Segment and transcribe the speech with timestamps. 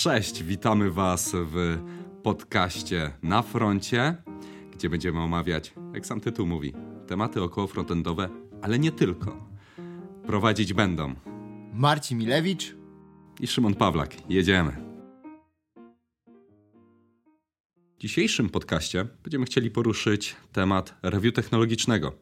[0.00, 0.42] cześć!
[0.42, 1.78] Witamy Was w
[2.22, 4.16] podcaście Na Froncie,
[4.72, 6.72] gdzie będziemy omawiać, jak sam tytuł mówi,
[7.06, 8.28] tematy około frontendowe,
[8.62, 9.46] ale nie tylko.
[10.26, 11.14] Prowadzić będą
[11.72, 12.76] Marcin Milewicz
[13.40, 14.30] i Szymon Pawlak.
[14.30, 14.76] Jedziemy.
[17.96, 22.12] W dzisiejszym podcaście będziemy chcieli poruszyć temat review technologicznego.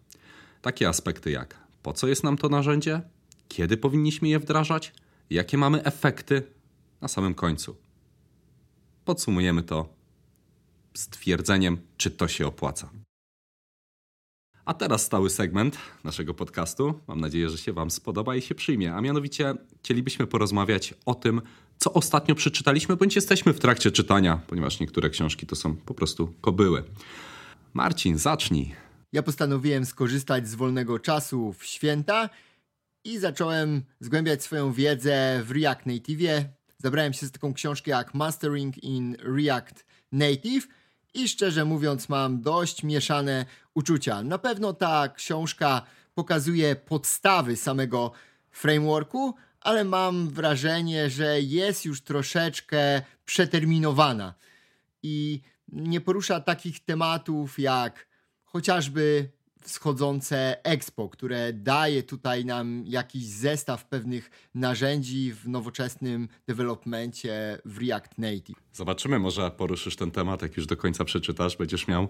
[0.62, 3.00] Takie aspekty jak po co jest nam to narzędzie,
[3.48, 4.92] kiedy powinniśmy je wdrażać,
[5.30, 6.42] jakie mamy efekty
[7.00, 7.76] na samym końcu.
[9.04, 9.88] Podsumujemy to
[10.94, 12.90] stwierdzeniem, czy to się opłaca.
[14.64, 17.00] A teraz stały segment naszego podcastu.
[17.06, 18.94] Mam nadzieję, że się Wam spodoba i się przyjmie.
[18.94, 21.42] A mianowicie chcielibyśmy porozmawiać o tym,
[21.78, 26.34] co ostatnio przeczytaliśmy, bądź jesteśmy w trakcie czytania, ponieważ niektóre książki to są po prostu
[26.40, 26.84] kobyły.
[27.74, 28.74] Marcin, zacznij.
[29.12, 32.30] Ja postanowiłem skorzystać z wolnego czasu w święta
[33.04, 36.44] i zacząłem zgłębiać swoją wiedzę w React Native.
[36.82, 40.68] Zabrałem się z taką książkę jak Mastering in React Native
[41.14, 44.22] i szczerze mówiąc mam dość mieszane uczucia.
[44.22, 45.82] Na pewno ta książka
[46.14, 48.12] pokazuje podstawy samego
[48.50, 54.34] frameworku, ale mam wrażenie, że jest już troszeczkę przeterminowana
[55.02, 58.06] i nie porusza takich tematów jak
[58.44, 59.30] chociażby
[59.62, 68.18] wschodzące Expo, które daje tutaj nam jakiś zestaw pewnych narzędzi w nowoczesnym developmencie w React
[68.18, 68.56] Native.
[68.72, 72.08] Zobaczymy, może poruszysz ten temat, jak już do końca przeczytasz, będziesz miał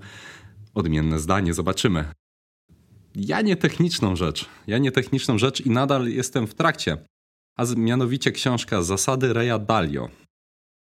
[0.74, 1.54] odmienne zdanie.
[1.54, 2.04] Zobaczymy.
[3.14, 4.46] Ja nie techniczną rzecz.
[4.66, 6.96] Ja nie techniczną rzecz i nadal jestem w trakcie.
[7.56, 10.08] A mianowicie książka Zasady Reya Dalio.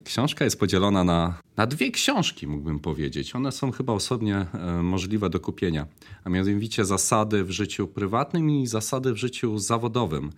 [0.03, 3.35] Książka jest podzielona na, na dwie książki, mógłbym powiedzieć.
[3.35, 5.87] One są chyba osobnie e, możliwe do kupienia,
[6.23, 10.31] a mianowicie zasady w życiu prywatnym i zasady w życiu zawodowym.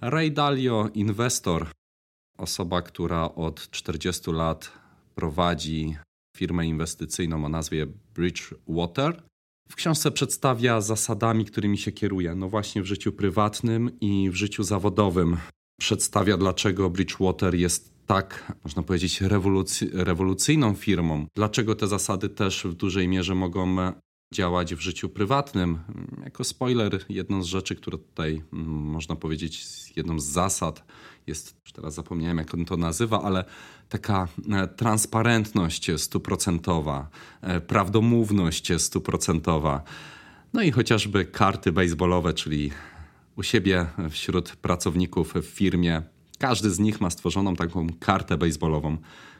[0.00, 1.66] Ray Dalio, inwestor,
[2.38, 4.72] osoba, która od 40 lat
[5.14, 5.96] prowadzi
[6.36, 9.22] firmę inwestycyjną o nazwie Bridgewater.
[9.68, 14.62] W książce przedstawia zasadami, którymi się kieruje, no właśnie w życiu prywatnym i w życiu
[14.62, 15.36] zawodowym.
[15.80, 21.26] Przedstawia, dlaczego Bridgewater jest tak, można powiedzieć, rewolucy rewolucyjną firmą.
[21.34, 23.76] Dlaczego te zasady też w dużej mierze mogą
[24.34, 25.78] działać w życiu prywatnym?
[26.24, 30.84] Jako spoiler, jedną z rzeczy, które tutaj mm, można powiedzieć, jedną z zasad
[31.26, 33.44] jest, już teraz zapomniałem jak on to nazywa, ale
[33.88, 37.08] taka e, transparentność stuprocentowa,
[37.40, 39.82] e, prawdomówność stuprocentowa.
[40.52, 42.70] No i chociażby karty baseballowe, czyli
[43.36, 46.02] u siebie wśród pracowników w firmie
[46.42, 48.96] każdy z nich ma stworzoną taką kartę baseballową,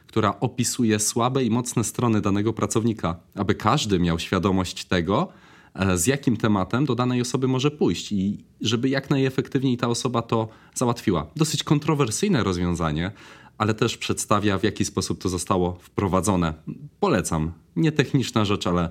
[0.07, 5.27] która opisuje słabe i mocne strony danego pracownika, aby każdy miał świadomość tego,
[5.73, 10.21] e, z jakim tematem do danej osoby może pójść i żeby jak najefektywniej ta osoba
[10.21, 11.27] to załatwiła.
[11.35, 13.11] Dosyć kontrowersyjne rozwiązanie,
[13.57, 16.53] ale też przedstawia, w jaki sposób to zostało wprowadzone.
[16.99, 17.51] Polecam.
[17.75, 18.89] Nie techniczna rzecz, ale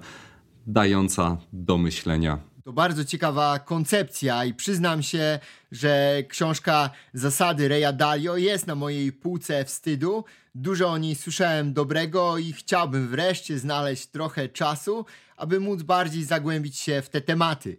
[0.67, 5.39] dająca do myślenia to bardzo ciekawa koncepcja i przyznam się,
[5.73, 10.25] że książka Zasady Reya Dalio jest na mojej półce wstydu.
[10.55, 15.07] Dużo o niej słyszałem dobrego i chciałbym wreszcie znaleźć trochę czasu,
[15.37, 17.77] aby móc bardziej zagłębić się w te tematy.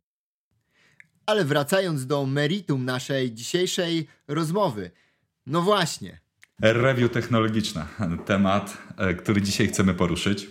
[1.25, 4.91] Ale wracając do meritum naszej dzisiejszej rozmowy.
[5.45, 6.19] No właśnie.
[6.61, 7.85] Review technologiczne,
[8.25, 10.47] temat, e, który dzisiaj chcemy poruszyć.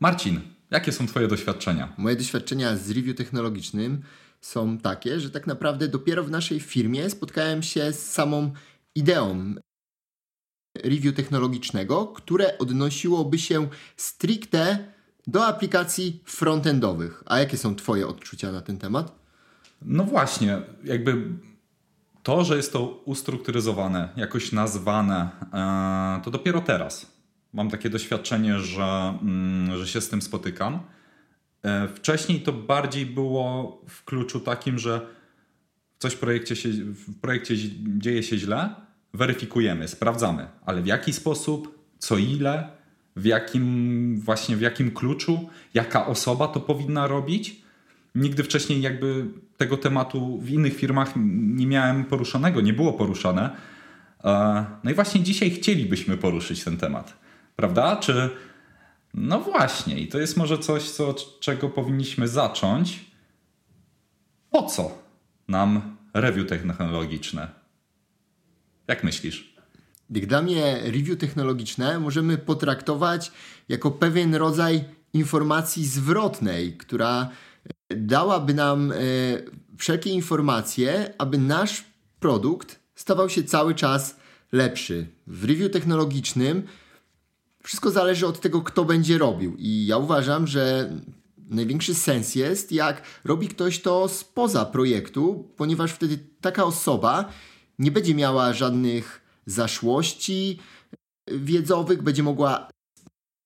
[0.00, 1.92] Marcin, Jakie są Twoje doświadczenia?
[1.98, 4.02] Moje doświadczenia z review technologicznym
[4.40, 8.52] są takie, że tak naprawdę dopiero w naszej firmie spotkałem się z samą
[8.94, 9.54] ideą
[10.84, 14.92] review technologicznego, które odnosiłoby się stricte
[15.26, 17.22] do aplikacji frontendowych.
[17.26, 19.18] A jakie są Twoje odczucia na ten temat?
[19.82, 21.24] No właśnie, jakby
[22.22, 27.19] to, że jest to ustrukturyzowane, jakoś nazwane, e, to dopiero teraz
[27.52, 30.80] mam takie doświadczenie, że, mm, że się z tym spotykam.
[31.62, 35.06] E, wcześniej to bardziej było w kluczu takim, że
[35.98, 37.54] coś w projekcie, się, w projekcie
[37.98, 38.74] dzieje się źle,
[39.14, 42.68] weryfikujemy, sprawdzamy, ale w jaki sposób, co ile,
[43.16, 47.62] w jakim właśnie w jakim kluczu, jaka osoba to powinna robić.
[48.14, 49.26] Nigdy wcześniej jakby
[49.56, 53.50] tego tematu w innych firmach nie miałem poruszonego, nie było poruszane.
[54.24, 57.20] E, no i właśnie dzisiaj chcielibyśmy poruszyć ten temat
[57.60, 57.96] prawda?
[57.96, 58.30] Czy
[59.14, 63.04] no właśnie, i to jest może coś, co, czego powinniśmy zacząć.
[64.50, 64.98] Po co
[65.48, 67.48] nam review technologiczne?
[68.88, 69.54] Jak myślisz?
[70.10, 73.32] Dla mnie review technologiczne możemy potraktować
[73.68, 77.30] jako pewien rodzaj informacji zwrotnej, która
[77.90, 78.96] dałaby nam e,
[79.78, 81.84] wszelkie informacje, aby nasz
[82.20, 84.16] produkt stawał się cały czas
[84.52, 85.06] lepszy.
[85.26, 86.62] W review technologicznym
[87.70, 89.54] wszystko zależy od tego, kto będzie robił.
[89.58, 90.92] I ja uważam, że
[91.48, 97.28] największy sens jest, jak robi ktoś to spoza projektu, ponieważ wtedy taka osoba
[97.78, 100.58] nie będzie miała żadnych zaszłości
[101.28, 102.68] wiedzowych, będzie mogła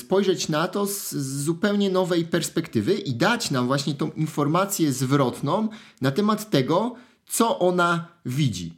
[0.02, 5.68] spojrzeć na to z zupełnie nowej perspektywy i dać nam właśnie tą informację zwrotną
[6.00, 6.94] na temat tego,
[7.26, 8.72] co ona widzi.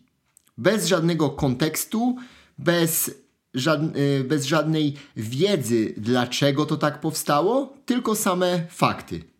[0.58, 2.16] Bez żadnego kontekstu,
[2.58, 3.10] bez,
[3.96, 9.36] y, bez żadnej wiedzy, dlaczego to tak powstało, tylko same fakty.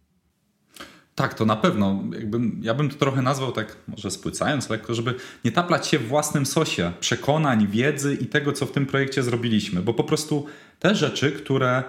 [1.16, 2.02] Tak, to na pewno.
[2.12, 5.14] Jakbym, ja bym to trochę nazwał tak, może spłycając lekko, żeby
[5.44, 9.82] nie taplać się w własnym sosie przekonań, wiedzy i tego, co w tym projekcie zrobiliśmy,
[9.82, 10.46] bo po prostu
[10.78, 11.84] te rzeczy, które.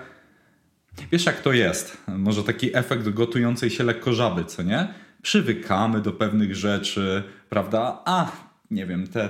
[1.11, 1.97] Wiesz, jak to jest?
[2.07, 4.87] Może taki efekt gotującej się lekko żaby, co nie?
[5.21, 8.01] Przywykamy do pewnych rzeczy, prawda?
[8.05, 8.31] A,
[8.71, 9.29] nie wiem, te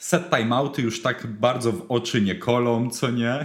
[0.00, 3.34] set timeouty już tak bardzo w oczy nie kolą, co nie?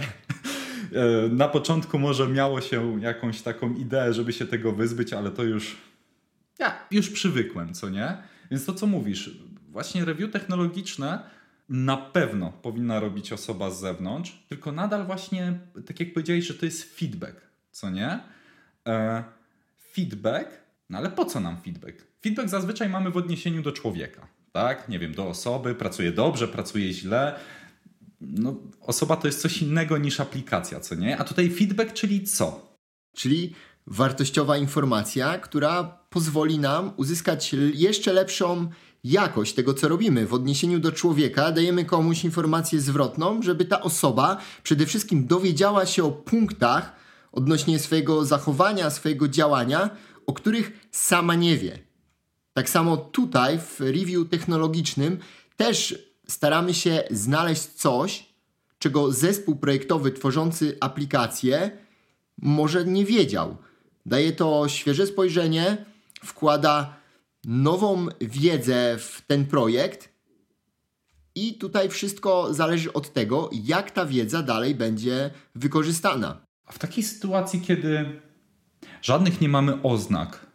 [0.92, 5.42] E, na początku może miało się jakąś taką ideę, żeby się tego wyzbyć, ale to
[5.42, 5.76] już
[6.58, 8.16] ja już przywykłem, co nie?
[8.50, 9.30] Więc to, co mówisz,
[9.68, 11.22] właśnie review technologiczne
[11.68, 16.66] na pewno powinna robić osoba z zewnątrz, tylko nadal właśnie, tak jak powiedziałeś, że to
[16.66, 18.20] jest feedback, co nie?
[18.86, 19.24] E,
[19.92, 20.48] feedback,
[20.90, 22.06] no ale po co nam feedback?
[22.22, 24.88] Feedback zazwyczaj mamy w odniesieniu do człowieka, tak?
[24.88, 27.34] Nie wiem, do osoby, pracuje dobrze, pracuje źle.
[28.20, 31.18] No, osoba to jest coś innego niż aplikacja, co nie?
[31.18, 32.76] A tutaj feedback, czyli co?
[33.16, 33.54] Czyli
[33.86, 38.70] wartościowa informacja, która pozwoli nam uzyskać jeszcze lepszą
[39.04, 40.26] jakość tego, co robimy.
[40.26, 46.04] W odniesieniu do człowieka dajemy komuś informację zwrotną, żeby ta osoba przede wszystkim dowiedziała się
[46.04, 46.96] o punktach
[47.32, 49.90] odnośnie swojego zachowania, swojego działania,
[50.26, 51.89] o których sama nie wie.
[52.52, 55.18] Tak samo tutaj w review technologicznym
[55.56, 58.26] też staramy się znaleźć coś,
[58.78, 61.70] czego zespół projektowy tworzący aplikację
[62.42, 63.56] może nie wiedział.
[64.06, 65.84] Daje to świeże spojrzenie,
[66.24, 66.96] wkłada
[67.44, 70.08] nową wiedzę w ten projekt
[71.34, 76.40] i tutaj wszystko zależy od tego, jak ta wiedza dalej będzie wykorzystana.
[76.66, 78.20] A w takiej sytuacji, kiedy
[79.02, 80.46] żadnych nie mamy oznak,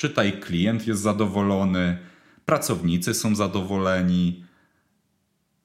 [0.00, 1.98] czytaj klient jest zadowolony,
[2.46, 4.44] pracownicy są zadowoleni,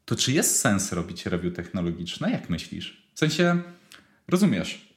[0.05, 2.31] to czy jest sens robić review technologiczne?
[2.31, 3.07] Jak myślisz?
[3.13, 3.61] W sensie,
[4.27, 4.95] rozumiesz,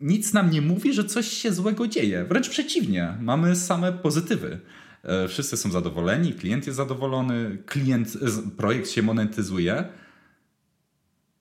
[0.00, 2.24] nic nam nie mówi, że coś się złego dzieje.
[2.24, 4.60] Wręcz przeciwnie, mamy same pozytywy.
[5.02, 8.18] E, wszyscy są zadowoleni, klient jest zadowolony, klient,
[8.56, 9.84] projekt się monetyzuje.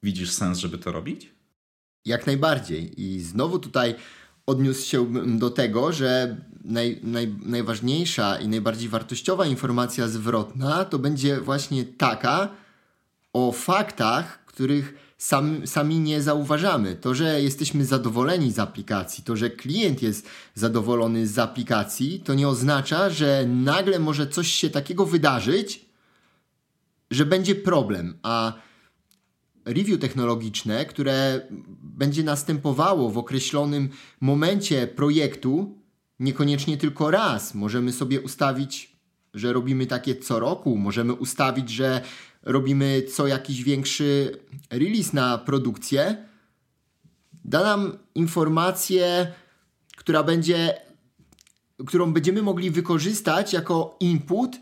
[0.03, 1.29] Widzisz sens, żeby to robić?
[2.05, 3.01] Jak najbardziej.
[3.01, 3.95] I znowu tutaj
[4.45, 11.41] odniósł się do tego, że naj, naj, najważniejsza i najbardziej wartościowa informacja zwrotna to będzie
[11.41, 12.49] właśnie taka
[13.33, 16.95] o faktach, których sam, sami nie zauważamy.
[16.95, 22.47] To, że jesteśmy zadowoleni z aplikacji, to, że klient jest zadowolony z aplikacji, to nie
[22.47, 25.85] oznacza, że nagle może coś się takiego wydarzyć,
[27.11, 28.17] że będzie problem.
[28.23, 28.53] A
[29.65, 31.41] review technologiczne, które
[31.81, 33.89] będzie następowało w określonym
[34.21, 35.78] momencie projektu,
[36.19, 37.55] niekoniecznie tylko raz.
[37.55, 38.95] Możemy sobie ustawić,
[39.33, 42.01] że robimy takie co roku, możemy ustawić, że
[42.43, 44.39] robimy co jakiś większy
[44.69, 46.25] release na produkcję,
[47.45, 49.33] da nam informację,
[49.97, 50.81] która będzie,
[51.87, 54.57] którą będziemy mogli wykorzystać jako input,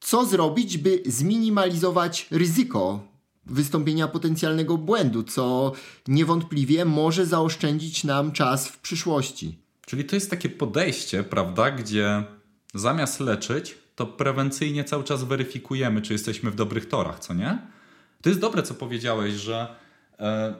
[0.00, 3.00] co zrobić, by zminimalizować ryzyko
[3.46, 5.72] wystąpienia potencjalnego błędu, co
[6.08, 9.67] niewątpliwie może zaoszczędzić nam czas w przyszłości.
[9.88, 12.24] Czyli to jest takie podejście, prawda, gdzie
[12.74, 17.58] zamiast leczyć, to prewencyjnie cały czas weryfikujemy, czy jesteśmy w dobrych torach, co nie?
[18.22, 19.74] To jest dobre, co powiedziałeś, że
[20.18, 20.54] e,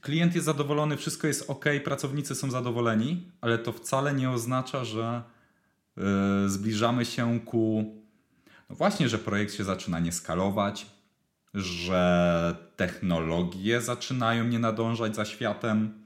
[0.00, 5.22] klient jest zadowolony, wszystko jest ok, pracownicy są zadowoleni, ale to wcale nie oznacza, że
[5.98, 6.02] e,
[6.48, 7.94] zbliżamy się ku.
[8.70, 10.86] No właśnie, że projekt się zaczyna nie skalować,
[11.54, 16.01] że technologie zaczynają nie nadążać za światem,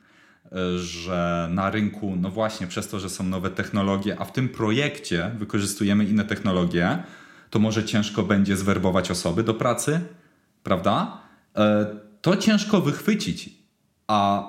[0.76, 5.30] że na rynku, no właśnie przez to, że są nowe technologie, a w tym projekcie
[5.38, 7.02] wykorzystujemy inne technologie,
[7.50, 10.00] to może ciężko będzie zwerbować osoby do pracy,
[10.62, 11.20] prawda?
[11.56, 11.86] E,
[12.20, 13.50] to ciężko wychwycić,
[14.06, 14.48] a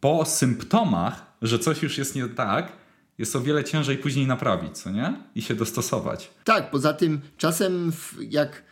[0.00, 2.72] po symptomach, że coś już jest nie tak,
[3.18, 5.14] jest o wiele ciężej później naprawić, co nie?
[5.34, 6.30] I się dostosować.
[6.44, 8.62] Tak, poza tym czasem jak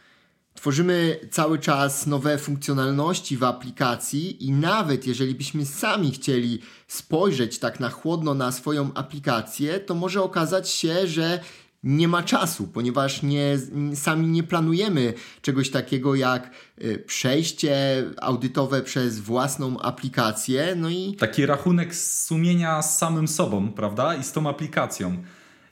[0.58, 7.80] Tworzymy cały czas nowe funkcjonalności w aplikacji i nawet jeżeli byśmy sami chcieli spojrzeć tak
[7.80, 11.40] na chłodno na swoją aplikację, to może okazać się, że
[11.82, 13.58] nie ma czasu, ponieważ nie,
[13.94, 16.50] sami nie planujemy czegoś takiego jak
[16.84, 20.74] y, przejście audytowe przez własną aplikację.
[20.76, 24.14] No i taki rachunek sumienia z samym sobą, prawda?
[24.14, 25.22] I z tą aplikacją.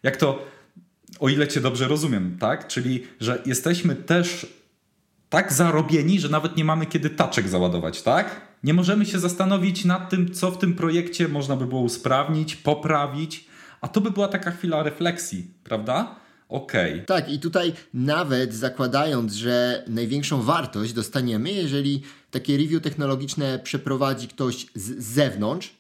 [0.03, 0.47] Jak to,
[1.21, 2.69] o ile cię dobrze rozumiem, tak?
[2.69, 4.47] Czyli, że jesteśmy też
[5.29, 8.41] tak zarobieni, że nawet nie mamy kiedy taczek załadować, tak?
[8.65, 13.47] Nie możemy się zastanowić nad tym, co w tym projekcie można by było usprawnić, poprawić
[13.81, 16.17] a to by była taka chwila refleksji, prawda?
[16.49, 16.93] Okej.
[16.93, 17.07] Okay.
[17.07, 24.67] Tak, i tutaj nawet zakładając, że największą wartość dostaniemy, jeżeli takie review technologiczne przeprowadzi ktoś
[24.75, 25.75] z zewnątrz,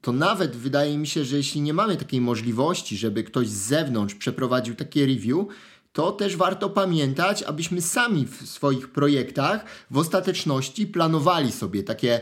[0.00, 4.14] to nawet wydaje mi się, że jeśli nie mamy takiej możliwości, żeby ktoś z zewnątrz
[4.14, 5.46] przeprowadził takie review,
[5.92, 12.20] to też warto pamiętać, abyśmy sami w swoich projektach w ostateczności planowali sobie takie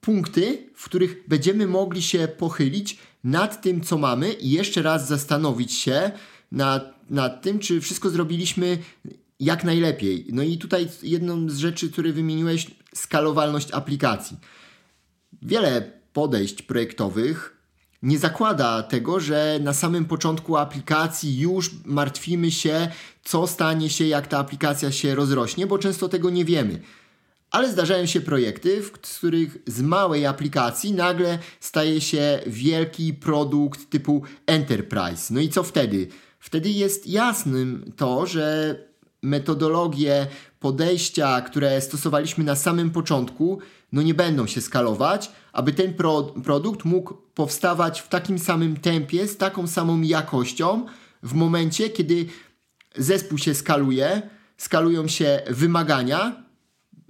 [0.00, 5.72] punkty, w których będziemy mogli się pochylić nad tym, co mamy i jeszcze raz zastanowić
[5.72, 6.10] się
[6.52, 8.78] nad, nad tym, czy wszystko zrobiliśmy
[9.40, 10.26] jak najlepiej.
[10.32, 14.36] No i tutaj jedną z rzeczy, które wymieniłeś, skalowalność aplikacji.
[15.42, 17.53] Wiele podejść projektowych
[18.04, 22.88] nie zakłada tego, że na samym początku aplikacji już martwimy się,
[23.24, 26.80] co stanie się, jak ta aplikacja się rozrośnie, bo często tego nie wiemy
[27.54, 34.22] ale zdarzają się projekty, w których z małej aplikacji nagle staje się wielki produkt typu
[34.46, 35.34] enterprise.
[35.34, 36.08] No i co wtedy?
[36.38, 38.76] Wtedy jest jasnym to, że
[39.22, 40.26] metodologie,
[40.60, 43.58] podejścia, które stosowaliśmy na samym początku,
[43.94, 49.28] no nie będą się skalować, aby ten pro produkt mógł powstawać w takim samym tempie,
[49.28, 50.86] z taką samą jakością,
[51.22, 52.26] w momencie, kiedy
[52.96, 54.22] zespół się skaluje,
[54.56, 56.44] skalują się wymagania,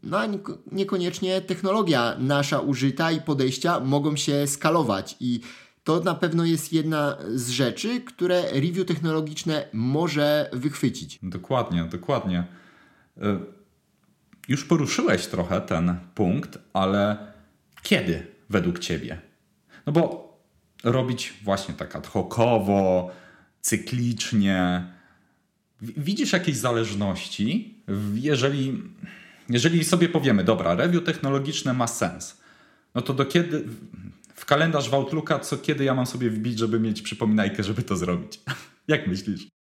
[0.03, 0.27] no a
[0.73, 5.41] niekoniecznie technologia nasza użyta i podejścia mogą się skalować i
[5.85, 11.19] to na pewno jest jedna z rzeczy, które review technologiczne może wychwycić.
[11.23, 12.45] Dokładnie, dokładnie.
[13.17, 13.39] E,
[14.49, 17.17] już poruszyłeś trochę ten punkt, ale
[17.83, 19.21] kiedy według Ciebie?
[19.87, 20.25] No bo
[20.85, 23.11] robić właśnie tak ad hocowo,
[23.61, 24.85] cyklicznie.
[25.81, 27.79] Widzisz jakieś zależności,
[28.15, 28.83] jeżeli
[29.49, 32.41] jeżeli sobie powiemy, dobra, review technologiczne ma sens,
[32.95, 33.65] no to do kiedy
[34.35, 34.95] w kalendarz w
[35.39, 38.41] co kiedy ja mam sobie wbić, żeby mieć przypominajkę, żeby to zrobić?
[38.89, 39.54] Jak myślisz?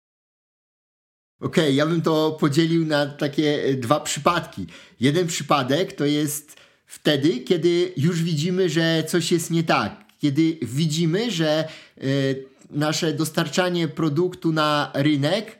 [1.44, 4.66] Okej, okay, ja bym to podzielił na takie e, dwa przypadki.
[5.00, 10.04] Jeden przypadek to jest wtedy, kiedy już widzimy, że coś jest nie tak.
[10.18, 11.68] Kiedy widzimy, że
[12.02, 15.58] y, nasze dostarczanie produktu na rynek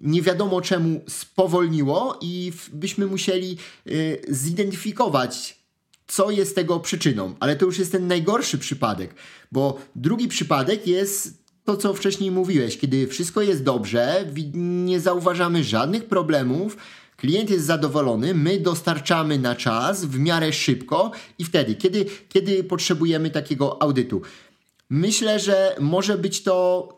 [0.00, 3.56] nie wiadomo czemu spowolniło i byśmy musieli
[3.86, 5.58] y, zidentyfikować,
[6.06, 7.34] co jest tego przyczyną.
[7.40, 9.14] Ale to już jest ten najgorszy przypadek,
[9.52, 16.04] bo drugi przypadek jest to, co wcześniej mówiłeś, kiedy wszystko jest dobrze, nie zauważamy żadnych
[16.04, 16.76] problemów,
[17.16, 23.30] klient jest zadowolony, my dostarczamy na czas, w miarę szybko i wtedy, kiedy, kiedy potrzebujemy
[23.30, 24.22] takiego audytu.
[24.90, 26.88] Myślę, że może być to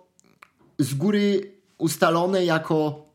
[0.79, 3.07] z góry ustalone jako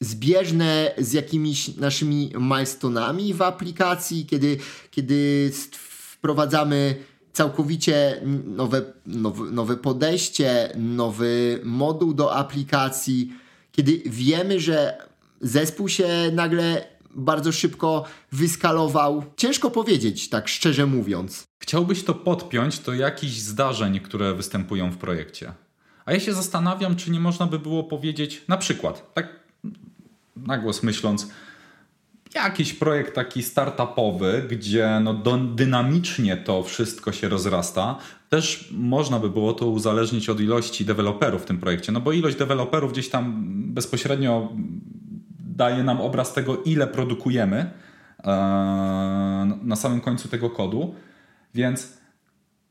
[0.00, 4.56] zbieżne z jakimiś naszymi milestonami w aplikacji, kiedy,
[4.90, 13.32] kiedy wprowadzamy całkowicie nowe, nowe, nowe podejście, nowy moduł do aplikacji,
[13.72, 14.98] kiedy wiemy, że
[15.40, 19.24] zespół się nagle bardzo szybko wyskalował.
[19.36, 21.44] Ciężko powiedzieć, tak szczerze mówiąc.
[21.58, 25.52] Chciałbyś to podpiąć do jakichś zdarzeń, które występują w projekcie.
[26.04, 29.28] A ja się zastanawiam, czy nie można by było powiedzieć, na przykład, tak
[30.36, 31.28] na głos myśląc,
[32.34, 35.14] jakiś projekt taki startupowy, gdzie no
[35.54, 37.98] dynamicznie to wszystko się rozrasta.
[38.28, 42.36] Też można by było to uzależnić od ilości deweloperów w tym projekcie, no bo ilość
[42.36, 44.52] deweloperów gdzieś tam bezpośrednio
[45.56, 47.70] daje nam obraz tego, ile produkujemy
[48.24, 48.30] e,
[49.62, 50.94] na samym końcu tego kodu.
[51.54, 51.98] Więc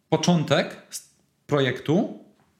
[0.09, 0.81] początek
[1.47, 2.19] projektu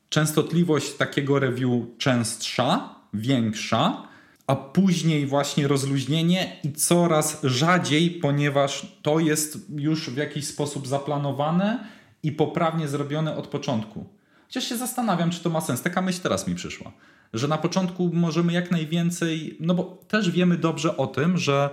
[0.10, 4.11] częstotliwość takiego review częstsza, większa,
[4.48, 11.88] a później właśnie rozluźnienie i coraz rzadziej, ponieważ to jest już w jakiś sposób zaplanowane
[12.24, 14.06] i poprawnie zrobione od początku.
[14.48, 15.82] Chociaż się zastanawiam, czy to ma sens.
[15.82, 16.92] Taka myśl teraz mi przyszła,
[17.34, 21.70] że na początku możemy jak najwięcej, no bo też wiemy dobrze o tym, że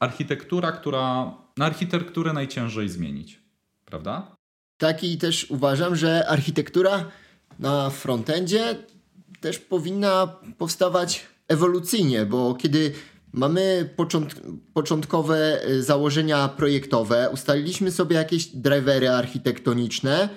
[0.00, 3.40] architektura, która, na architekturę najciężej zmienić,
[3.84, 4.36] prawda?
[4.78, 7.04] Tak i też uważam, że architektura
[7.58, 8.76] na frontendzie
[9.40, 12.92] też powinna powstawać ewolucyjnie, bo kiedy
[13.32, 14.34] mamy począt
[14.74, 20.28] początkowe e, założenia projektowe, ustaliliśmy sobie jakieś drivery architektoniczne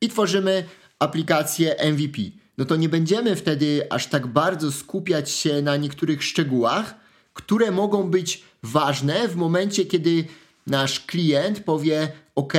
[0.00, 0.64] i tworzymy
[0.98, 2.18] aplikację MVP.
[2.58, 6.94] no to nie będziemy wtedy aż tak bardzo skupiać się na niektórych szczegółach,
[7.32, 10.24] które mogą być ważne w momencie, kiedy
[10.66, 12.52] nasz klient powie: OK,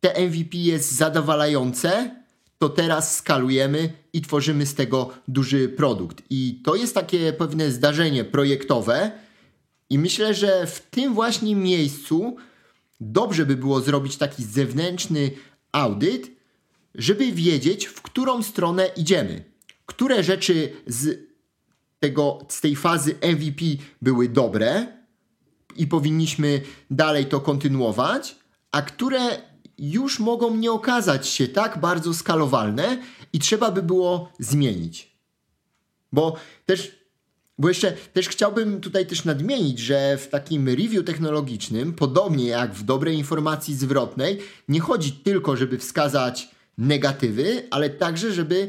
[0.00, 2.16] te MVP jest zadowalające,
[2.58, 6.22] to teraz skalujemy i tworzymy z tego duży produkt.
[6.30, 9.10] I to jest takie pewne zdarzenie projektowe,
[9.90, 12.36] i myślę, że w tym właśnie miejscu
[13.00, 15.30] dobrze by było zrobić taki zewnętrzny
[15.72, 16.30] audyt,
[16.94, 19.44] żeby wiedzieć, w którą stronę idziemy.
[19.86, 21.28] Które rzeczy z,
[22.00, 23.64] tego, z tej fazy MVP
[24.02, 24.86] były dobre
[25.76, 26.60] i powinniśmy
[26.90, 28.36] dalej to kontynuować,
[28.72, 29.20] a które
[29.78, 32.98] już mogą nie okazać się tak bardzo skalowalne
[33.32, 35.18] i trzeba by było zmienić.
[36.12, 36.98] Bo też
[37.58, 42.82] bo jeszcze też chciałbym tutaj też nadmienić, że w takim review technologicznym, podobnie jak w
[42.82, 48.68] dobrej informacji zwrotnej, nie chodzi tylko, żeby wskazać negatywy, ale także, żeby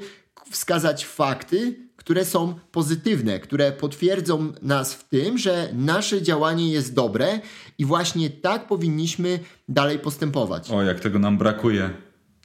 [0.52, 7.40] wskazać fakty, które są pozytywne, które potwierdzą nas w tym, że nasze działanie jest dobre
[7.78, 9.40] i właśnie tak powinniśmy
[9.70, 10.72] dalej postępować.
[10.72, 11.90] O, jak tego nam brakuje.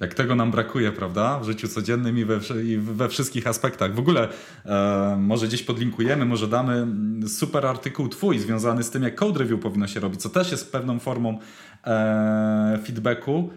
[0.00, 1.38] Jak tego nam brakuje, prawda?
[1.38, 3.94] W życiu codziennym i we, i we wszystkich aspektach.
[3.94, 4.28] W ogóle
[4.66, 6.86] e, może gdzieś podlinkujemy, może damy
[7.28, 10.72] super artykuł twój związany z tym, jak code review powinno się robić, co też jest
[10.72, 11.38] pewną formą
[11.86, 13.50] e, feedbacku.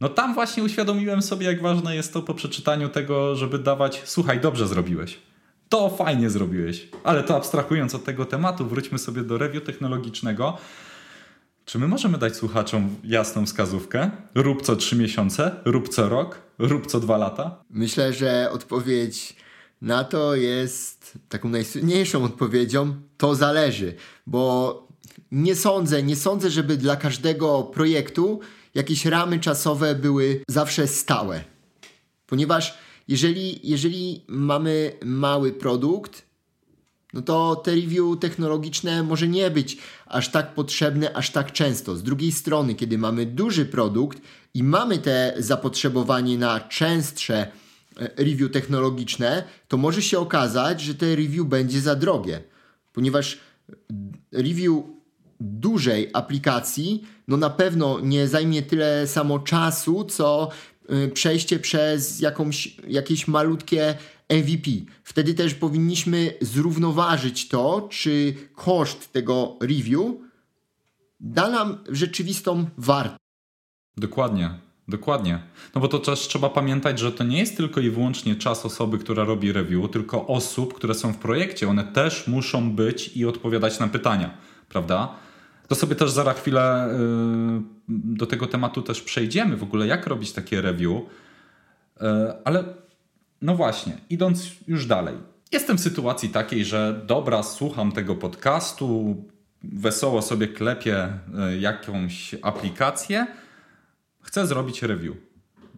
[0.00, 4.40] No tam właśnie uświadomiłem sobie, jak ważne jest to po przeczytaniu tego, żeby dawać, słuchaj,
[4.40, 5.18] dobrze zrobiłeś.
[5.68, 6.88] To fajnie zrobiłeś.
[7.04, 10.58] Ale to abstrahując od tego tematu, wróćmy sobie do review technologicznego.
[11.70, 14.10] Czy my możemy dać słuchaczom jasną wskazówkę?
[14.34, 17.64] Rób co trzy miesiące, rób co rok, rób co dwa lata?
[17.70, 19.36] Myślę, że odpowiedź
[19.82, 22.94] na to jest taką najsłynniejszą odpowiedzią.
[23.16, 23.94] To zależy,
[24.26, 24.88] bo
[25.32, 28.40] nie sądzę, nie sądzę, żeby dla każdego projektu
[28.74, 31.44] jakieś ramy czasowe były zawsze stałe.
[32.26, 36.29] Ponieważ jeżeli, jeżeli mamy mały produkt,
[37.12, 41.96] no to te review technologiczne może nie być aż tak potrzebne, aż tak często.
[41.96, 44.22] Z drugiej strony, kiedy mamy duży produkt
[44.54, 51.16] i mamy te zapotrzebowanie na częstsze e, review technologiczne, to może się okazać, że te
[51.16, 52.42] review będzie za drogie,
[52.92, 53.38] ponieważ
[54.32, 54.82] review
[55.40, 60.48] dużej aplikacji no na pewno nie zajmie tyle samo czasu, co
[60.88, 63.94] e, przejście przez jakąś, jakieś malutkie
[64.30, 64.70] MVP.
[65.04, 70.00] Wtedy też powinniśmy zrównoważyć to, czy koszt tego review
[71.20, 73.20] da nam rzeczywistą wartość.
[73.96, 74.50] Dokładnie.
[74.88, 75.42] Dokładnie.
[75.74, 78.98] No bo to też trzeba pamiętać, że to nie jest tylko i wyłącznie czas osoby,
[78.98, 81.68] która robi review, tylko osób, które są w projekcie.
[81.68, 84.30] One też muszą być i odpowiadać na pytania,
[84.68, 85.14] prawda?
[85.68, 86.88] To sobie też za chwilę
[87.48, 90.92] yy, do tego tematu też przejdziemy, w ogóle jak robić takie review.
[90.92, 92.06] Yy,
[92.44, 92.64] ale
[93.42, 95.14] no właśnie, idąc już dalej.
[95.52, 99.16] Jestem w sytuacji takiej, że dobra, słucham tego podcastu,
[99.62, 100.96] wesoło sobie klepię
[101.38, 103.26] e, jakąś aplikację,
[104.20, 105.16] chcę zrobić review.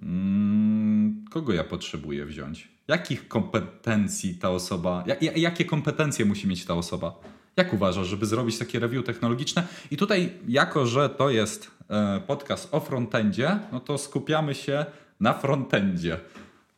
[0.03, 2.69] Mm, kogo ja potrzebuję wziąć?
[2.89, 5.05] Jakich kompetencji ta osoba,
[5.37, 7.21] jakie kompetencje musi mieć ta osoba?
[7.57, 9.67] Jak uważasz, żeby zrobić takie review technologiczne?
[9.91, 14.87] I tutaj, jako że to jest e, podcast o frontendzie, no to skupiamy się
[15.21, 16.21] na frontendzie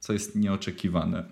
[0.04, 1.24] co jest nieoczekiwane.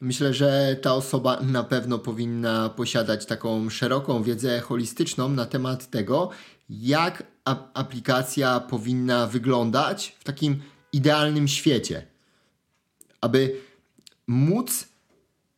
[0.00, 6.30] Myślę, że ta osoba na pewno powinna posiadać taką szeroką wiedzę holistyczną na temat tego,
[6.70, 7.22] jak
[7.74, 12.06] aplikacja powinna wyglądać w takim idealnym świecie.
[13.20, 13.56] Aby
[14.26, 14.88] móc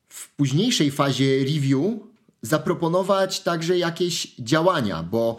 [0.08, 2.00] w późniejszej fazie review
[2.42, 5.36] zaproponować także jakieś działania, bo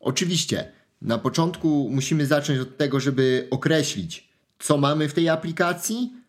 [0.00, 6.19] oczywiście na początku musimy zacząć od tego, żeby określić, co mamy w tej aplikacji,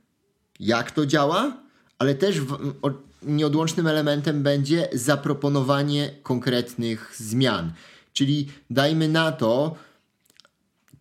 [0.62, 1.58] jak to działa,
[2.00, 7.74] ale też w, o, nieodłącznym elementem będzie zaproponowanie konkretnych zmian.
[8.13, 9.76] Czyli dajmy na to,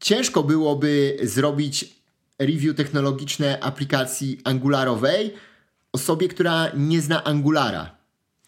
[0.00, 1.94] ciężko byłoby zrobić
[2.38, 5.34] review technologiczne aplikacji Angularowej
[5.92, 7.90] osobie, która nie zna Angulara.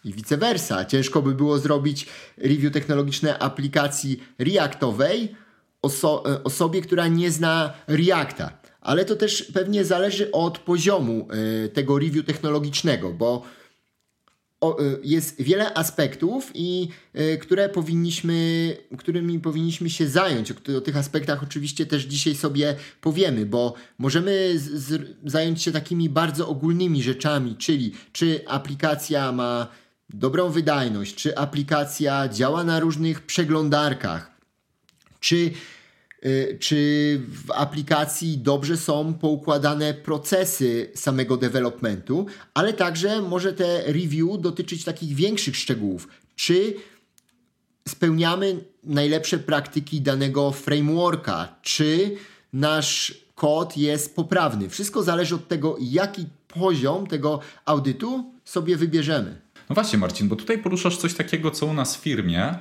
[0.04, 0.84] I vice versa.
[0.84, 5.36] Ciężko by było zrobić review technologiczne aplikacji Reactowej
[5.82, 11.28] oso osobie, która nie zna Reacta ale to też pewnie zależy od poziomu
[11.64, 13.42] e, tego review technologicznego, bo
[14.62, 14.66] e,
[15.04, 20.52] jest wiele aspektów, i e, które powinniśmy, którymi powinniśmy się zająć.
[20.52, 26.08] O, tych aspektach oczywiście też dzisiaj sobie powiemy, bo możemy z, z, zająć się takimi
[26.08, 29.66] bardzo ogólnymi rzeczami, czyli czy aplikacja ma
[30.10, 34.30] dobrą wydajność, czy aplikacja działa na różnych przeglądarkach,
[35.20, 35.50] czy
[36.58, 44.84] czy w aplikacji dobrze są poukładane procesy samego developmentu, ale także może te review dotyczyć
[44.84, 46.08] takich większych szczegółów.
[46.36, 46.74] Czy
[47.88, 52.16] spełniamy najlepsze praktyki danego frameworka, czy
[52.52, 54.68] nasz kod jest poprawny.
[54.68, 59.40] Wszystko zależy od tego, jaki poziom tego audytu sobie wybierzemy.
[59.68, 62.54] No właśnie, Marcin, bo tutaj poruszasz coś takiego, co u nas w firmie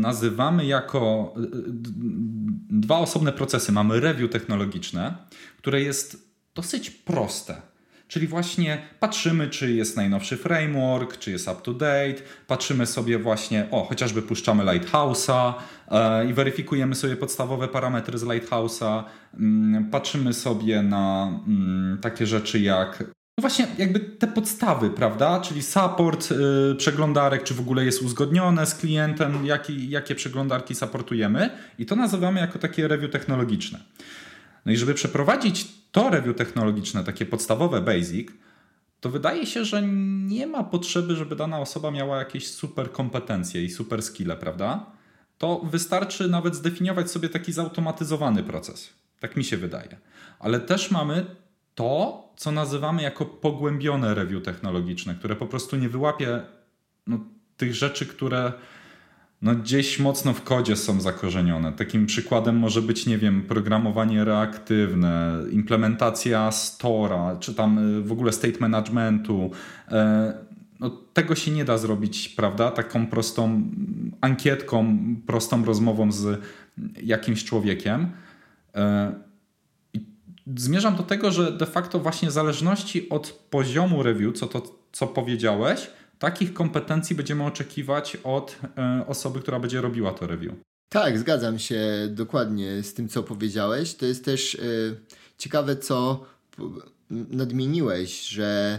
[0.00, 1.46] nazywamy jako y, y,
[2.70, 3.72] dwa osobne procesy.
[3.72, 5.14] Mamy review technologiczne,
[5.58, 7.62] które jest dosyć proste.
[8.08, 13.66] Czyli właśnie patrzymy, czy jest najnowszy framework, czy jest up to date, patrzymy sobie właśnie,
[13.70, 15.52] o, chociażby puszczamy Lighthouse'a
[15.88, 22.60] e, i weryfikujemy sobie podstawowe parametry z Lighthouse'a, mm, patrzymy sobie na mm, takie rzeczy
[22.60, 23.04] jak
[23.38, 25.40] no właśnie, jakby te podstawy, prawda?
[25.40, 31.50] Czyli support y, przeglądarek, czy w ogóle jest uzgodnione z klientem, jaki, jakie przeglądarki supportujemy,
[31.78, 33.80] i to nazywamy jako takie review technologiczne.
[34.66, 38.28] No i żeby przeprowadzić to review technologiczne, takie podstawowe basic,
[39.00, 39.82] to wydaje się, że
[40.26, 44.86] nie ma potrzeby, żeby dana osoba miała jakieś super kompetencje i super skille, prawda?
[45.38, 48.90] To wystarczy nawet zdefiniować sobie taki zautomatyzowany proces.
[49.20, 49.96] Tak mi się wydaje.
[50.38, 51.26] Ale też mamy
[51.74, 56.40] to, co nazywamy jako pogłębione review technologiczne, które po prostu nie wyłapie
[57.06, 57.18] no,
[57.56, 58.52] tych rzeczy, które
[59.42, 61.72] no, gdzieś mocno w kodzie są zakorzenione.
[61.72, 68.32] Takim przykładem może być, nie wiem, programowanie reaktywne, implementacja Stora, czy tam y, w ogóle
[68.32, 69.50] state managementu.
[69.88, 70.34] E,
[70.80, 73.62] no, tego się nie da zrobić, prawda, taką prostą
[74.20, 76.40] ankietką, prostą rozmową z
[77.02, 78.10] jakimś człowiekiem.
[80.56, 85.06] Zmierzam do tego, że de facto właśnie w zależności od poziomu review, co to, co
[85.06, 90.54] powiedziałeś, takich kompetencji będziemy oczekiwać od e, osoby, która będzie robiła to review.
[90.88, 91.80] Tak, zgadzam się
[92.10, 93.94] dokładnie z tym, co powiedziałeś.
[93.94, 94.58] To jest też e,
[95.38, 96.24] ciekawe, co
[97.10, 98.78] nadmieniłeś, że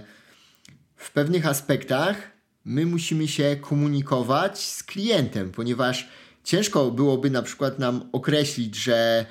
[0.95, 2.32] w pewnych aspektach
[2.65, 6.10] my musimy się komunikować z klientem, ponieważ
[6.43, 9.25] ciężko byłoby na przykład nam określić, że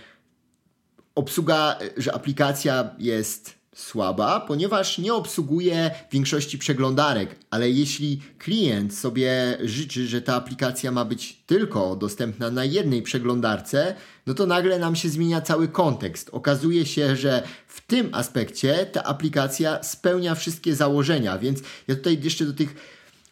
[1.15, 10.07] obsługa, że aplikacja jest słaba, ponieważ nie obsługuje większości przeglądarek, ale jeśli klient sobie życzy,
[10.07, 13.95] że ta aplikacja ma być tylko dostępna na jednej przeglądarce,
[14.27, 16.31] no to nagle nam się zmienia cały kontekst.
[16.33, 22.45] Okazuje się, że w tym aspekcie ta aplikacja spełnia wszystkie założenia, więc ja tutaj jeszcze
[22.47, 22.75] do tych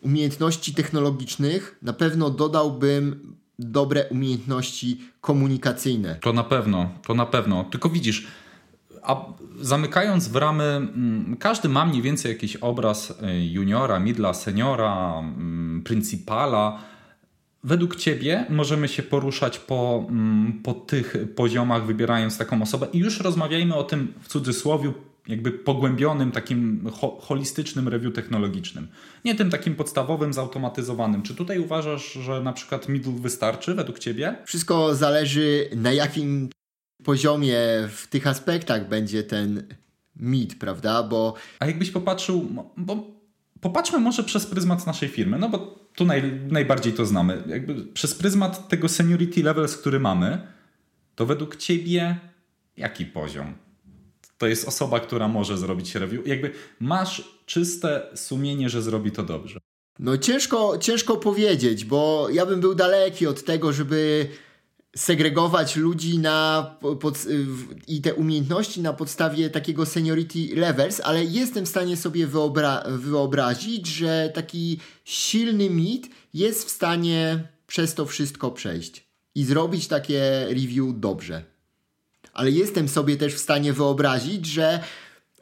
[0.00, 6.16] umiejętności technologicznych na pewno dodałbym dobre umiejętności komunikacyjne.
[6.20, 7.64] To na pewno, to na pewno.
[7.64, 8.26] Tylko widzisz,
[9.02, 9.24] a
[9.60, 15.82] zamykając w ramy, mm, każdy ma mniej więcej jakiś obraz y, juniora, midla, seniora, mm,
[15.84, 16.78] principala.
[17.64, 23.20] Według Ciebie możemy się poruszać po, mm, po tych poziomach, wybierając taką osobę i już
[23.20, 24.92] rozmawiajmy o tym w cudzysłowie
[25.28, 28.88] jakby pogłębionym, takim ho holistycznym review technologicznym.
[29.24, 31.22] Nie tym takim podstawowym, zautomatyzowanym.
[31.22, 34.36] Czy tutaj uważasz, że na przykład middle wystarczy według Ciebie?
[34.46, 36.48] Wszystko zależy na jakim
[37.04, 37.58] poziomie
[37.88, 39.62] w tych aspektach będzie ten
[40.16, 41.02] mid, prawda?
[41.02, 41.34] Bo...
[41.60, 43.10] A jakbyś popatrzył, bo
[43.60, 45.58] popatrzmy może przez pryzmat naszej firmy, no bo
[45.94, 47.42] tu naj, najbardziej to znamy.
[47.46, 50.46] Jakby przez pryzmat tego seniority levels, który mamy,
[51.14, 52.16] to według Ciebie
[52.76, 53.54] jaki poziom?
[54.42, 56.26] To jest osoba, która może zrobić review.
[56.26, 56.50] Jakby
[56.80, 59.60] masz czyste sumienie, że zrobi to dobrze.
[59.98, 64.28] No ciężko, ciężko powiedzieć, bo ja bym był daleki od tego, żeby
[64.96, 66.66] segregować ludzi na
[67.00, 67.18] pod,
[67.88, 73.86] i te umiejętności na podstawie takiego seniority levels, ale jestem w stanie sobie wyobra wyobrazić,
[73.86, 80.86] że taki silny mit jest w stanie przez to wszystko przejść i zrobić takie review
[80.94, 81.51] dobrze
[82.32, 84.80] ale jestem sobie też w stanie wyobrazić, że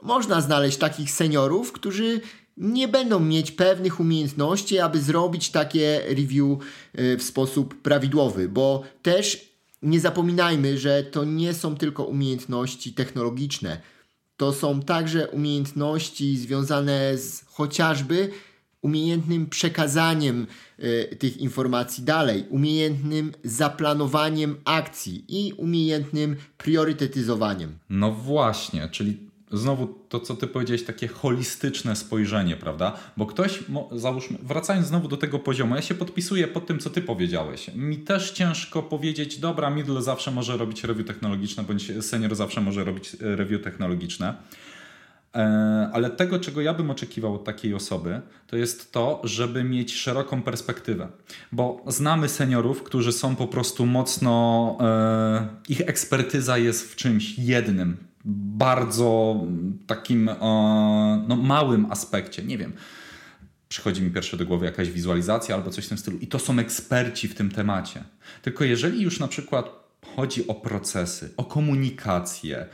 [0.02, 2.20] można znaleźć takich seniorów, którzy
[2.56, 6.58] nie będą mieć pewnych umiejętności, aby zrobić takie review
[6.94, 9.50] e, w sposób prawidłowy, bo też
[9.82, 13.80] nie zapominajmy, że to nie są tylko umiejętności technologiczne.
[14.36, 18.30] To są także umiejętności związane z chociażby
[18.82, 20.46] umiejętnym przekazaniem
[20.78, 27.78] y, tych informacji dalej, umiejętnym zaplanowaniem akcji i umiejętnym priorytetyzowaniem.
[27.90, 32.96] No właśnie, czyli znowu to, co ty powiedziałeś, takie holistyczne spojrzenie, prawda?
[33.16, 33.58] Bo ktoś,
[33.92, 37.70] załóżmy, wracając znowu do tego poziomu, ja się podpisuję pod tym, co ty powiedziałeś.
[37.74, 42.84] Mi też ciężko powiedzieć, dobra, middle zawsze może robić review technologiczne, bądź senior zawsze może
[42.84, 44.34] robić e, review technologiczne
[45.92, 50.42] ale tego, czego ja bym oczekiwał od takiej osoby, to jest to, żeby mieć szeroką
[50.42, 51.08] perspektywę.
[51.52, 57.96] Bo znamy seniorów, którzy są po prostu mocno, e, ich ekspertyza jest w czymś jednym,
[58.24, 59.40] bardzo
[59.86, 60.34] takim e,
[61.28, 62.42] no, małym aspekcie.
[62.42, 62.72] Nie wiem
[63.70, 66.18] przychodzi mi pierwsze do głowy jakaś wizualizacja albo coś w tym stylu.
[66.18, 68.04] I to są eksperci w tym temacie.
[68.42, 69.70] Tylko jeżeli już na przykład
[70.16, 72.66] chodzi o procesy, o komunikację, e,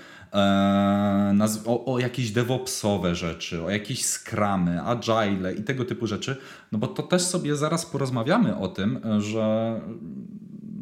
[1.67, 6.37] o, o, jakieś DevOpsowe rzeczy, o jakieś scramy, agile i tego typu rzeczy,
[6.73, 9.81] no bo to też sobie zaraz porozmawiamy o tym, że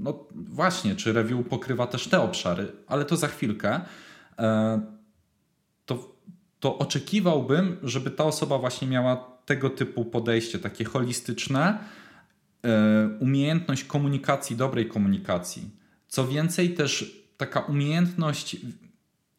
[0.04, 3.80] no właśnie, czy review pokrywa też te obszary, ale to za chwilkę.
[4.38, 4.80] E,
[5.86, 6.16] to,
[6.60, 11.78] to oczekiwałbym, żeby ta osoba właśnie miała tego typu podejście, takie holistyczne,
[12.64, 15.70] e, umiejętność komunikacji, dobrej komunikacji.
[16.08, 18.56] Co więcej, też taka umiejętność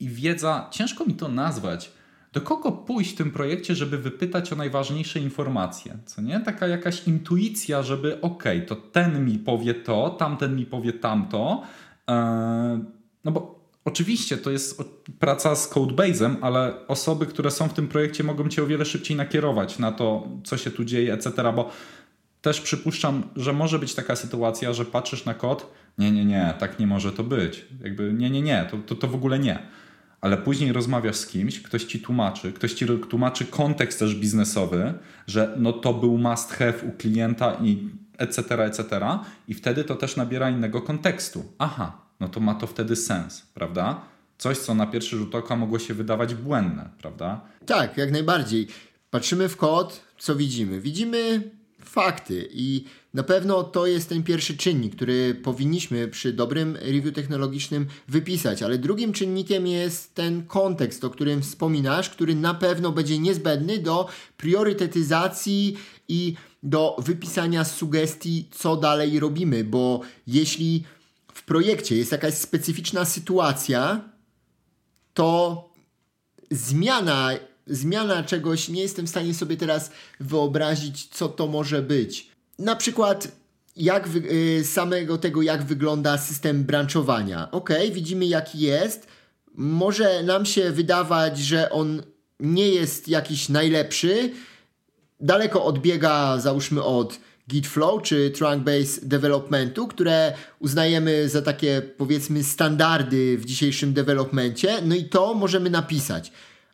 [0.05, 1.91] i wiedza, ciężko mi to nazwać,
[2.33, 6.39] do kogo pójść w tym projekcie, żeby wypytać o najważniejsze informacje, co nie?
[6.39, 11.63] Taka jakaś intuicja, żeby okej, okay, to ten mi powie to, tamten mi powie tamto,
[12.09, 12.83] e,
[13.23, 14.83] no bo Oczywiście to jest
[15.19, 19.17] praca z codebase'em, ale osoby, które są w tym projekcie mogą cię o wiele szybciej
[19.17, 21.69] nakierować na to, co się tu dzieje, etc., bo
[22.41, 26.79] też przypuszczam, że może być taka sytuacja, że patrzysz na kod, nie, nie, nie, tak
[26.79, 27.65] nie może to być.
[27.83, 29.59] Jakby nie, nie, nie, to, to, to w ogóle nie.
[30.25, 34.93] Ale później rozmawiasz z kimś, ktoś ci tłumaczy, ktoś ci tłumaczy kontekst też biznesowy,
[35.27, 38.99] że no to był must have u klienta i etc., etc.
[39.47, 41.43] I wtedy to też nabiera innego kontekstu.
[41.57, 44.01] Aha, no to ma to wtedy sens, prawda?
[44.37, 47.41] Coś, co na pierwszy rzut oka mogło się wydawać błędne, prawda?
[47.65, 48.67] Tak, jak najbardziej.
[49.09, 50.81] Patrzymy w kod, co widzimy?
[50.81, 51.51] Widzimy
[51.85, 52.49] fakty.
[52.51, 58.63] I na pewno to jest ten pierwszy czynnik, który powinniśmy przy dobrym review technologicznym wypisać,
[58.63, 64.09] ale drugim czynnikiem jest ten kontekst, o którym wspominasz, który na pewno będzie niezbędny do
[64.37, 70.83] priorytetyzacji i do wypisania sugestii, co dalej robimy, bo jeśli
[71.33, 74.09] w projekcie jest jakaś specyficzna sytuacja,
[75.13, 75.69] to
[76.51, 77.31] zmiana,
[77.67, 82.29] zmiana czegoś nie jestem w stanie sobie teraz wyobrazić, co to może być.
[82.59, 83.27] Na przykład
[83.75, 87.51] jak y, samego tego, jak wygląda system branchowania.
[87.51, 89.07] Ok, widzimy jaki jest.
[89.53, 92.03] Może nam się wydawać, że on
[92.39, 94.31] nie jest jakiś najlepszy.
[95.19, 102.43] Daleko odbiega, załóżmy, od Git Flow czy Trunk Base Developmentu, które uznajemy za takie powiedzmy
[102.43, 106.31] standardy w dzisiejszym developmencie, no i to możemy napisać.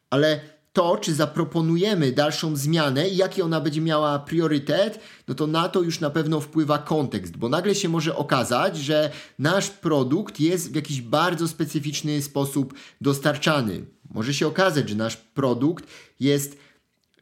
[0.10, 0.40] Ale
[0.74, 5.82] to, czy zaproponujemy dalszą zmianę i jaki ona będzie miała priorytet, no to na to
[5.82, 10.76] już na pewno wpływa kontekst, bo nagle się może okazać, że nasz produkt jest w
[10.76, 13.86] jakiś bardzo specyficzny sposób dostarczany.
[14.10, 15.86] Może się okazać, że nasz produkt
[16.20, 16.58] jest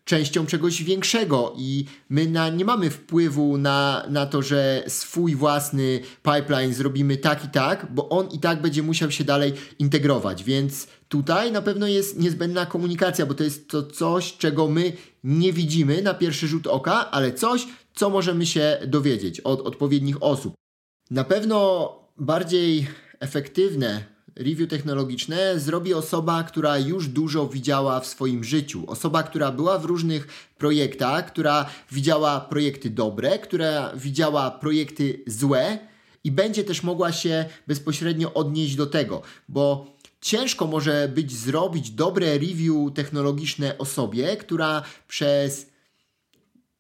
[0.10, 6.00] częścią czegoś większego i my na, nie mamy wpływu na, na to, że swój własny
[6.24, 10.88] pipeline zrobimy tak i tak, bo on i tak będzie musiał się dalej integrować, więc
[11.10, 14.94] tutaj na pewno jest niezbędna komunikacja, bo to jest to coś, czego my
[15.24, 20.54] nie widzimy na pierwszy rzut oka, ale coś, co możemy się dowiedzieć od odpowiednich osób.
[21.12, 22.88] Na pewno bardziej
[23.20, 24.04] efektywne
[24.40, 28.84] review technologiczne zrobi osoba, która już dużo widziała w swoim życiu.
[28.88, 35.80] Osoba, która była w różnych projektach, która widziała projekty dobre, która widziała projekty złe
[36.24, 42.34] i będzie też mogła się bezpośrednio odnieść do tego, bo ciężko może być zrobić dobre
[42.34, 45.70] review technologiczne osobie, która przez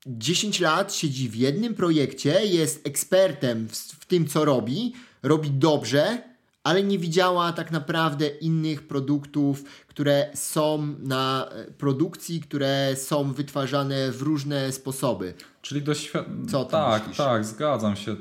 [0.07, 4.93] 10 lat siedzi w jednym projekcie, jest ekspertem w, w tym, co robi,
[5.23, 6.28] robi dobrze,
[6.69, 14.11] ale nie widziała tak naprawdę innych produktów, które są na e, produkcji, które są wytwarzane
[14.11, 15.33] w różne sposoby.
[15.61, 16.65] Czyli doświadczenie.
[16.71, 17.17] Tak, myślisz?
[17.17, 18.15] tak, zgadzam się.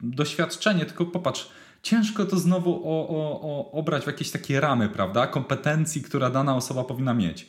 [0.00, 1.48] Doświadczenie, tylko popatrz,
[1.82, 5.26] ciężko to znowu o, o, o obrać w jakieś takie ramy, prawda?
[5.26, 7.46] Kompetencji, która dana osoba powinna mieć.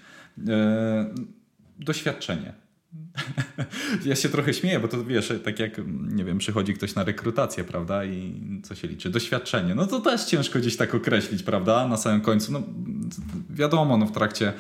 [0.48, 1.06] E,
[1.80, 2.67] doświadczenie
[4.06, 7.64] ja się trochę śmieję, bo to wiesz, tak jak, nie wiem, przychodzi ktoś na rekrutację,
[7.64, 9.10] prawda, i co się liczy?
[9.10, 9.76] Doświadczenie.
[9.76, 12.52] No to też ciężko gdzieś tak określić, prawda, na samym końcu.
[12.52, 12.64] No
[13.50, 14.54] wiadomo, no w trakcie, e,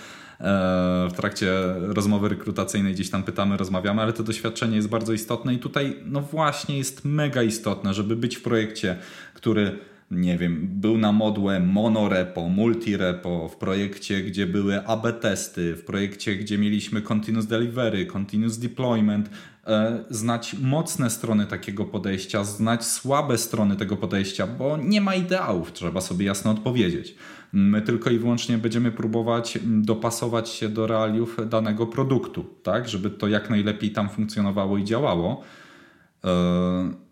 [1.09, 5.59] w trakcie rozmowy rekrutacyjnej gdzieś tam pytamy, rozmawiamy, ale to doświadczenie jest bardzo istotne i
[5.59, 8.97] tutaj, no właśnie jest mega istotne, żeby być w projekcie,
[9.33, 9.79] który
[10.11, 16.35] nie wiem, był na modłę monorepo, multirepo, w projekcie, gdzie były AB testy, w projekcie,
[16.35, 19.29] gdzie mieliśmy continuous delivery, continuous deployment,
[19.67, 25.73] e, znać mocne strony takiego podejścia, znać słabe strony tego podejścia, bo nie ma ideałów,
[25.73, 27.15] trzeba sobie jasno odpowiedzieć.
[27.53, 33.27] My tylko i wyłącznie będziemy próbować dopasować się do realiów danego produktu, tak, żeby to
[33.27, 35.43] jak najlepiej tam funkcjonowało i działało.
[36.25, 37.06] E,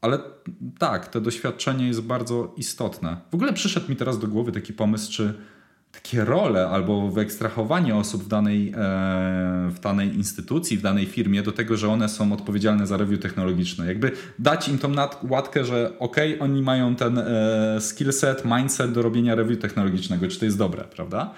[0.00, 0.18] ale
[0.78, 3.16] tak, to doświadczenie jest bardzo istotne.
[3.30, 5.34] W ogóle przyszedł mi teraz do głowy taki pomysł, czy
[5.92, 8.72] takie role albo wyekstrahowanie osób w danej, e,
[9.70, 13.86] w danej instytucji, w danej firmie do tego, że one są odpowiedzialne za review technologiczne.
[13.86, 14.92] Jakby dać im tą
[15.28, 20.28] łatkę, że ok, oni mają ten e, skill set, mindset do robienia review technologicznego.
[20.28, 21.34] Czy to jest dobre, prawda?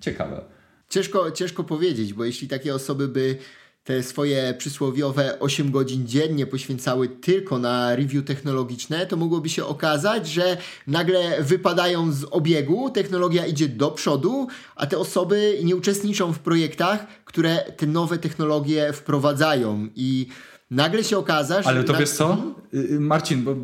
[0.00, 0.40] Ciekawe.
[0.88, 3.38] Ciężko, ciężko powiedzieć, bo jeśli takie osoby by
[3.88, 10.28] te swoje przysłowiowe 8 godzin dziennie poświęcały tylko na review technologiczne, to mogłoby się okazać,
[10.28, 14.46] że nagle wypadają z obiegu, technologia idzie do przodu,
[14.76, 19.88] a te osoby nie uczestniczą w projektach, które te nowe technologie wprowadzają.
[19.96, 20.26] I
[20.70, 21.68] nagle się okaże, że...
[21.68, 21.98] Ale to na...
[21.98, 23.56] wiesz co, y, y, Marcin, bo, y,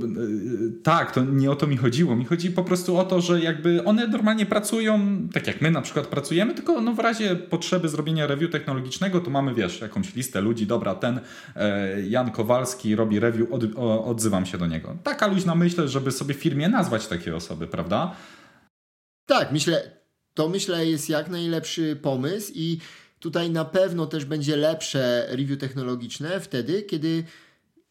[0.83, 2.17] tak, to nie o to mi chodziło.
[2.17, 5.83] Mi chodzi po prostu o to, że jakby one normalnie pracują, tak jak my na
[5.83, 10.41] przykład pracujemy, tylko no w razie potrzeby zrobienia review technologicznego, to mamy, wiesz, jakąś listę
[10.41, 11.21] ludzi, dobra, ten
[11.57, 13.65] e, Jan Kowalski robi review, od,
[14.05, 14.97] odzywam się do niego.
[15.03, 18.17] Taka luźna myśl, żeby sobie firmie nazwać takie osoby, prawda?
[19.27, 19.91] Tak, myślę,
[20.35, 22.79] to myślę jest jak najlepszy pomysł i
[23.25, 27.25] Tutaj na pewno też będzie lepsze review technologiczne wtedy, kiedy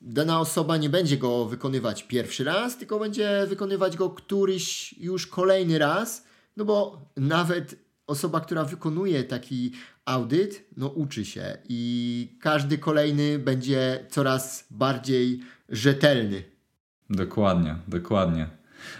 [0.02, 5.80] dana osoba nie będzie go wykonywać pierwszy raz, tylko będzie wykonywać go któryś już kolejny
[5.80, 6.26] raz,
[6.58, 7.76] no bo nawet
[8.08, 9.72] osoba, która wykonuje taki
[10.06, 16.44] audyt, no uczy się i każdy kolejny będzie coraz bardziej rzetelny.
[17.10, 18.50] Dokładnie, dokładnie.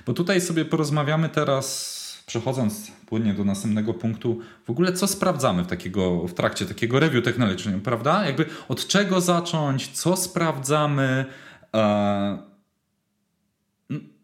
[0.06, 5.68] Bo tutaj sobie porozmawiamy teraz przechodząc płynnie do następnego punktu, w ogóle co sprawdzamy w,
[5.68, 8.26] takiego, w trakcie takiego review technologicznego, prawda?
[8.26, 11.26] Jakby od czego zacząć, co sprawdzamy.
[11.76, 12.38] E,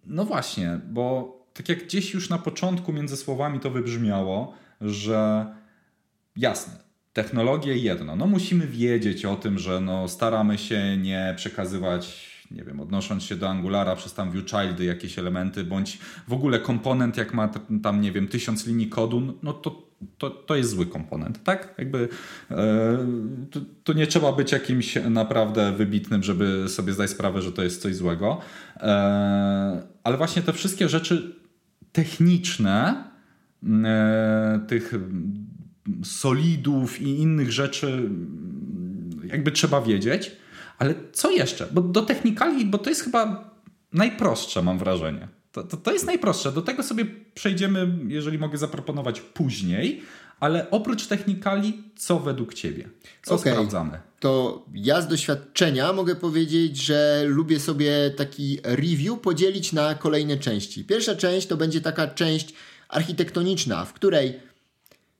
[0.05, 5.45] no właśnie, bo tak jak gdzieś już na początku między słowami to wybrzmiało, że
[6.35, 6.73] jasne,
[7.13, 12.79] technologie jedno, no musimy wiedzieć o tym, że no staramy się nie przekazywać nie wiem,
[12.79, 17.49] odnosząc się do Angulara przez tam ViewChildy jakieś elementy, bądź w ogóle komponent, jak ma
[17.83, 21.75] tam, nie wiem, tysiąc linii kodu, no to, to, to jest zły komponent, tak?
[21.77, 22.09] Jakby
[22.51, 22.97] e,
[23.51, 27.81] to, to, nie trzeba być jakimś naprawdę wybitnym, żeby sobie zdać sprawę, że to jest
[27.81, 28.41] coś złego.
[28.75, 31.35] E, ale właśnie te wszystkie rzeczy
[31.91, 33.03] techniczne,
[33.83, 34.93] e, tych
[36.03, 38.09] solidów i innych rzeczy
[39.23, 40.31] jakby trzeba wiedzieć,
[40.79, 41.67] ale co jeszcze?
[41.71, 43.51] Bo do technikali, bo to jest chyba
[43.93, 45.27] najprostsze, mam wrażenie.
[45.51, 46.51] To, to, to, jest najprostsze.
[46.51, 50.01] Do tego sobie przejdziemy, jeżeli mogę zaproponować później,
[50.39, 52.89] ale oprócz technikali, co według Ciebie?
[53.23, 53.53] Co okay.
[53.53, 53.99] sprawdzamy?
[54.19, 60.83] To ja z doświadczenia mogę powiedzieć, że lubię sobie taki review podzielić na kolejne części.
[60.83, 62.53] Pierwsza część to będzie taka część
[62.89, 64.39] architektoniczna, w której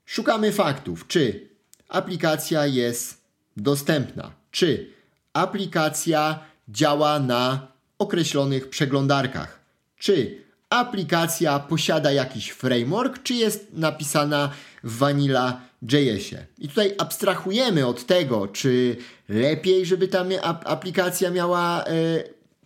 [0.06, 1.50] szukamy faktów, czy
[1.90, 3.22] aplikacja jest
[3.58, 4.99] dostępna, czy
[5.34, 6.40] aplikacja
[6.70, 7.68] działa na
[8.00, 9.60] określonych przeglądarkach.
[9.98, 14.52] Czy aplikacja posiada jakiś framework, czy jest napisana
[14.84, 16.46] w Vanilla JS-ie.
[16.58, 18.98] I tutaj abstrahujemy od tego, czy
[19.30, 20.26] lepiej, żeby ta
[20.66, 21.94] aplikacja miała e,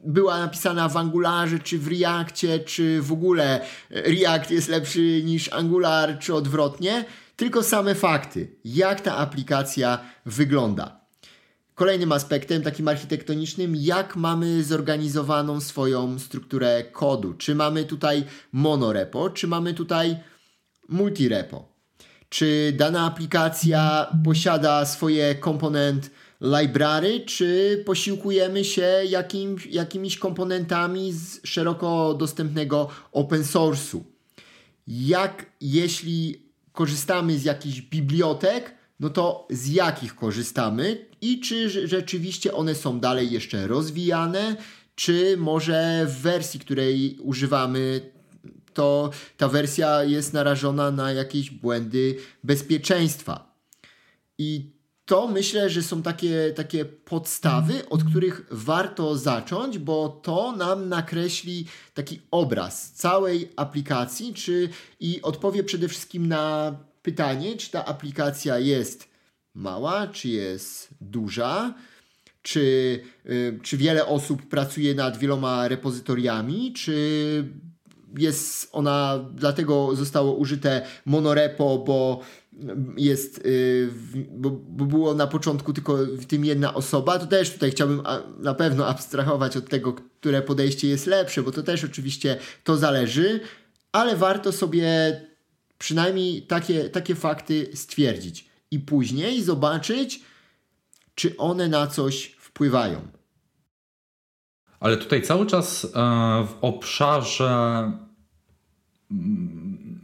[0.04, 6.20] była napisana w Angularze, czy w Reactie, czy w ogóle React jest lepszy niż Angular,
[6.20, 11.03] czy odwrotnie, tylko same fakty, jak ta aplikacja wygląda.
[11.84, 17.34] Kolejnym aspektem, takim architektonicznym, jak mamy zorganizowaną swoją strukturę kodu.
[17.34, 20.18] Czy mamy tutaj monorepo, czy mamy tutaj
[20.90, 21.66] multirepo.
[22.30, 32.14] Czy dana aplikacja posiada swoje komponent library, czy posiłkujemy się jakim, jakimiś komponentami z szeroko
[32.14, 34.00] dostępnego open source'u.
[34.88, 42.76] Jak jeśli korzystamy z jakichś bibliotek, no to z jakich korzystamy i czy rzeczywiście one
[42.76, 44.56] są dalej jeszcze rozwijane,
[44.96, 48.12] czy może w wersji, której używamy,
[48.74, 53.56] to ta wersja jest narażona na jakieś błędy bezpieczeństwa.
[54.38, 54.72] I
[55.06, 61.66] to myślę, że są takie, takie podstawy, od których warto zacząć, bo to nam nakreśli
[61.94, 69.10] taki obraz całej aplikacji, czy i odpowie przede wszystkim na pytanie, czy ta aplikacja jest
[69.54, 71.74] mała, czy jest duża,
[72.42, 76.94] czy, y, czy wiele osób pracuje nad wieloma repozytoriami, czy
[78.18, 82.20] jest ona, dlatego zostało użyte monorepo, bo
[82.98, 83.90] jest, y,
[84.32, 88.02] bo, bo, było na początku tylko w tym jedna osoba, to też tutaj chciałbym
[88.40, 93.40] na pewno abstrahować od tego, które podejście jest lepsze, bo to też oczywiście to zależy,
[93.92, 95.22] ale warto sobie
[95.84, 100.22] przynajmniej takie, takie fakty stwierdzić i później zobaczyć,
[101.16, 103.08] czy one na coś wpływają.
[104.80, 105.90] Ale tutaj cały czas e,
[106.48, 107.52] w obszarze
[109.12, 110.02] mm,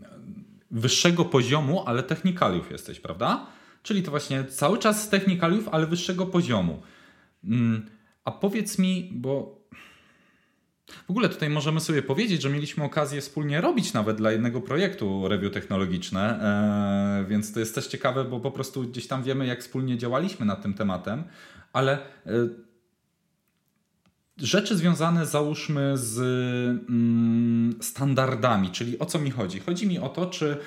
[0.72, 3.48] wyższego poziomu, ale technikaliów jesteś, prawda?
[3.84, 6.82] Czyli to właśnie cały czas technikaliów, ale wyższego poziomu.
[7.44, 7.90] Mm,
[8.26, 9.59] a powiedz mi, bo
[11.08, 15.28] w ogóle tutaj możemy sobie powiedzieć, że mieliśmy okazję wspólnie robić nawet dla jednego projektu
[15.28, 19.62] review technologiczne, e, więc to jest też ciekawe, bo po prostu gdzieś tam wiemy, jak
[19.62, 21.24] wspólnie działaliśmy nad tym tematem,
[21.74, 22.00] ale e,
[24.38, 26.20] rzeczy związane załóżmy z
[26.90, 29.60] mm, standardami, czyli o co mi chodzi?
[29.60, 30.58] Chodzi mi o to, czy,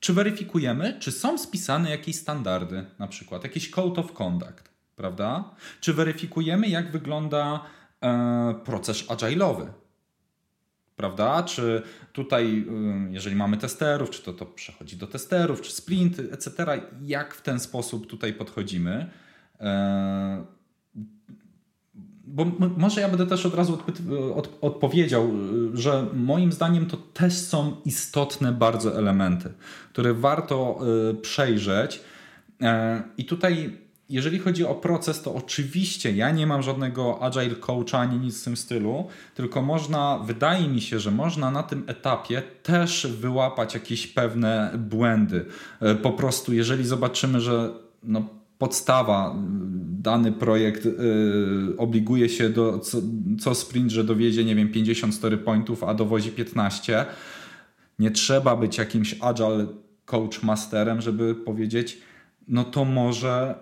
[0.00, 5.50] czy weryfikujemy, czy są spisane jakieś standardy, na przykład jakiś code of conduct, prawda?
[5.80, 7.64] Czy weryfikujemy, jak wygląda
[8.64, 9.66] proces agile'owy,
[10.96, 11.42] prawda?
[11.42, 11.82] Czy
[12.12, 12.66] tutaj,
[13.08, 16.52] y, jeżeli mamy testerów, czy to, to przechodzi do testerów, czy sprint, etc.,
[17.02, 19.10] jak w ten sposób tutaj podchodzimy?
[19.60, 20.44] E,
[22.24, 22.44] bo
[22.76, 23.78] może ja będę też od razu
[24.34, 25.30] od, odpowiedział,
[25.74, 29.52] że moim zdaniem to też są istotne bardzo elementy,
[29.92, 30.80] które warto
[31.22, 32.00] przejrzeć.
[32.62, 33.78] E, I tutaj,
[34.08, 38.44] jeżeli chodzi o proces, to oczywiście ja nie mam żadnego agile coacha ani nic w
[38.44, 44.06] tym stylu, tylko można, wydaje mi się, że można na tym etapie też wyłapać jakieś
[44.06, 45.44] pewne błędy.
[45.80, 47.70] E, po prostu, jeżeli zobaczymy, że
[48.02, 48.22] no,
[48.58, 49.34] podstawa,
[50.02, 50.92] dany projekt yy,
[51.78, 52.98] obliguje się do co,
[53.40, 57.06] co sprint, że dowiezie, nie wiem, 50 story pointów, a dowozi 15.
[57.98, 59.66] Nie trzeba być jakimś agile
[60.04, 61.98] coach masterem, żeby powiedzieć,
[62.48, 63.54] no to może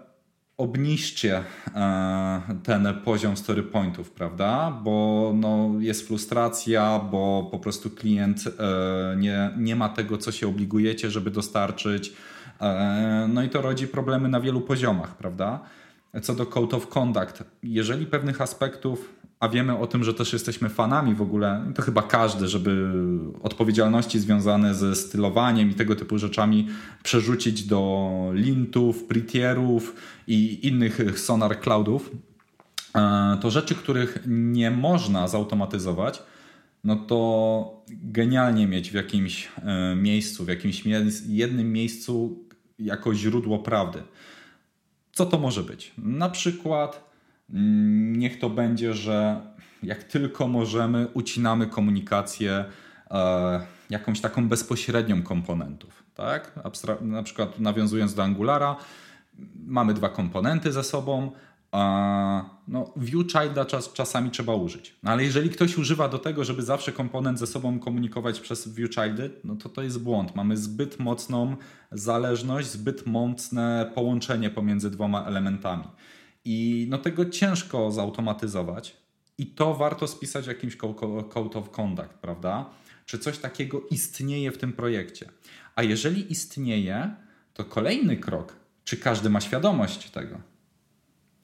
[0.61, 1.43] obniżcie
[1.75, 4.81] e, ten poziom story pointów, prawda?
[4.85, 10.49] Bo no, jest frustracja, bo po prostu klient e, nie, nie ma tego, co się
[10.49, 12.13] obligujecie, żeby dostarczyć
[12.61, 15.61] E, no i to rodzi problemy na wielu poziomach, prawda?
[16.23, 20.69] Co do Code of Conduct, jeżeli pewnych aspektów, a wiemy o tym, że też jesteśmy
[20.69, 22.93] fanami w ogóle, to chyba każdy, żeby
[23.43, 26.69] odpowiedzialności związane ze stylowaniem i tego typu rzeczami
[27.03, 29.95] przerzucić do lintów, pretierów
[30.27, 32.11] i innych sonar cloudów,
[32.95, 36.23] e, to rzeczy, których nie można zautomatyzować,
[36.85, 40.85] no to genialnie mieć w jakimś e, miejscu, w jakimś
[41.29, 42.45] jednym miejscu
[42.79, 44.03] jako źródło prawdy.
[45.21, 45.93] Co to może być?
[45.99, 47.11] Na przykład
[47.51, 49.41] mm, niech to będzie, że
[49.83, 52.65] jak tylko możemy, ucinamy komunikację
[53.11, 53.61] e,
[53.91, 56.03] jakąś taką bezpośrednią komponentów.
[56.15, 56.57] Tak?
[56.57, 58.77] Abstra- na przykład nawiązując do Angulara,
[59.67, 61.33] mamy dwa komponenty ze sobą,
[62.69, 64.97] no, ViewChilda czas, czasami trzeba użyć.
[65.03, 69.31] No, ale jeżeli ktoś używa do tego, żeby zawsze komponent ze sobą komunikować przez ViewChildy,
[69.45, 70.37] no to to jest błąd.
[70.37, 71.57] Mamy zbyt mocną
[71.93, 75.85] zależność, zbyt mocne połączenie pomiędzy dwoma elementami.
[76.45, 78.97] I no, tego ciężko zautomatyzować.
[79.39, 82.71] I to warto spisać w jakimś code of conduct, prawda?
[83.07, 85.31] Czy coś takiego istnieje w tym projekcie.
[85.77, 87.15] A jeżeli istnieje,
[87.55, 90.50] to kolejny krok, czy każdy ma świadomość tego?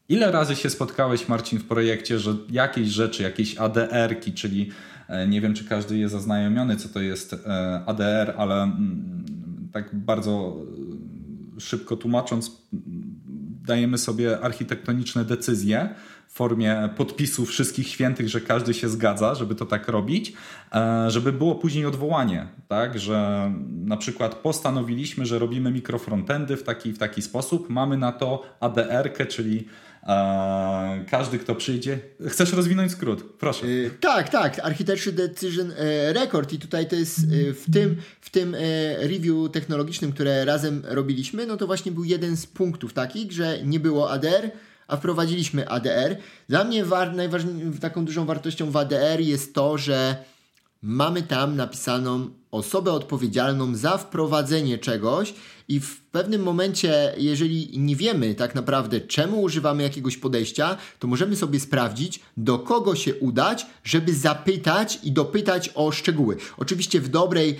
[0.09, 4.71] Ile razy się spotkałeś, Marcin, w projekcie, że jakieś rzeczy, jakieś ADR-ki, czyli
[5.09, 9.25] e, nie wiem, czy każdy jest zaznajomiony, co to jest e, ADR, ale mm,
[9.73, 10.57] tak bardzo
[11.57, 12.63] e, szybko tłumacząc,
[13.67, 15.95] dajemy sobie architektoniczne decyzje
[16.29, 20.33] w formie podpisu wszystkich świętych, że każdy się zgadza, żeby to tak robić,
[21.09, 23.53] żeby było później odwołanie, tak, że
[23.85, 29.27] na przykład postanowiliśmy, że robimy mikrofrontendy w taki w taki sposób, mamy na to ADR-kę,
[29.27, 29.69] czyli
[31.11, 31.99] każdy, kto przyjdzie.
[32.29, 33.23] Chcesz rozwinąć skrót?
[33.39, 33.67] Proszę.
[33.67, 34.59] Yy, tak, tak.
[34.59, 38.59] Architecture Decision e, Record i tutaj to jest e, w tym, w tym e,
[39.09, 43.81] review technologicznym, które razem robiliśmy, no to właśnie był jeden z punktów takich, że nie
[43.81, 44.51] było ADR,
[44.89, 46.17] a wprowadziliśmy ADR.
[46.49, 46.85] Dla mnie
[47.15, 50.17] najważniejszą taką dużą wartością w ADR jest to, że
[50.83, 55.35] mamy tam napisaną osobę odpowiedzialną za wprowadzenie czegoś
[55.69, 61.37] i w pewnym momencie, jeżeli nie wiemy tak naprawdę, czemu używamy jakiegoś podejścia, to możemy
[61.37, 66.37] sobie sprawdzić, do kogo się udać, żeby zapytać i dopytać o szczegóły.
[66.57, 67.57] Oczywiście w dobrej, e,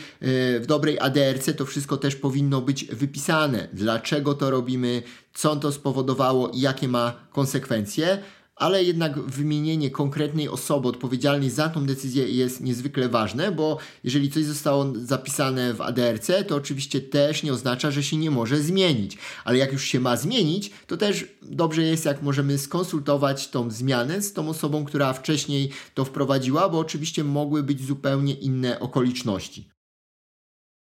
[0.61, 3.69] w dobrej ADRC to wszystko też powinno być wypisane.
[3.73, 5.03] Dlaczego to robimy,
[5.35, 8.19] co to spowodowało i jakie ma konsekwencje
[8.57, 14.45] ale jednak wymienienie konkretnej osoby odpowiedzialnej za tą decyzję jest niezwykle ważne, bo jeżeli coś
[14.45, 19.19] zostało zapisane w ADRC, to oczywiście też nie oznacza, że się nie może zmienić.
[19.45, 24.23] Ale jak już się ma zmienić, to też dobrze jest, jak możemy skonsultować tą zmianę
[24.23, 29.76] z tą osobą, która wcześniej to wprowadziła, bo oczywiście mogły być zupełnie inne okoliczności.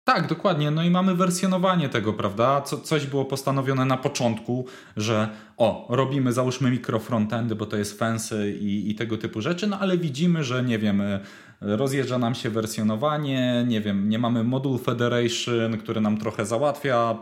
[0.04, 0.70] Tak, dokładnie.
[0.70, 2.60] No i mamy wersjonowanie tego, prawda?
[2.60, 8.58] Co, coś było postanowione na początku, że o, robimy, załóżmy mikrofrontendy, bo to jest fancy
[8.60, 11.20] i, i tego typu rzeczy, no ale widzimy, że nie wiem, e,
[11.60, 17.18] rozjeżdża nam się wersjonowanie, nie wiem, nie mamy Module Federation, który nam trochę załatwia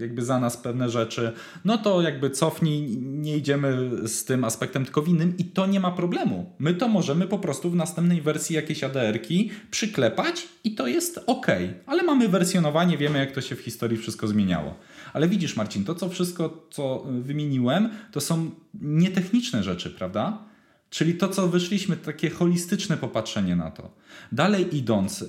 [0.00, 1.32] jakby za nas pewne rzeczy,
[1.64, 5.80] no to jakby cofnij, nie idziemy z tym aspektem tylko w innym i to nie
[5.80, 6.52] ma problemu.
[6.58, 11.46] My to możemy po prostu w następnej wersji jakiejś ADR-ki przyklepać i to jest ok,
[11.86, 14.74] ale mamy wersjonowanie, wiemy jak to się w historii wszystko zmieniało.
[15.12, 20.49] Ale widzisz Marcin, to co wszystko, co wymieniłem, to są nietechniczne rzeczy, prawda?
[20.90, 23.90] Czyli to, co wyszliśmy, takie holistyczne popatrzenie na to.
[24.32, 25.26] Dalej idąc, y,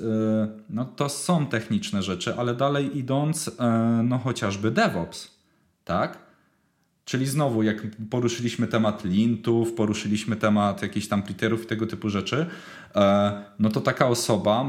[0.70, 3.52] no to są techniczne rzeczy, ale dalej idąc, y,
[4.04, 5.32] no chociażby DevOps,
[5.86, 6.18] tak?
[7.06, 12.46] Czyli znowu, jak poruszyliśmy temat lintów, poruszyliśmy temat jakichś tam pliterów i tego typu rzeczy,
[12.46, 13.00] y,
[13.60, 14.66] no to taka osoba,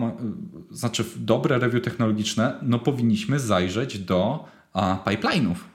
[0.71, 4.45] znaczy dobre review technologiczne, no powinniśmy zajrzeć do
[5.05, 5.72] pipeline'ów,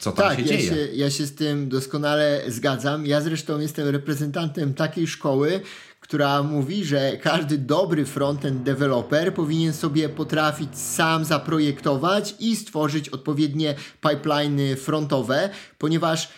[0.00, 0.68] co tam tak, się ja dzieje.
[0.68, 3.06] Się, ja się z tym doskonale zgadzam.
[3.06, 5.60] Ja zresztą jestem reprezentantem takiej szkoły,
[6.00, 13.74] która mówi, że każdy dobry frontend developer powinien sobie potrafić sam zaprojektować i stworzyć odpowiednie
[14.00, 16.28] pipeliny frontowe, ponieważ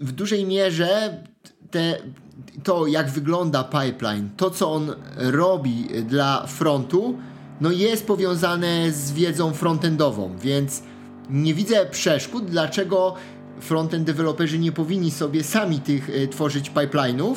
[0.00, 1.22] w dużej mierze
[1.70, 1.96] te,
[2.64, 7.18] to, jak wygląda pipeline, to, co on robi dla frontu,
[7.60, 10.82] no jest powiązane z wiedzą frontendową, więc
[11.30, 13.14] nie widzę przeszkód, dlaczego
[13.60, 17.34] frontend deweloperzy nie powinni sobie sami tych y, tworzyć pipeline'ów.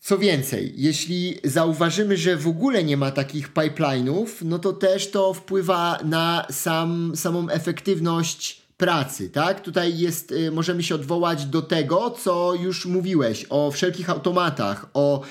[0.00, 5.34] Co więcej, jeśli zauważymy, że w ogóle nie ma takich pipeline'ów, no to też to
[5.34, 9.60] wpływa na sam, samą efektywność pracy, tak?
[9.60, 15.22] Tutaj jest, y, możemy się odwołać do tego, co już mówiłeś, o wszelkich automatach, o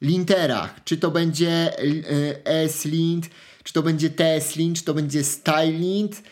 [0.00, 3.28] linterach, czy to będzie y, S-lint,
[3.64, 6.22] czy to będzie TS-lint, czy to będzie style-lint,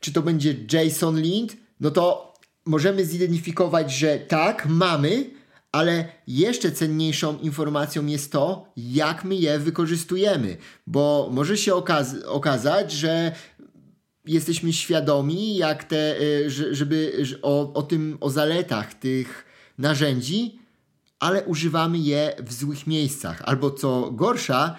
[0.00, 2.34] czy to będzie JSON-lint, no to
[2.66, 5.30] możemy zidentyfikować, że tak, mamy,
[5.72, 10.56] ale jeszcze cenniejszą informacją jest to, jak my je wykorzystujemy,
[10.86, 13.32] bo może się okaz okazać, że
[14.26, 19.44] jesteśmy świadomi, jak te, y, żeby o, o tym, o zaletach tych
[19.78, 20.58] narzędzi,
[21.20, 24.78] ale używamy je w złych miejscach, albo co gorsza,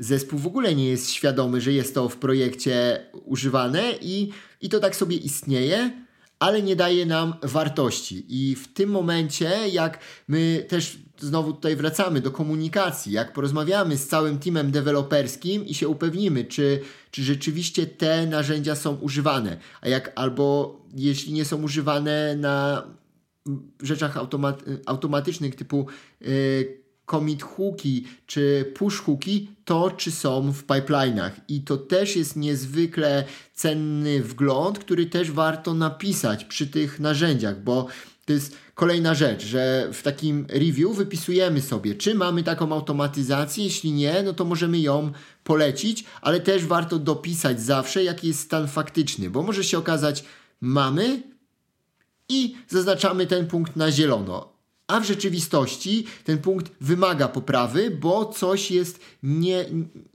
[0.00, 4.30] zespół w ogóle nie jest świadomy, że jest to w projekcie używane i,
[4.60, 5.90] i to tak sobie istnieje,
[6.38, 8.24] ale nie daje nam wartości.
[8.28, 9.98] I w tym momencie, jak
[10.28, 15.88] my też znowu tutaj wracamy do komunikacji, jak porozmawiamy z całym teamem deweloperskim i się
[15.88, 16.80] upewnimy, czy,
[17.10, 22.82] czy rzeczywiście te narzędzia są używane, a jak albo jeśli nie są używane na
[23.82, 25.86] rzeczach automat automatycznych typu
[26.20, 26.79] yy,
[27.10, 31.30] commit hooki czy push hooki, to czy są w pipeline'ach.
[31.48, 37.86] I to też jest niezwykle cenny wgląd, który też warto napisać przy tych narzędziach, bo
[38.24, 43.92] to jest kolejna rzecz, że w takim review wypisujemy sobie, czy mamy taką automatyzację, jeśli
[43.92, 45.12] nie, no to możemy ją
[45.44, 50.24] polecić, ale też warto dopisać zawsze, jaki jest stan faktyczny, bo może się okazać,
[50.60, 51.22] mamy
[52.28, 54.49] i zaznaczamy ten punkt na zielono
[54.90, 59.64] a w rzeczywistości ten punkt wymaga poprawy, bo coś jest nie,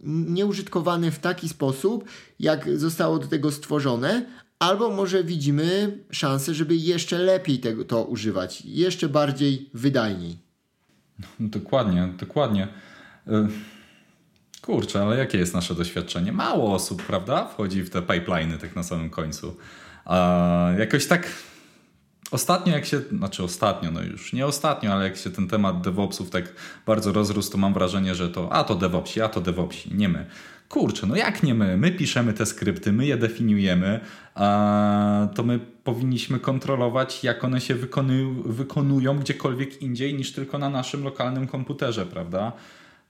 [0.03, 2.05] nieużytkowane w taki sposób,
[2.39, 4.26] jak zostało do tego stworzone,
[4.59, 10.38] albo może widzimy szansę, żeby jeszcze lepiej tego, to używać, jeszcze bardziej wydajniej.
[11.19, 12.67] No, dokładnie, dokładnie.
[13.28, 13.32] Y,
[14.61, 16.32] kurczę, ale jakie jest nasze doświadczenie?
[16.32, 19.57] Mało osób, prawda, wchodzi w te pipeliny tak na samym końcu.
[20.05, 21.28] A jakoś tak
[22.32, 26.30] Ostatnio jak się, znaczy ostatnio, no już nie ostatnio, ale jak się ten temat DevOpsów
[26.30, 26.53] tak
[26.86, 30.26] bardzo rozrósł, to mam wrażenie, że to a to DevOpsi, a to DevOpsi, nie my.
[30.69, 31.78] kurczę, no jak nie my?
[31.78, 33.99] My piszemy te skrypty, my je definiujemy,
[35.36, 37.76] to my powinniśmy kontrolować, jak one się
[38.45, 42.51] wykonują gdziekolwiek indziej niż tylko na naszym lokalnym komputerze, prawda?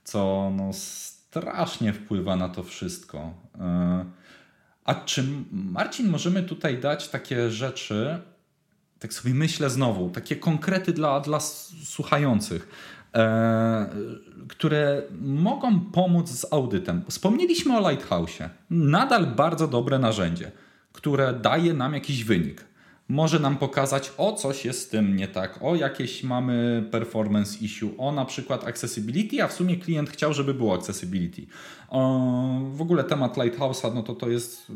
[0.04, 3.34] Co no, strasznie wpływa na to wszystko.
[3.60, 4.04] E,
[4.84, 8.20] a czy Marcin, możemy tutaj dać takie rzeczy,
[8.98, 11.40] tak sobie myślę znowu, takie konkrety dla, dla
[11.84, 12.68] słuchających,
[13.14, 13.86] e,
[14.48, 17.02] które mogą pomóc z audytem.
[17.08, 18.48] Wspomnieliśmy o Lighthouse'ie.
[18.70, 20.52] Nadal bardzo dobre narzędzie,
[20.92, 22.64] które daje nam jakiś wynik
[23.08, 27.94] może nam pokazać, o coś jest z tym nie tak, o jakieś mamy performance issue,
[27.98, 31.46] o na przykład accessibility, a w sumie klient chciał, żeby było accessibility.
[32.72, 34.66] W ogóle temat Lighthouse'a, no to to jest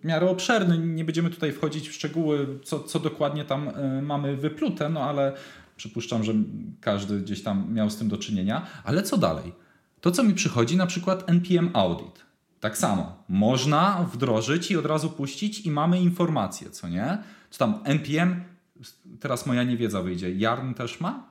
[0.00, 4.36] w miarę obszerny, nie będziemy tutaj wchodzić w szczegóły, co, co dokładnie tam y, mamy
[4.36, 5.32] wyplute, no ale
[5.76, 6.32] przypuszczam, że
[6.80, 8.66] każdy gdzieś tam miał z tym do czynienia.
[8.84, 9.52] Ale co dalej?
[10.00, 12.24] To, co mi przychodzi, na przykład NPM Audit.
[12.60, 13.24] Tak samo.
[13.28, 17.18] Można wdrożyć i od razu puścić i mamy informacje, co nie?
[17.50, 18.44] Co tam NPM,
[19.20, 21.30] teraz moja niewiedza wyjdzie, Yarn też ma?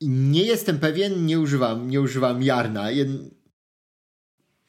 [0.00, 2.90] Nie jestem pewien, nie używam, nie używam Yarna.
[2.90, 3.08] Jed...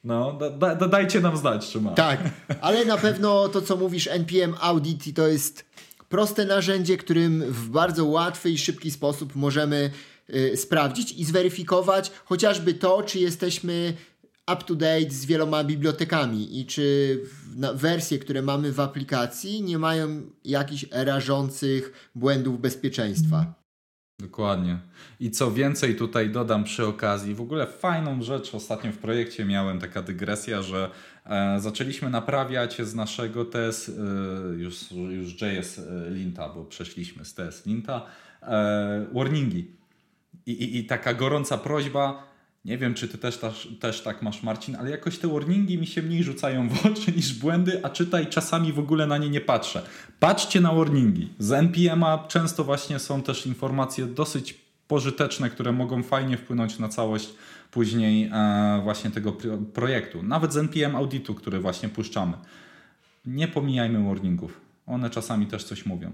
[0.04, 1.92] No, da, da, dajcie nam znać, czy ma.
[1.92, 2.20] Tak,
[2.62, 5.66] ale na pewno to, co mówisz, NPM Audit, to jest
[6.10, 9.92] proste narzędzie, którym w bardzo łatwy i szybki sposób możemy
[10.30, 13.94] y, sprawdzić i zweryfikować chociażby to, czy jesteśmy
[14.54, 17.20] up to date z wieloma bibliotekami i czy
[17.76, 23.66] wersje, które mamy w aplikacji, nie mają jakichś rażących błędów bezpieczeństwa.
[24.20, 24.80] Dokładnie.
[25.20, 29.80] I co więcej tutaj dodam przy okazji, w ogóle fajną rzecz ostatnio w projekcie miałem
[29.80, 30.90] taka dygresja, że
[31.26, 33.92] e, zaczęliśmy naprawiać z naszego TS, e,
[34.56, 38.06] już, już JS e, Linta, bo przeszliśmy z TS Linta,
[38.42, 39.72] e, warningi.
[40.46, 42.35] I, i, I taka gorąca prośba,
[42.66, 45.88] nie wiem, czy ty też, też, też tak masz, Marcin, ale jakoś te warningi mi
[45.88, 49.42] się mniej rzucają w oczy niż błędy, a czytaj czasami w ogóle na nie nie
[49.42, 49.82] patrzę.
[50.20, 51.30] Patrzcie na warningi.
[51.40, 54.56] Z NPM-a często właśnie są też informacje dosyć
[54.88, 57.30] pożyteczne, które mogą fajnie wpłynąć na całość
[57.72, 59.34] później e, właśnie tego
[59.74, 60.24] projektu.
[60.24, 62.34] Nawet z NPM auditu, który właśnie puszczamy.
[63.26, 64.62] Nie pomijajmy warningów.
[64.88, 66.12] One czasami też coś mówią.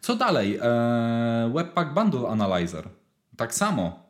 [0.00, 0.58] Co dalej?
[0.62, 2.88] E, Webpack Bundle Analyzer.
[3.36, 4.07] Tak samo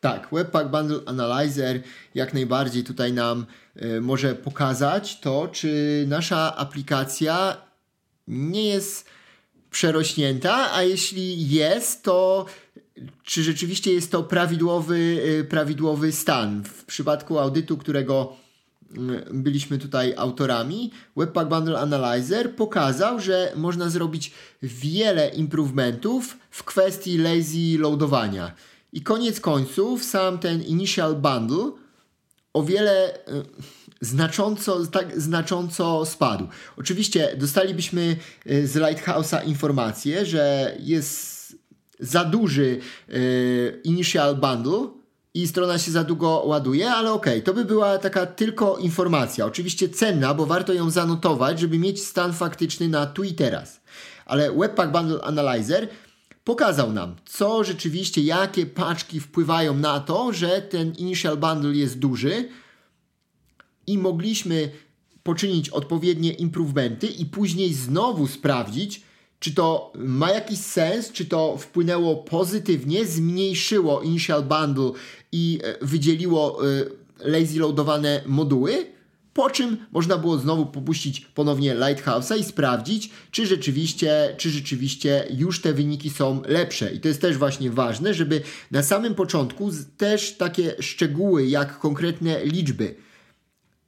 [0.00, 1.82] tak, Webpack Bundle Analyzer
[2.14, 3.46] jak najbardziej tutaj nam
[3.82, 7.56] y, może pokazać to, czy nasza aplikacja
[8.28, 9.08] nie jest
[9.70, 12.46] przerośnięta, a jeśli jest, to
[13.22, 14.96] czy rzeczywiście jest to prawidłowy,
[15.40, 16.64] y, prawidłowy stan.
[16.64, 18.36] W przypadku audytu, którego
[18.92, 18.96] y,
[19.32, 24.32] byliśmy tutaj autorami, Webpack Bundle Analyzer pokazał, że można zrobić
[24.62, 28.52] wiele improvementów w kwestii lazy loadowania.
[28.92, 31.72] I koniec końców sam ten initial bundle
[32.52, 33.18] o wiele y,
[34.00, 36.48] znacząco, tak znacząco spadł.
[36.76, 38.16] Oczywiście dostalibyśmy
[38.46, 41.38] y, z Lighthouse'a informację, że jest
[42.00, 44.88] za duży y, initial bundle
[45.34, 49.46] i strona się za długo ładuje, ale okej, okay, to by była taka tylko informacja.
[49.46, 53.80] Oczywiście cenna, bo warto ją zanotować, żeby mieć stan faktyczny na tu i teraz.
[54.26, 55.88] Ale Webpack Bundle Analyzer
[56.48, 62.48] pokazał nam, co rzeczywiście, jakie paczki wpływają na to, że ten initial bundle jest duży
[63.86, 64.70] i mogliśmy
[65.22, 69.02] poczynić odpowiednie improvementy i później znowu sprawdzić,
[69.38, 74.90] czy to ma jakiś sens, czy to wpłynęło pozytywnie, zmniejszyło initial bundle
[75.32, 76.84] i e, wydzieliło e,
[77.20, 78.86] lazy loadowane moduły,
[79.38, 85.60] po czym można było znowu popuścić ponownie Lighthouse'a i sprawdzić, czy rzeczywiście, czy rzeczywiście już
[85.60, 86.92] te wyniki są lepsze.
[86.94, 92.44] I to jest też właśnie ważne, żeby na samym początku też takie szczegóły, jak konkretne
[92.44, 92.94] liczby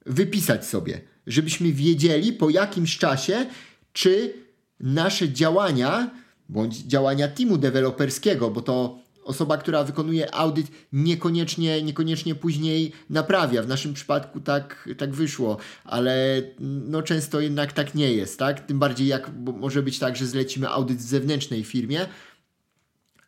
[0.05, 3.45] wypisać sobie, żebyśmy wiedzieli po jakimś czasie,
[3.93, 4.33] czy
[4.79, 6.11] nasze działania
[6.49, 13.63] bądź działania teamu deweloperskiego, bo to osoba, która wykonuje audyt, niekoniecznie, niekoniecznie później naprawia.
[13.63, 18.65] W naszym przypadku tak, tak wyszło, ale no często jednak tak nie jest, tak?
[18.65, 22.05] Tym bardziej jak może być tak, że zlecimy audyt w zewnętrznej firmie,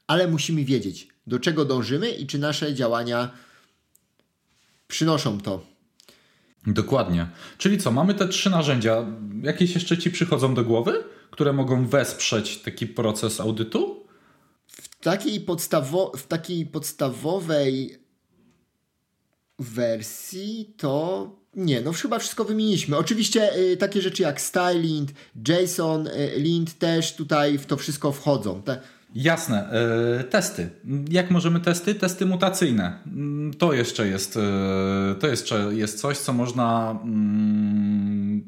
[0.07, 3.31] ale musimy wiedzieć, do czego dążymy i czy nasze działania
[4.87, 5.73] przynoszą to.
[6.67, 7.27] Dokładnie.
[7.57, 9.05] Czyli co, mamy te trzy narzędzia.
[9.41, 14.02] Jakieś jeszcze ci przychodzą do głowy, które mogą wesprzeć taki proces audytu?
[15.03, 17.97] Takiej, podstawo w takiej podstawowej
[19.59, 22.97] wersji to nie, no chyba wszystko wymieniliśmy.
[22.97, 25.13] Oczywiście y, takie rzeczy jak StyleLint,
[25.47, 28.61] JSON y, Lint też tutaj w to wszystko wchodzą.
[28.61, 28.81] Te,
[29.15, 29.69] Jasne.
[30.19, 30.69] E, testy.
[31.09, 31.95] Jak możemy testy?
[31.95, 32.99] Testy mutacyjne.
[33.07, 38.43] Mm, to jeszcze jest, e, to jeszcze jest coś, co można mm,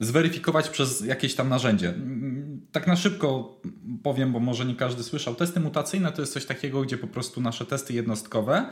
[0.00, 1.88] zweryfikować przez jakieś tam narzędzie.
[1.88, 3.60] Mm, tak na szybko
[4.02, 5.34] powiem, bo może nie każdy słyszał.
[5.34, 8.68] Testy mutacyjne to jest coś takiego, gdzie po prostu nasze testy jednostkowe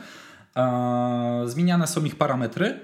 [0.55, 2.79] e, zmieniane są ich parametry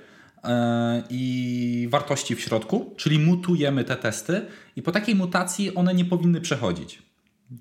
[1.09, 6.41] i wartości w środku, czyli mutujemy te testy i po takiej mutacji one nie powinny
[6.41, 7.01] przechodzić.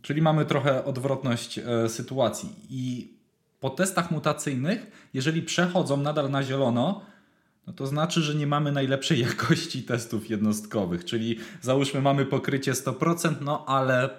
[0.03, 2.49] Czyli mamy trochę odwrotność e, sytuacji.
[2.71, 3.15] I
[3.61, 7.03] po testach mutacyjnych, jeżeli przechodzą nadal na zielono,
[7.67, 11.05] no to znaczy, że nie mamy najlepszej jakości testów jednostkowych.
[11.05, 14.11] Czyli załóżmy, mamy pokrycie 100%, no ale,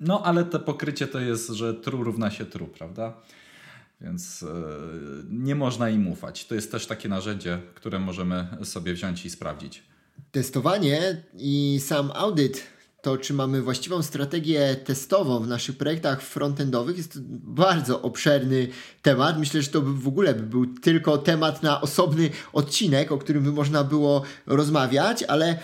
[0.00, 3.14] no ale to pokrycie to jest, że true równa się true, prawda?
[4.00, 4.48] Więc yy,
[5.30, 6.46] nie można im ufać.
[6.46, 9.82] To jest też takie narzędzie, które możemy sobie wziąć i sprawdzić.
[10.30, 12.73] Testowanie i sam audyt
[13.04, 18.68] to, czy mamy właściwą strategię testową w naszych projektach frontendowych, jest bardzo obszerny
[19.02, 19.38] temat.
[19.38, 23.52] Myślę, że to w ogóle by był tylko temat na osobny odcinek, o którym by
[23.52, 25.58] można było rozmawiać, ale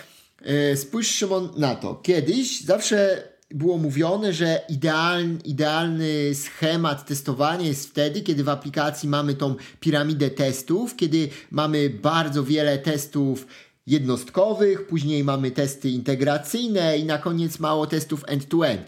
[0.44, 1.94] yy, spójrz Szymon na to.
[1.94, 9.34] Kiedyś zawsze było mówione, że idealny, idealny schemat testowania jest wtedy, kiedy w aplikacji mamy
[9.34, 13.46] tą piramidę testów, kiedy mamy bardzo wiele testów
[13.86, 18.82] jednostkowych, później mamy testy integracyjne i na koniec mało testów end-to-end.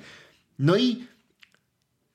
[0.58, 1.04] No i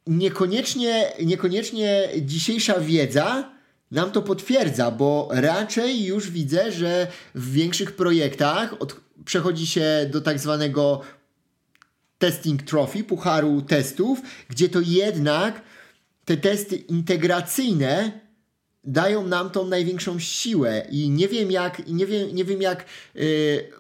[0.08, 3.52] niekoniecznie, niekoniecznie dzisiejsza wiedza
[3.92, 10.22] nam to potwierdza, bo raczej już widzę, że w większych projektach od, przechodzi się do
[10.22, 11.02] tak zwanego
[12.18, 15.62] testing trophy, pucharu testów, gdzie to jednak
[16.26, 18.27] te testy integracyjne
[18.88, 22.86] dają nam tą największą siłę i nie wiem jak, nie wiem, nie wiem jak
[23.16, 23.72] yy,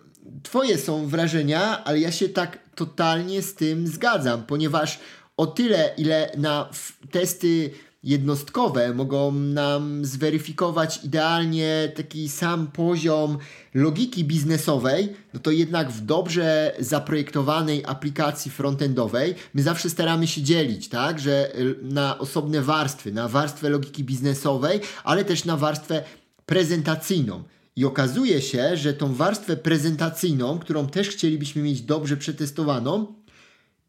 [0.43, 4.99] twoje są wrażenia, ale ja się tak totalnie z tym zgadzam, ponieważ
[5.38, 6.70] o tyle, ile na
[7.12, 7.72] testy
[8.08, 13.38] jednostkowe mogą nam zweryfikować idealnie taki sam poziom
[13.74, 20.89] logiki biznesowej, no to jednak w dobrze zaprojektowanej aplikacji frontendowej my zawsze staramy się dzielić,
[20.89, 21.51] tak, że
[21.82, 26.03] na osobne warstwy, na warstwę logiki biznesowej, ale też na warstwę
[26.45, 27.43] prezentacyjną.
[27.76, 33.14] I okazuje się, że tą warstwę prezentacyjną, którą też chcielibyśmy mieć dobrze przetestowaną,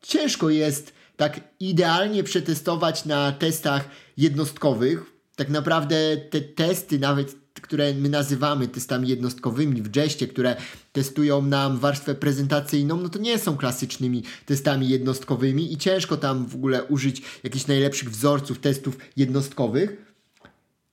[0.03, 5.03] ciężko jest tak idealnie przetestować na testach jednostkowych.
[5.37, 10.57] Tak naprawdę te testy, nawet które my nazywamy testami jednostkowymi w Jeście, które
[10.93, 16.55] testują nam warstwę prezentacyjną, no to nie są klasycznymi testami jednostkowymi i ciężko tam w
[16.55, 19.97] ogóle użyć jakichś najlepszych wzorców testów jednostkowych.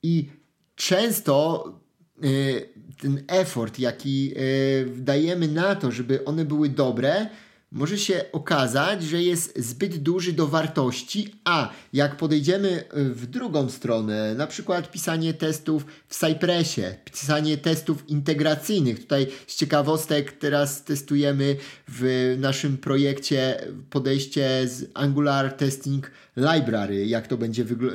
[0.03, 0.29] I
[0.75, 1.65] często
[2.23, 2.69] y,
[3.01, 7.29] ten effort, jaki y, dajemy na to, żeby one były dobre,
[7.71, 14.35] może się okazać, że jest zbyt duży do wartości, a jak podejdziemy w drugą stronę,
[14.35, 21.55] na przykład pisanie testów w Cypressie, pisanie testów integracyjnych, tutaj z ciekawostek teraz testujemy
[21.87, 27.91] w naszym projekcie podejście z Angular Testing Library, jak to będzie wygl e,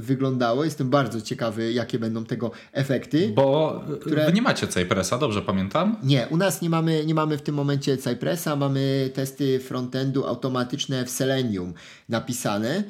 [0.00, 0.64] wyglądało.
[0.64, 3.32] Jestem bardzo ciekawy, jakie będą tego efekty.
[3.34, 4.26] Bo które...
[4.26, 5.96] wy nie macie Cypressa, dobrze pamiętam?
[6.02, 11.04] Nie, u nas nie mamy, nie mamy w tym momencie Cypressa, mamy testy frontendu automatyczne
[11.04, 11.74] w Selenium
[12.08, 12.84] napisane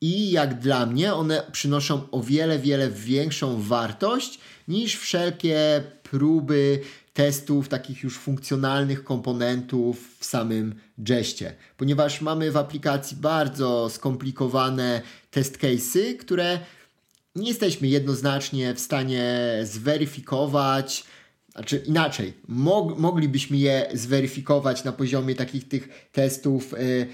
[0.00, 6.80] i jak dla mnie one przynoszą o wiele, wiele większą wartość niż wszelkie próby
[7.16, 10.74] testów takich już funkcjonalnych komponentów w samym
[11.08, 16.58] Jeście, ponieważ mamy w aplikacji bardzo skomplikowane test case'y, które
[17.34, 19.24] nie jesteśmy jednoznacznie w stanie
[19.62, 21.04] zweryfikować,
[21.52, 27.06] znaczy inaczej, mog, moglibyśmy je zweryfikować na poziomie takich tych testów y,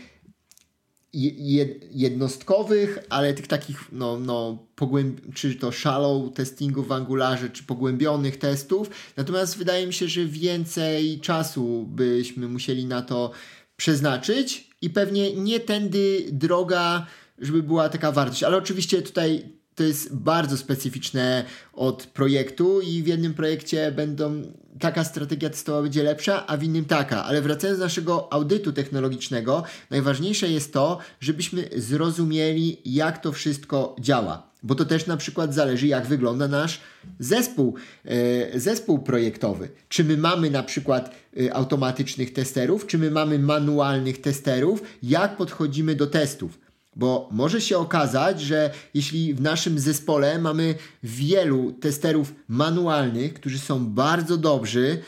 [1.91, 8.37] jednostkowych, ale tych takich, no, no pogłęb- czy to shallow testingu w Angularze, czy pogłębionych
[8.37, 8.91] testów.
[9.17, 13.31] Natomiast wydaje mi się, że więcej czasu byśmy musieli na to
[13.77, 17.07] przeznaczyć i pewnie nie tędy droga,
[17.39, 18.43] żeby była taka wartość.
[18.43, 24.43] Ale oczywiście tutaj to jest bardzo specyficzne od projektu i w jednym projekcie będą
[24.81, 27.25] taka strategia testowa będzie lepsza, a w innym taka.
[27.25, 34.53] Ale wracając do naszego audytu technologicznego, najważniejsze jest to, żebyśmy zrozumieli, jak to wszystko działa.
[34.63, 36.81] Bo to też na przykład zależy, jak wygląda nasz
[37.19, 39.69] zespół, e, zespół projektowy.
[39.89, 45.95] Czy my mamy na przykład e, automatycznych testerów, czy my mamy manualnych testerów, jak podchodzimy
[45.95, 46.59] do testów.
[46.97, 53.87] Bo może się okazać, że jeśli w naszym zespole mamy wielu testerów manualnych, którzy są
[53.87, 55.03] bardzo dobrzy,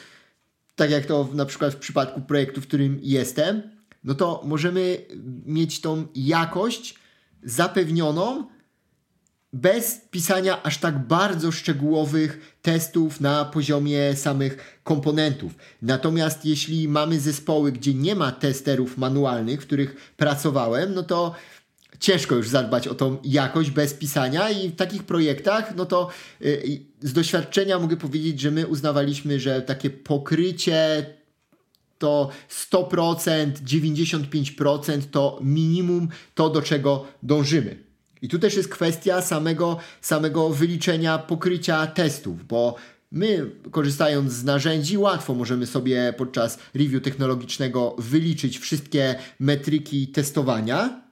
[0.76, 3.62] tak jak to na przykład w przypadku projektu, w którym jestem,
[4.04, 4.98] no to możemy
[5.46, 6.94] mieć tą jakość
[7.42, 8.44] zapewnioną
[9.54, 15.52] bez pisania aż tak bardzo szczegółowych testów na poziomie samych komponentów.
[15.82, 21.34] Natomiast jeśli mamy zespoły, gdzie nie ma testerów manualnych, w których pracowałem, no to
[22.04, 26.08] ciężko już zadbać o tą jakość bez pisania i w takich projektach, no to
[26.42, 31.06] y, z doświadczenia mogę powiedzieć, że my uznawaliśmy, że takie pokrycie
[31.98, 32.30] to
[32.72, 37.76] 100%, 95% to minimum to, do czego dążymy.
[38.22, 42.74] I tu też jest kwestia samego, samego wyliczenia pokrycia testów, bo
[43.12, 51.03] my korzystając z narzędzi łatwo możemy sobie podczas review technologicznego wyliczyć wszystkie metryki testowania,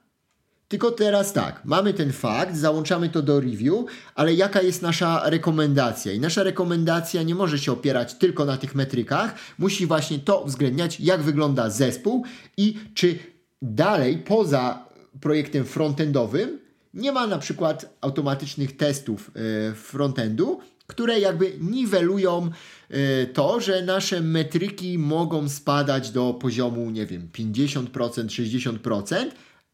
[0.67, 3.85] tylko teraz tak, mamy ten fakt, załączamy to do review,
[4.15, 6.11] ale jaka jest nasza rekomendacja?
[6.11, 10.99] I nasza rekomendacja nie może się opierać tylko na tych metrykach, musi właśnie to uwzględniać,
[10.99, 12.23] jak wygląda zespół
[12.57, 13.19] i czy
[13.61, 14.85] dalej poza
[15.21, 16.59] projektem frontendowym
[16.93, 22.49] nie ma na przykład automatycznych testów e, frontendu, które jakby niwelują
[22.89, 29.25] e, to, że nasze metryki mogą spadać do poziomu, nie wiem, 50%, 60%,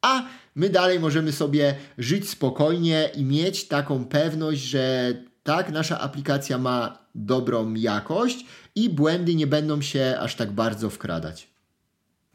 [0.01, 0.23] a
[0.55, 6.97] my dalej możemy sobie żyć spokojnie i mieć taką pewność, że tak, nasza aplikacja ma
[7.15, 8.45] dobrą jakość
[8.75, 11.49] i błędy nie będą się aż tak bardzo wkradać.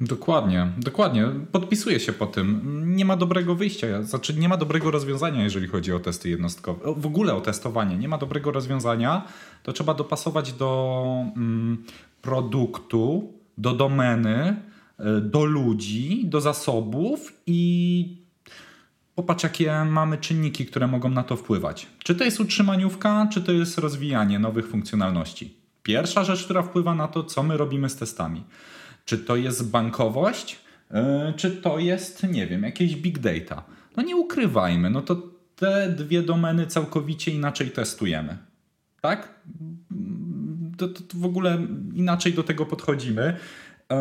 [0.01, 1.29] Dokładnie, dokładnie.
[1.53, 2.63] Podpisuję się po tym.
[2.97, 6.95] Nie ma dobrego wyjścia, znaczy nie ma dobrego rozwiązania, jeżeli chodzi o testy jednostkowe.
[6.97, 7.97] W ogóle o testowanie.
[7.97, 9.27] Nie ma dobrego rozwiązania.
[9.63, 11.05] To trzeba dopasować do
[11.37, 11.85] mm,
[12.23, 14.57] produktu, do domeny,
[15.23, 18.25] do ludzi, do zasobów i
[19.15, 21.87] popatrz, jakie mamy czynniki, które mogą na to wpływać.
[21.99, 25.55] Czy to jest utrzymaniówka, czy to jest rozwijanie nowych funkcjonalności.
[25.83, 28.45] Pierwsza rzecz, która wpływa na to, co my robimy z testami.
[29.05, 30.59] Czy to jest bankowość,
[30.91, 31.01] yy,
[31.37, 33.65] czy to jest, nie wiem, jakieś big data.
[33.97, 35.23] No nie ukrywajmy, no to
[35.57, 38.39] te dwie domeny całkowicie inaczej testujemy.
[39.01, 39.35] Tak?
[40.79, 43.37] To, to, to w ogóle inaczej do tego podchodzimy.
[43.91, 43.97] Yy,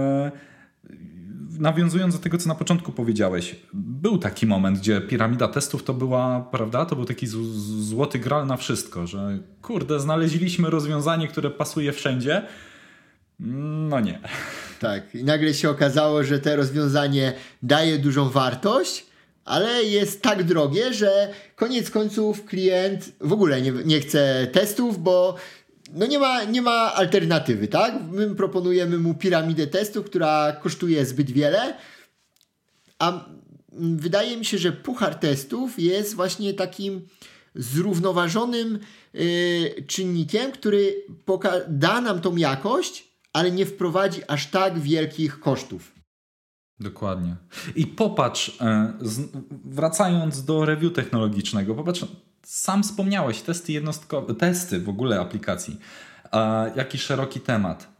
[1.59, 6.47] nawiązując do tego, co na początku powiedziałeś, był taki moment, gdzie piramida testów to była,
[6.51, 12.41] prawda, to był taki złoty gral na wszystko, że kurde, znaleźliśmy rozwiązanie, które pasuje wszędzie.
[13.39, 14.19] No nie.
[14.79, 17.33] Tak, i nagle się okazało, że to rozwiązanie
[17.63, 19.05] daje dużą wartość,
[19.45, 25.35] ale jest tak drogie, że koniec końców klient w ogóle nie, nie chce testów, bo
[25.93, 27.93] no nie ma, nie ma alternatywy, tak?
[28.11, 31.77] My proponujemy mu piramidę testów, która kosztuje zbyt wiele,
[32.99, 33.25] a
[33.71, 37.07] wydaje mi się, że puchar testów jest właśnie takim
[37.55, 38.79] zrównoważonym
[39.13, 40.95] yy, czynnikiem, który
[41.67, 45.93] da nam tą jakość, ale nie wprowadzi aż tak wielkich kosztów.
[46.79, 47.35] Dokładnie.
[47.75, 48.93] I popatrz, e,
[49.65, 52.05] wracając do review technologicznego, popatrz,
[52.43, 55.79] sam wspomniałeś, testy jednostkowe, testy w ogóle aplikacji.
[56.75, 57.93] Jaki szeroki temat.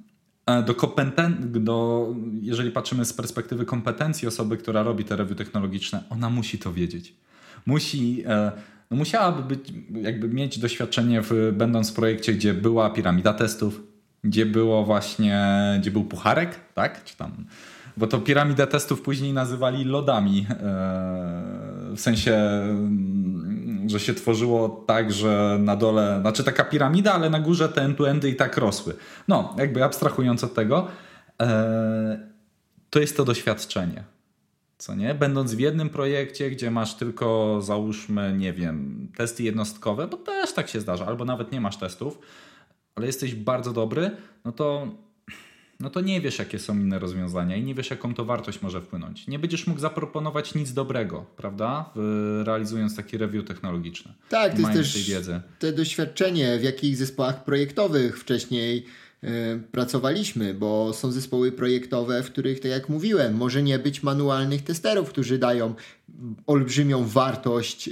[0.66, 2.08] Do kompeten- do,
[2.42, 7.14] jeżeli patrzymy z perspektywy kompetencji osoby, która robi te review technologiczne, ona musi to wiedzieć.
[7.66, 8.52] Musi, e,
[8.92, 13.82] no musiałaby być, jakby mieć doświadczenie w, będąc w projekcie, gdzie była piramida testów,
[14.24, 15.42] gdzie było właśnie,
[15.80, 17.04] gdzie był pucharek, tak?
[17.04, 17.46] Czy tam,
[17.98, 20.46] bo to piramidę testów później nazywali lodami.
[20.50, 20.56] E,
[21.96, 22.64] w sensie,
[23.88, 28.30] że się tworzyło tak, że na dole, znaczy taka piramida, ale na górze te end-to-endy
[28.30, 28.94] i tak rosły.
[29.28, 30.88] No, jakby abstrahując od tego,
[31.42, 32.30] e,
[32.90, 34.04] to jest to doświadczenie.
[34.78, 35.16] Co nie?
[35.16, 40.70] Będąc w jednym projekcie, gdzie masz tylko, załóżmy, nie wiem, testy jednostkowe, bo też tak
[40.70, 42.20] się zdarza, albo nawet nie masz testów,
[42.96, 44.12] ale jesteś bardzo dobry,
[44.46, 44.88] no to,
[45.84, 48.82] no to nie wiesz, jakie są inne rozwiązania i nie wiesz, jaką to wartość może
[48.82, 49.28] wpłynąć.
[49.28, 51.90] Nie będziesz mógł zaproponować nic dobrego, prawda?
[51.96, 54.14] W, realizując taki review technologiczny.
[54.30, 55.42] Tak, to jest też wiedzy.
[55.60, 58.86] te doświadczenie, w jakich zespołach projektowych wcześniej
[59.24, 64.62] E, pracowaliśmy, bo są zespoły projektowe, w których, tak jak mówiłem, może nie być manualnych
[64.62, 65.76] testerów, którzy dają
[66.48, 67.92] olbrzymią wartość, e,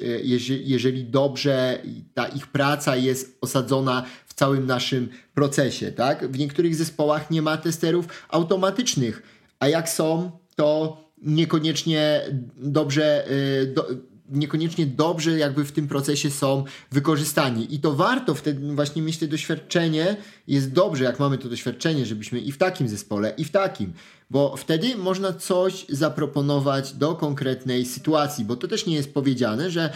[0.64, 1.82] jeżeli dobrze
[2.14, 5.92] ta ich praca jest osadzona w całym naszym procesie.
[5.92, 6.32] Tak?
[6.32, 9.22] W niektórych zespołach nie ma testerów automatycznych,
[9.60, 12.22] a jak są, to niekoniecznie
[12.58, 13.88] dobrze, e, do,
[14.30, 17.76] niekoniecznie dobrze jakby w tym procesie są wykorzystani.
[17.76, 20.18] I to warto wtedy właśnie mieć to doświadczenie.
[20.48, 23.94] Jest dobrze, jak mamy to doświadczenie, żebyśmy i w takim zespole, i w takim,
[24.30, 29.94] bo wtedy można coś zaproponować do konkretnej sytuacji, bo to też nie jest powiedziane, że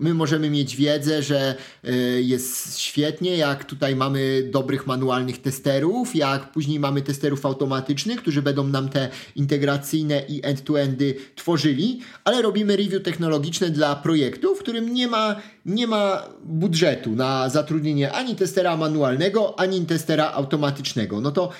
[0.00, 6.52] My możemy mieć wiedzę, że y, jest świetnie, jak tutaj mamy dobrych manualnych testerów, jak
[6.52, 13.02] później mamy testerów automatycznych, którzy będą nam te integracyjne i end-to-endy tworzyli, ale robimy review
[13.02, 15.36] technologiczne dla projektu, w którym nie ma,
[15.66, 21.20] nie ma budżetu na zatrudnienie ani testera manualnego, ani testera automatycznego.
[21.20, 21.50] No to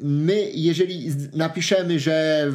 [0.00, 2.46] my, jeżeli napiszemy, że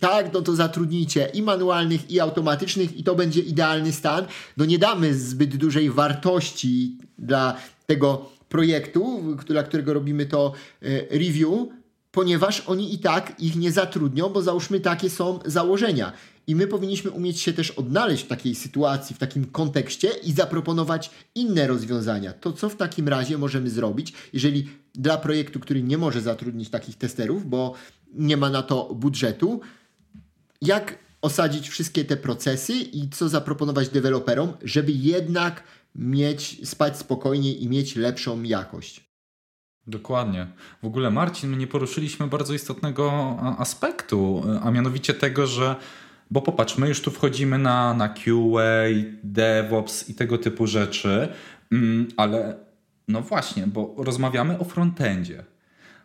[0.00, 4.26] tak, no to zatrudnijcie i manualnych, i automatycznych, i to będzie idealny stan.
[4.56, 10.86] No nie damy zbyt dużej wartości dla tego projektu, dla którego robimy to e,
[11.18, 11.68] review,
[12.10, 16.12] ponieważ oni i tak ich nie zatrudnią, bo załóżmy takie są założenia.
[16.46, 21.10] I my powinniśmy umieć się też odnaleźć w takiej sytuacji, w takim kontekście i zaproponować
[21.34, 22.32] inne rozwiązania.
[22.32, 26.96] To co w takim razie możemy zrobić, jeżeli dla projektu, który nie może zatrudnić takich
[26.96, 27.74] testerów, bo
[28.14, 29.60] nie ma na to budżetu,
[30.62, 35.62] jak osadzić wszystkie te procesy i co zaproponować deweloperom, żeby jednak
[35.94, 39.12] mieć, spać spokojniej i mieć lepszą jakość.
[39.86, 40.46] Dokładnie.
[40.82, 45.76] W ogóle, Marcin, my nie poruszyliśmy bardzo istotnego aspektu, a mianowicie tego, że
[46.30, 48.84] bo popatrz, my już tu wchodzimy na, na QA,
[49.24, 51.28] DevOps i tego typu rzeczy,
[51.72, 52.56] mm, ale
[53.08, 55.44] no właśnie, bo rozmawiamy o frontendzie.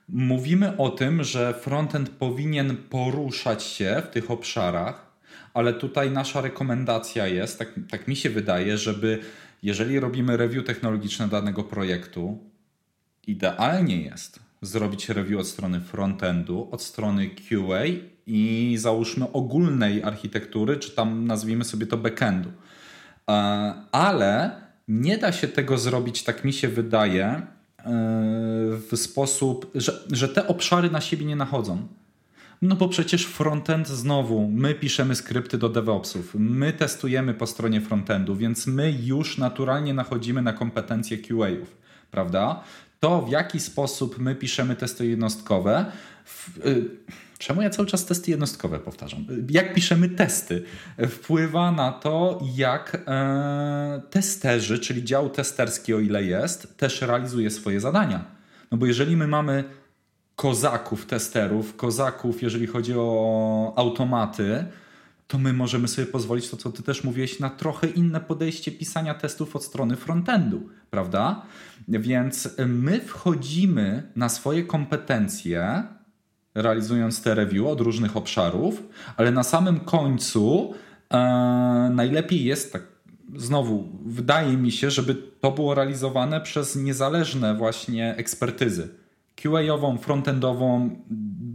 [0.09, 5.11] Mówimy o tym, że frontend powinien poruszać się w tych obszarach,
[5.53, 9.19] ale tutaj nasza rekomendacja jest, tak, tak mi się wydaje, żeby
[9.63, 12.37] jeżeli robimy review technologiczne danego projektu,
[13.27, 17.83] idealnie jest zrobić review od strony frontendu, od strony QA
[18.27, 22.51] i załóżmy ogólnej architektury, czy tam nazwijmy sobie to backendu.
[23.29, 23.33] E,
[23.91, 27.41] ale nie da się tego zrobić, tak mi się wydaje,
[28.89, 31.87] w sposób, że, że te obszary na siebie nie nachodzą.
[32.61, 38.35] No bo przecież frontend znowu, my piszemy skrypty do DevOpsów, my testujemy po stronie frontendu,
[38.35, 41.77] więc my już naturalnie nachodzimy na kompetencje QA-ów,
[42.11, 42.63] prawda?
[42.99, 45.91] To w jaki sposób my piszemy testy jednostkowe,
[46.25, 46.89] w, y,
[47.37, 49.25] Czemu ja cały czas testy jednostkowe powtarzam?
[49.49, 50.63] Jak piszemy testy,
[51.09, 57.79] wpływa na to, jak e, testerzy, czyli dział testerski, o ile jest, też realizuje swoje
[57.79, 58.25] zadania.
[58.71, 59.63] No bo jeżeli my mamy
[60.35, 64.65] kozaków testerów, kozaków, jeżeli chodzi o automaty,
[65.27, 69.13] to my możemy sobie pozwolić, to co ty też mówiłeś, na trochę inne podejście pisania
[69.13, 71.41] testów od strony frontendu, prawda?
[71.87, 75.83] Więc my wchodzimy na swoje kompetencje
[76.61, 78.83] realizując te review od różnych obszarów,
[79.17, 80.73] ale na samym końcu
[81.13, 81.17] e,
[81.93, 82.83] najlepiej jest tak.
[83.35, 88.89] Znowu, wydaje mi się, żeby to było realizowane przez niezależne właśnie ekspertyzy.
[89.35, 90.89] QA-ową, frontendową,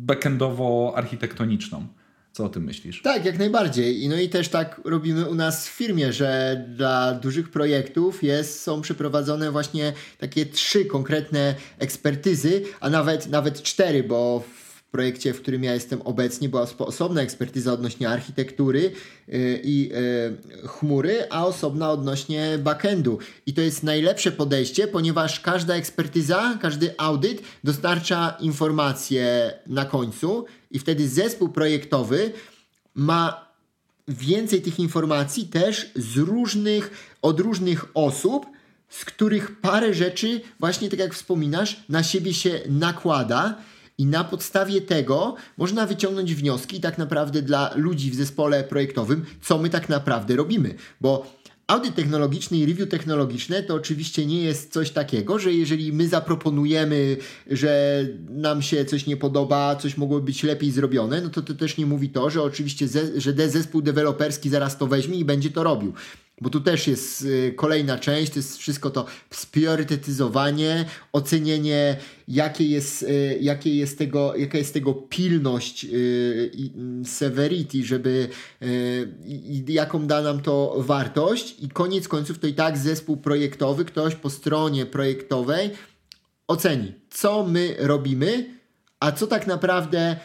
[0.07, 1.87] backendowo-architektoniczną.
[2.33, 3.03] Co o tym myślisz?
[3.03, 4.09] Tak, jak najbardziej.
[4.09, 8.81] No i też tak robimy u nas w firmie, że dla dużych projektów jest, są
[8.81, 14.45] przeprowadzone właśnie takie trzy konkretne ekspertyzy, a nawet, nawet cztery, bo
[14.93, 18.93] projekcie, w którym ja jestem obecnie, była osobna ekspertyza odnośnie architektury
[19.29, 19.91] y, i
[20.65, 23.19] y, chmury, a osobna odnośnie backendu.
[23.47, 30.79] I to jest najlepsze podejście, ponieważ każda ekspertyza, każdy audyt dostarcza informacje na końcu i
[30.79, 32.33] wtedy zespół projektowy
[32.95, 33.53] ma
[34.09, 38.47] więcej tych informacji też z różnych, od różnych osób,
[38.89, 43.59] z których parę rzeczy, właśnie tak jak wspominasz, na siebie się nakłada
[43.99, 49.59] i na podstawie tego można wyciągnąć wnioski tak naprawdę dla ludzi w zespole projektowym, co
[49.59, 50.75] my tak naprawdę robimy.
[51.01, 56.09] Bo Audyt technologiczny i review technologiczne to oczywiście nie jest coś takiego, że jeżeli my
[56.09, 57.17] zaproponujemy,
[57.51, 61.77] że nam się coś nie podoba, coś mogłoby być lepiej zrobione, no to to też
[61.77, 65.63] nie mówi to, że oczywiście ze, że zespół deweloperski zaraz to weźmie i będzie to
[65.63, 65.93] robił
[66.43, 71.97] bo tu też jest y, kolejna część, to jest wszystko to spriorytetyzowanie, ocenienie,
[72.29, 76.73] jakie jest, y, jakie jest tego, jaka jest tego pilność y, i
[77.05, 78.29] severity, żeby
[79.69, 84.31] jaką da nam to wartość i koniec końców to i tak zespół projektowy, ktoś po
[84.31, 85.71] stronie projektowej
[86.49, 88.55] oceni, co my robimy,
[89.01, 90.17] a co tak naprawdę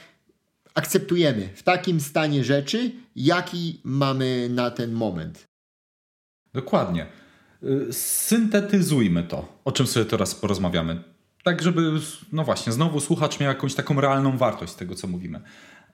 [0.73, 5.46] akceptujemy w takim stanie rzeczy, jaki mamy na ten moment.
[6.57, 7.05] Dokładnie.
[7.63, 11.03] Y, syntetyzujmy to, o czym sobie teraz porozmawiamy.
[11.43, 11.91] Tak, żeby,
[12.31, 15.41] no właśnie, znowu słuchacz miał jakąś taką realną wartość z tego, co mówimy.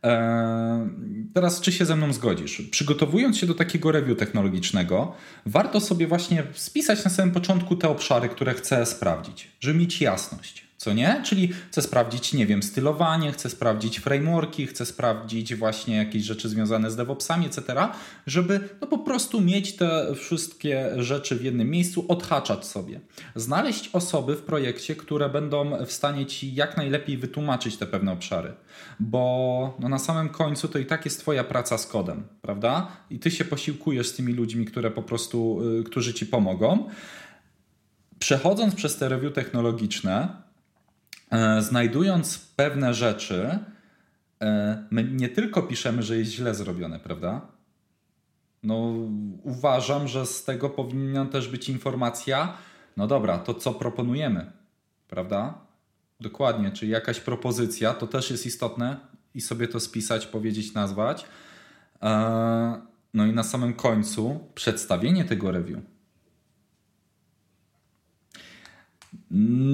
[0.03, 0.89] Eee,
[1.34, 2.61] teraz, czy się ze mną zgodzisz?
[2.61, 8.30] Przygotowując się do takiego review technologicznego, warto sobie właśnie spisać na samym początku te obszary,
[8.30, 11.21] które chcę sprawdzić, żeby mieć jasność Co nie?
[11.25, 16.91] Czyli chcę sprawdzić, nie wiem, stylowanie, chcę sprawdzić frameworki, chcę sprawdzić właśnie jakieś rzeczy związane
[16.91, 17.88] z DevOpsami, etc.,
[18.27, 22.99] żeby no po prostu mieć te wszystkie rzeczy w jednym miejscu, odhaczać sobie.
[23.36, 28.53] Znaleźć osoby w projekcie, które będą w stanie ci jak najlepiej wytłumaczyć te pewne obszary,
[28.99, 32.88] bo no na samym końcu to i tak jest twoja praca z kodem, prawda?
[33.09, 36.89] I ty się posiłkujesz z tymi ludźmi, które po prostu, y, którzy ci pomogą.
[38.19, 40.43] Przechodząc przez te review technologiczne,
[41.59, 43.59] znajdując pewne rzeczy,
[44.41, 47.41] e, my nie tylko piszemy, że jest źle zrobione, prawda?
[48.63, 48.93] No,
[49.43, 52.57] uważam, że z tego powinna też być informacja,
[52.97, 54.51] no dobra, to co proponujemy,
[55.07, 55.53] prawda?
[56.19, 58.97] Dokładnie, czyli jakaś propozycja, to też jest istotne
[59.36, 61.25] i sobie to spisać, powiedzieć, nazwać.
[62.01, 62.81] E,
[63.13, 65.93] no i na samym końcu przedstawienie tego review Mm,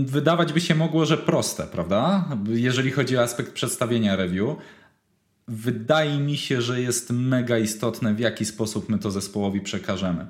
[0.05, 2.29] wydawać by się mogło, że proste, prawda?
[2.49, 4.55] Jeżeli chodzi o aspekt przedstawienia review.
[5.47, 10.27] Wydaje mi się, że jest mega istotne, w jaki sposób my to zespołowi przekażemy.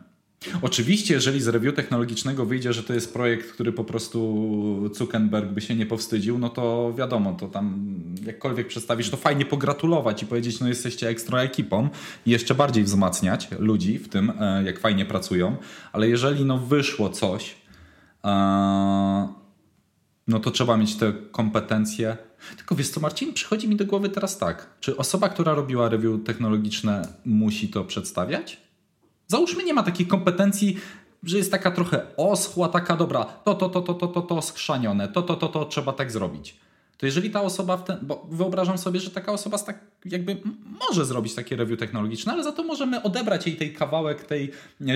[0.62, 5.62] Oczywiście, jeżeli z review technologicznego wyjdzie, że to jest projekt, który po prostu Zuckerberg by
[5.62, 7.95] się nie powstydził, no to wiadomo, to tam
[8.26, 11.89] jakkolwiek przedstawisz, to fajnie pogratulować i powiedzieć, no jesteście ekstra ekipą
[12.26, 15.57] i jeszcze bardziej wzmacniać ludzi w tym, e, jak fajnie pracują,
[15.91, 17.55] ale jeżeli no wyszło coś,
[20.28, 22.17] no to trzeba mieć te kompetencje.
[22.57, 24.78] Tylko wiesz co, Marcin, przychodzi mi do głowy teraz tak.
[24.80, 28.61] Czy osoba, która robiła review technologiczne, musi to przedstawiać?
[29.28, 30.78] Załóżmy, nie ma takiej kompetencji,
[31.24, 35.07] że jest taka trochę oschła, taka dobra, to, to, to, to, to, to, to skrzanione,
[35.07, 36.59] to, to, to, to trzeba tak zrobić
[37.00, 40.38] to jeżeli ta osoba, w ten, bo wyobrażam sobie, że taka osoba tak jakby
[40.89, 44.52] może zrobić takie review technologiczne, ale za to możemy odebrać jej tej kawałek tej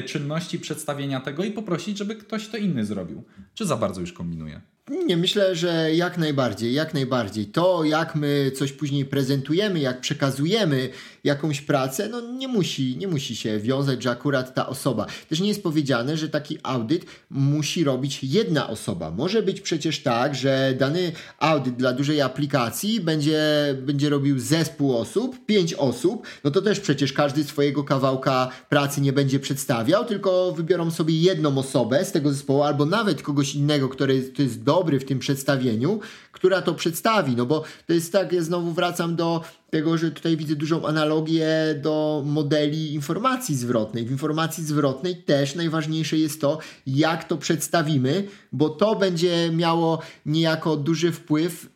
[0.05, 3.23] czynności przedstawienia tego i poprosić, żeby ktoś to inny zrobił.
[3.53, 4.61] Czy za bardzo już kombinuje?
[5.05, 7.45] Nie, myślę, że jak najbardziej, jak najbardziej.
[7.45, 10.89] To, jak my coś później prezentujemy, jak przekazujemy
[11.23, 15.05] jakąś pracę, no nie musi, nie musi się wiązać, że akurat ta osoba.
[15.29, 19.11] Też nie jest powiedziane, że taki audyt musi robić jedna osoba.
[19.11, 23.41] Może być przecież tak, że dany audyt dla dużej aplikacji będzie,
[23.81, 29.13] będzie robił zespół osób, pięć osób, no to też przecież każdy swojego kawałka pracy nie
[29.13, 34.21] będzie przedstawiał, tylko wybiorą sobie jedną osobę z tego zespołu, albo nawet kogoś innego, który
[34.21, 35.99] to jest dobry w tym przedstawieniu,
[36.31, 37.35] która to przedstawi.
[37.35, 39.41] No bo to jest tak, ja znowu wracam do
[39.73, 41.47] tego, że tutaj widzę dużą analogię
[41.81, 44.05] do modeli informacji zwrotnej.
[44.05, 50.77] W informacji zwrotnej też najważniejsze jest to, jak to przedstawimy, bo to będzie miało niejako
[50.77, 51.69] duży wpływ,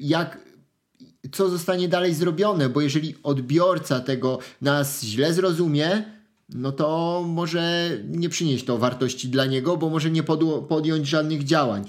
[0.00, 0.38] jak
[1.32, 6.04] co zostanie dalej zrobione, bo jeżeli odbiorca tego nas źle zrozumie,
[6.48, 10.22] no to może nie przynieść to wartości dla niego, bo może nie
[10.68, 11.84] podjąć żadnych działań.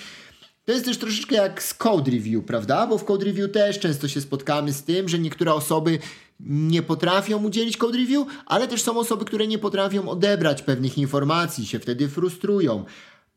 [0.66, 2.88] To jest też troszeczkę jak z code review, prawda?
[2.88, 6.00] Bo w code review też często się spotkamy z tym, że niektóre osoby
[6.40, 11.66] nie potrafią udzielić code review, ale też są osoby, które nie potrafią odebrać pewnych informacji,
[11.66, 12.86] się wtedy frustrują.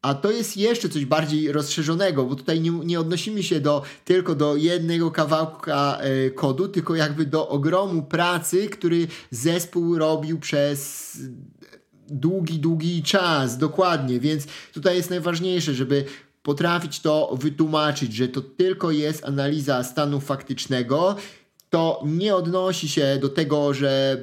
[0.03, 4.35] A to jest jeszcze coś bardziej rozszerzonego, bo tutaj nie, nie odnosimy się do, tylko
[4.35, 11.19] do jednego kawałka e, kodu, tylko jakby do ogromu pracy, który zespół robił przez
[12.09, 14.21] długi, długi czas, dokładnie.
[14.21, 16.05] Więc tutaj jest najważniejsze, żeby
[16.45, 21.17] potrafić to wytłumaczyć, że to tylko jest analiza stanu faktycznego,
[21.71, 24.19] to nie odnosi się do tego, że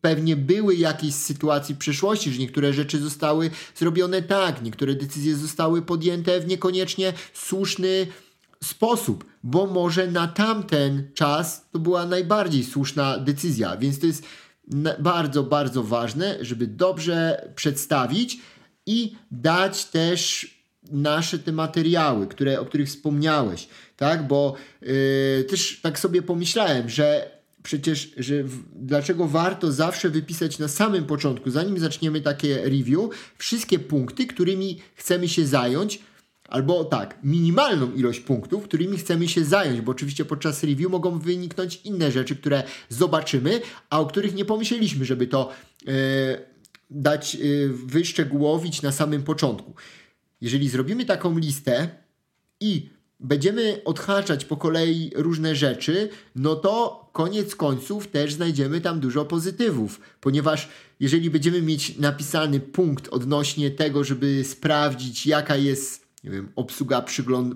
[0.00, 5.82] pewnie były jakieś sytuacje w przeszłości, że niektóre rzeczy zostały zrobione tak, niektóre decyzje zostały
[5.82, 8.06] podjęte w niekoniecznie słuszny
[8.64, 14.22] sposób, bo może na tamten czas to była najbardziej słuszna decyzja, więc to jest
[14.98, 18.38] bardzo, bardzo ważne, żeby dobrze przedstawić
[18.86, 20.57] i dać też
[20.90, 24.26] nasze te materiały, które, o których wspomniałeś, tak?
[24.26, 30.68] Bo yy, też tak sobie pomyślałem, że przecież, że w, dlaczego warto zawsze wypisać na
[30.68, 36.00] samym początku, zanim zaczniemy takie review, wszystkie punkty, którymi chcemy się zająć,
[36.48, 41.80] albo tak, minimalną ilość punktów, którymi chcemy się zająć, bo oczywiście podczas review mogą wyniknąć
[41.84, 43.60] inne rzeczy, które zobaczymy,
[43.90, 45.52] a o których nie pomyśleliśmy, żeby to
[45.86, 45.92] yy,
[46.90, 49.74] dać, yy, wyszczegółowić na samym początku.
[50.40, 51.88] Jeżeli zrobimy taką listę
[52.60, 59.24] i będziemy odhaczać po kolei różne rzeczy, no to koniec końców też znajdziemy tam dużo
[59.24, 60.68] pozytywów, ponieważ
[61.00, 67.04] jeżeli będziemy mieć napisany punkt odnośnie tego, żeby sprawdzić, jaka jest nie wiem, obsługa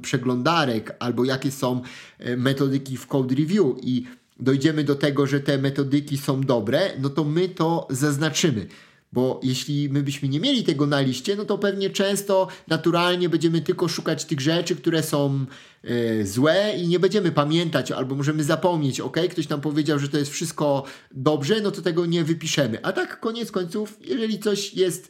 [0.03, 1.83] przeglądarek albo jakie są
[2.19, 4.07] e, metodyki w code review i
[4.41, 8.67] dojdziemy do tego, że te metodyki są dobre, no to my to zaznaczymy.
[9.13, 13.61] Bo jeśli my byśmy nie mieli tego na liście, no to pewnie często naturalnie będziemy
[13.61, 15.47] tylko szukać tych rzeczy, które są
[15.85, 20.19] y, złe i nie będziemy pamiętać, albo możemy zapomnieć, ok, ktoś nam powiedział, że to
[20.19, 22.85] jest wszystko dobrze, no to tego nie wypiszemy.
[22.85, 25.09] A tak koniec końców, jeżeli coś jest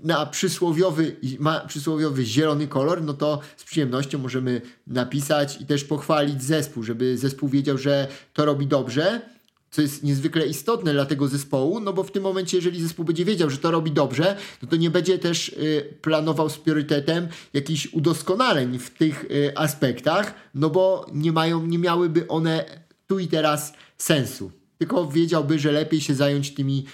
[0.00, 6.42] na przysłowiowy, ma przysłowiowy zielony kolor, no to z przyjemnością możemy napisać i też pochwalić
[6.42, 9.33] zespół, żeby zespół wiedział, że to robi dobrze,
[9.74, 13.24] co jest niezwykle istotne dla tego zespołu, no bo w tym momencie, jeżeli zespół będzie
[13.24, 17.86] wiedział, że to robi dobrze, no to nie będzie też y, planował z priorytetem jakichś
[17.92, 22.64] udoskonaleń w tych y, aspektach, no bo nie mają, nie miałyby one
[23.06, 24.52] tu i teraz sensu.
[24.78, 26.84] Tylko wiedziałby, że lepiej się zająć tymi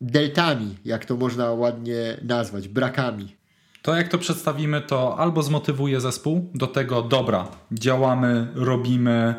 [0.00, 3.36] deltami, jak to można ładnie nazwać, brakami.
[3.82, 9.34] To jak to przedstawimy, to albo zmotywuje zespół do tego, dobra, działamy, robimy,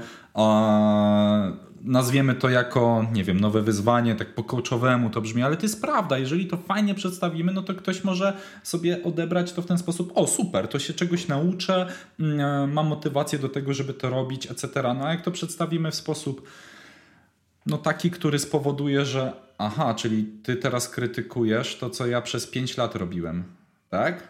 [1.85, 5.81] nazwiemy to jako, nie wiem, nowe wyzwanie, tak po coachowemu to brzmi, ale to jest
[5.81, 6.17] prawda.
[6.17, 10.27] Jeżeli to fajnie przedstawimy, no to ktoś może sobie odebrać to w ten sposób, o
[10.27, 11.87] super, to się czegoś nauczę,
[12.19, 14.69] mm, mam motywację do tego, żeby to robić, etc.
[14.83, 16.47] No a jak to przedstawimy w sposób
[17.65, 22.77] no taki, który spowoduje, że aha, czyli ty teraz krytykujesz to, co ja przez 5
[22.77, 23.43] lat robiłem,
[23.89, 24.27] tak?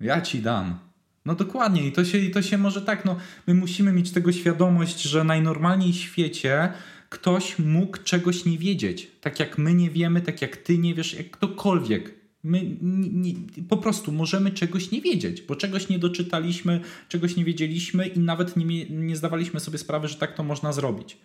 [0.00, 0.91] Ja ci dam.
[1.26, 3.16] No dokładnie, i to się, i to się może tak, no
[3.46, 6.72] my musimy mieć tego świadomość, że najnormalniej w świecie
[7.08, 9.10] ktoś mógł czegoś nie wiedzieć.
[9.20, 12.14] Tak jak my nie wiemy, tak jak ty nie wiesz, jak ktokolwiek.
[12.44, 13.34] My nie,
[13.68, 18.56] po prostu możemy czegoś nie wiedzieć, bo czegoś nie doczytaliśmy, czegoś nie wiedzieliśmy i nawet
[18.56, 21.18] nie, nie zdawaliśmy sobie sprawy, że tak to można zrobić.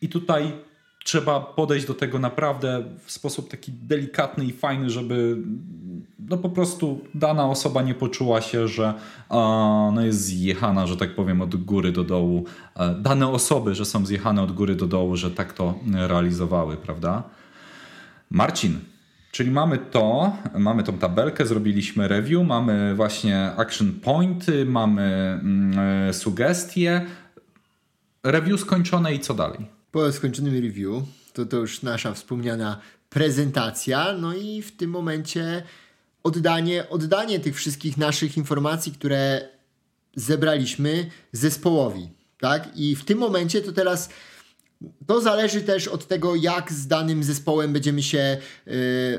[0.00, 0.52] I tutaj
[1.06, 5.36] trzeba podejść do tego naprawdę w sposób taki delikatny i fajny, żeby
[6.18, 8.94] no po prostu dana osoba nie poczuła się, że
[9.92, 12.44] no jest zjechana, że tak powiem, od góry do dołu.
[12.76, 17.22] E, dane osoby, że są zjechane od góry do dołu, że tak to realizowały, prawda?
[18.30, 18.78] Marcin,
[19.32, 25.78] czyli mamy to, mamy tą tabelkę, zrobiliśmy review, mamy właśnie action pointy, mamy mm,
[26.08, 27.06] e, sugestie.
[28.22, 29.75] Review skończone i co dalej?
[29.90, 31.02] Po skończonym review,
[31.32, 35.62] to to już nasza wspomniana prezentacja, no i w tym momencie
[36.22, 39.48] oddanie, oddanie tych wszystkich naszych informacji, które
[40.16, 42.08] zebraliśmy zespołowi,
[42.40, 42.68] tak?
[42.76, 44.08] I w tym momencie to teraz
[45.06, 48.36] to zależy też od tego, jak z danym zespołem będziemy się,
[48.66, 48.74] yy,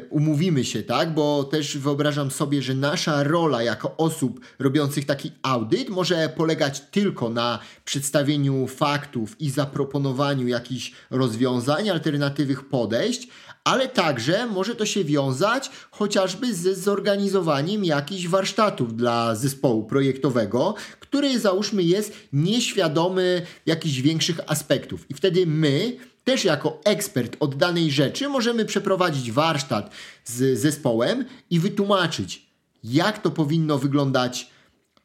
[0.10, 1.14] umówimy się, tak?
[1.14, 7.30] Bo też wyobrażam sobie, że nasza rola jako osób robiących taki audyt może polegać tylko
[7.30, 13.28] na przedstawieniu faktów i zaproponowaniu jakichś rozwiązań, alternatywnych podejść,
[13.68, 21.40] ale także może to się wiązać chociażby ze zorganizowaniem jakichś warsztatów dla zespołu projektowego, który
[21.40, 25.06] załóżmy jest nieświadomy jakichś większych aspektów.
[25.10, 29.92] I wtedy my, też jako ekspert od danej rzeczy, możemy przeprowadzić warsztat
[30.26, 32.46] z zespołem i wytłumaczyć,
[32.84, 34.50] jak to powinno wyglądać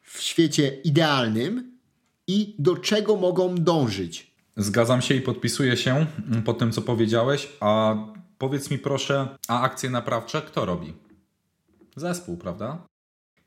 [0.01, 1.77] w świecie idealnym
[2.27, 4.31] i do czego mogą dążyć.
[4.57, 6.05] Zgadzam się i podpisuję się
[6.45, 7.95] po tym, co powiedziałeś, a
[8.43, 10.93] Powiedz mi proszę, a akcje naprawcze kto robi?
[11.95, 12.87] Zespół, prawda?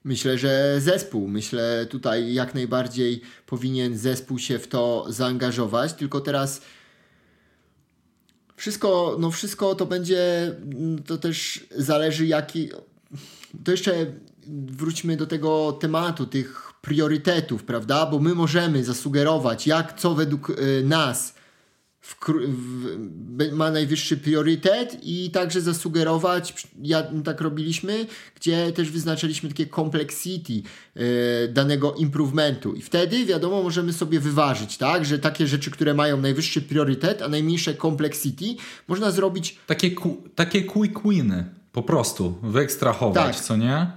[0.05, 1.29] Myślę, że zespół.
[1.29, 6.61] Myślę tutaj jak najbardziej powinien zespół się w to zaangażować, tylko teraz
[8.57, 10.55] wszystko, no wszystko to będzie,
[11.07, 12.71] to też zależy jaki,
[13.65, 14.07] to jeszcze
[14.67, 18.07] wróćmy do tego tematu, tych priorytetów, prawda?
[18.07, 21.36] Bo my możemy zasugerować, jak, co według y, nas
[22.07, 22.17] w,
[22.49, 30.53] w, ma najwyższy priorytet i także zasugerować, ja, tak robiliśmy, gdzie też wyznaczyliśmy takie complexity
[30.53, 30.63] yy,
[31.49, 36.63] danego improvementu i wtedy wiadomo możemy sobie wyważyć, tak, że takie rzeczy, które mają najwyższy
[36.63, 38.45] priorytet, a najmniejsze complexity
[38.89, 39.59] można zrobić...
[39.67, 39.91] Takie,
[40.35, 43.45] takie quick winy po prostu, wyekstrahować, tak.
[43.45, 43.91] co nie?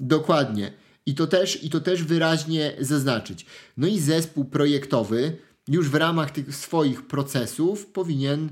[0.00, 0.72] Dokładnie.
[1.06, 3.46] I to, też, I to też wyraźnie zaznaczyć.
[3.76, 5.36] No i zespół projektowy
[5.70, 8.50] już w ramach tych swoich procesów powinien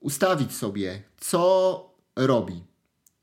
[0.00, 2.62] ustawić sobie, co robi.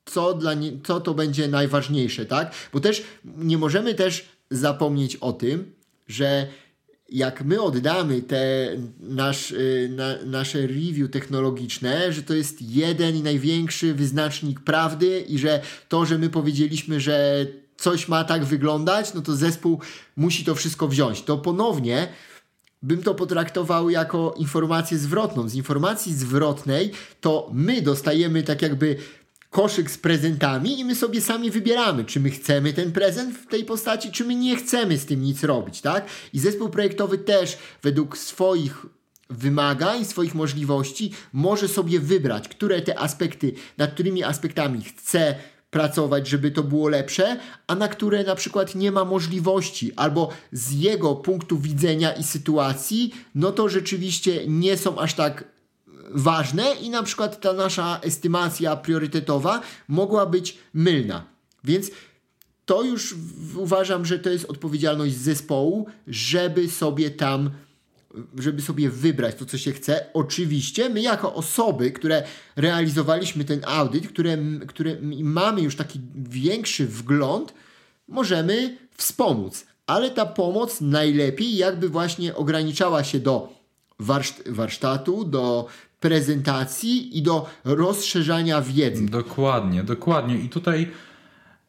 [0.05, 2.51] Co, dla nie, co to będzie najważniejsze, tak?
[2.73, 5.73] Bo też nie możemy też zapomnieć o tym,
[6.07, 6.47] że
[7.09, 8.69] jak my oddamy te
[8.99, 15.37] nasz, y, na, nasze review technologiczne, że to jest jeden i największy wyznacznik prawdy i
[15.37, 17.45] że to, że my powiedzieliśmy, że
[17.77, 19.79] coś ma tak wyglądać, no to zespół
[20.15, 21.21] musi to wszystko wziąć.
[21.21, 22.07] To ponownie
[22.81, 25.49] bym to potraktował jako informację zwrotną.
[25.49, 26.91] Z informacji zwrotnej
[27.21, 28.97] to my dostajemy tak jakby
[29.49, 33.65] koszyk z prezentami i my sobie sami wybieramy, czy my chcemy ten prezent w tej
[33.65, 36.05] postaci, czy my nie chcemy z tym nic robić, tak?
[36.33, 38.85] I zespół projektowy też według swoich
[39.29, 45.35] wymagań, swoich możliwości, może sobie wybrać, które te aspekty, nad którymi aspektami chce
[45.69, 50.71] pracować, żeby to było lepsze, a na które na przykład nie ma możliwości, albo z
[50.71, 55.43] jego punktu widzenia i sytuacji, no to rzeczywiście nie są aż tak
[56.11, 61.25] ważne i na przykład ta nasza estymacja priorytetowa mogła być mylna.
[61.63, 61.91] Więc
[62.65, 63.15] to już
[63.55, 67.49] uważam, że to jest odpowiedzialność zespołu, żeby sobie tam
[68.37, 70.05] żeby sobie wybrać to, co się chce.
[70.13, 72.23] Oczywiście my jako osoby, które
[72.55, 74.37] realizowaliśmy ten audyt, które,
[74.67, 77.53] które mamy już taki większy wgląd,
[78.07, 79.65] możemy wspomóc.
[79.87, 83.57] Ale ta pomoc najlepiej jakby właśnie ograniczała się do
[84.45, 85.67] warsztatu, do
[85.99, 89.05] prezentacji i do rozszerzania wiedzy.
[89.05, 90.37] Dokładnie, dokładnie.
[90.37, 90.91] I tutaj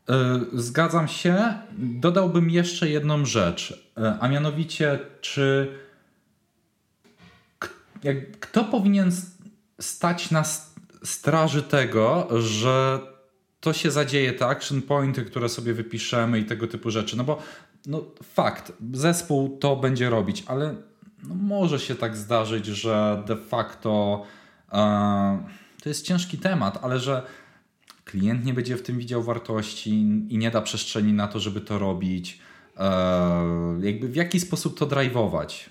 [0.09, 0.15] yy,
[0.53, 1.55] zgadzam się.
[1.79, 5.73] Dodałbym jeszcze jedną rzecz, yy, a mianowicie, czy
[8.03, 9.12] jak, kto powinien
[9.81, 10.45] stać na
[11.03, 13.01] straży tego, że
[13.61, 17.16] to się zadzieje, te action pointy, które sobie wypiszemy i tego typu rzeczy.
[17.16, 17.43] No bo
[17.87, 20.75] no, fakt, zespół to będzie robić, ale
[21.23, 24.25] no, może się tak zdarzyć, że de facto
[24.73, 25.49] e,
[25.83, 27.23] to jest ciężki temat, ale że
[28.05, 29.91] klient nie będzie w tym widział wartości
[30.29, 32.39] i nie da przestrzeni na to, żeby to robić.
[32.77, 35.65] E, jakby w jaki sposób to drive'ować?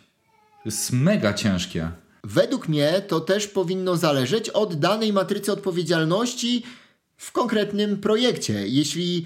[0.64, 1.92] To jest mega ciężkie.
[2.30, 6.64] Według mnie to też powinno zależeć od danej matrycy odpowiedzialności
[7.18, 8.68] w konkretnym projekcie.
[8.68, 9.26] Jeśli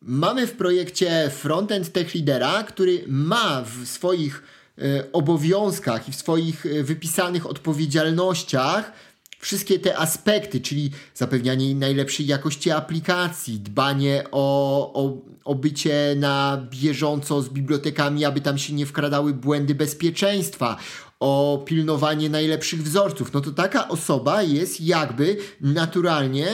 [0.00, 4.42] mamy w projekcie frontend tech lidera, który ma w swoich
[4.78, 8.92] y, obowiązkach i w swoich y, wypisanych odpowiedzialnościach
[9.38, 17.42] wszystkie te aspekty, czyli zapewnianie najlepszej jakości aplikacji, dbanie o, o, o bycie na bieżąco
[17.42, 20.76] z bibliotekami, aby tam się nie wkradały błędy bezpieczeństwa,
[21.24, 26.46] o pilnowanie najlepszych wzorców, no to taka osoba jest jakby naturalnie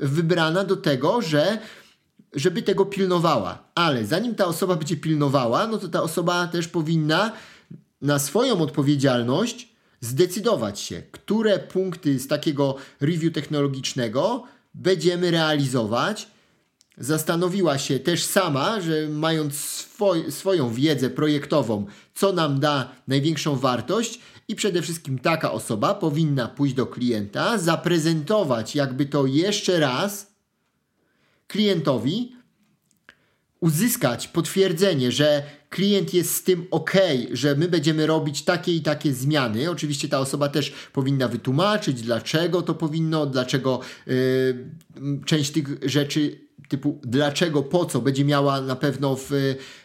[0.00, 1.58] wybrana do tego, że
[2.34, 3.58] żeby tego pilnowała.
[3.74, 7.32] Ale zanim ta osoba będzie pilnowała, no to ta osoba też powinna
[8.02, 9.68] na swoją odpowiedzialność
[10.00, 14.44] zdecydować się, które punkty z takiego review technologicznego
[14.74, 16.28] będziemy realizować.
[16.98, 24.20] Zastanowiła się też sama, że mając swoj, swoją wiedzę projektową, co nam da największą wartość,
[24.48, 30.34] i przede wszystkim taka osoba powinna pójść do klienta, zaprezentować jakby to jeszcze raz
[31.48, 32.36] klientowi,
[33.60, 36.92] uzyskać potwierdzenie, że klient jest z tym ok,
[37.32, 39.70] że my będziemy robić takie i takie zmiany.
[39.70, 47.00] Oczywiście ta osoba też powinna wytłumaczyć, dlaczego to powinno, dlaczego yy, część tych rzeczy typu
[47.02, 49.30] dlaczego, po co, będzie miała na pewno w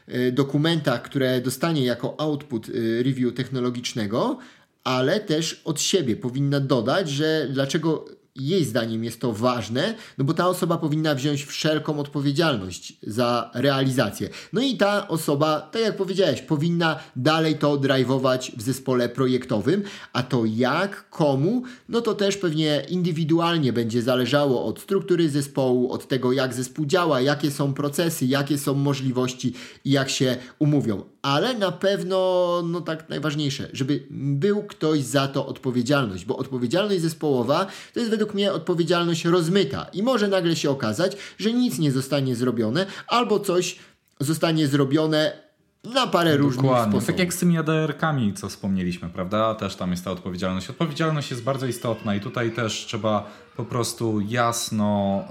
[0.07, 4.37] yy, dokumentach, które dostanie jako output yy, review technologicznego,
[4.83, 6.15] ale też od siebie.
[6.15, 8.05] Powinna dodać, że dlaczego
[8.39, 14.29] jej zdaniem jest to ważne, no bo ta osoba powinna wziąć wszelką odpowiedzialność za realizację.
[14.53, 19.83] No i ta osoba, tak jak powiedziałeś, powinna dalej to drive'ować w zespole projektowym,
[20.13, 26.07] a to jak, komu, no to też pewnie indywidualnie będzie zależało od struktury zespołu, od
[26.07, 29.53] tego jak zespół działa, jakie są procesy, jakie są możliwości
[29.85, 35.47] i jak się umówią ale na pewno, no tak najważniejsze, żeby był ktoś za to
[35.47, 39.85] odpowiedzialność, bo odpowiedzialność zespołowa to jest według mnie odpowiedzialność rozmyta.
[39.93, 43.75] I może nagle się okazać, że nic nie zostanie zrobione albo coś
[44.19, 45.48] zostanie zrobione
[45.83, 46.37] na parę Dokładnie.
[46.37, 47.05] różnych sposobów.
[47.05, 49.55] Tak jak z tymi ADR-kami, co wspomnieliśmy, prawda?
[49.55, 50.69] Też tam jest ta odpowiedzialność.
[50.69, 55.23] Odpowiedzialność jest bardzo istotna i tutaj też trzeba po prostu jasno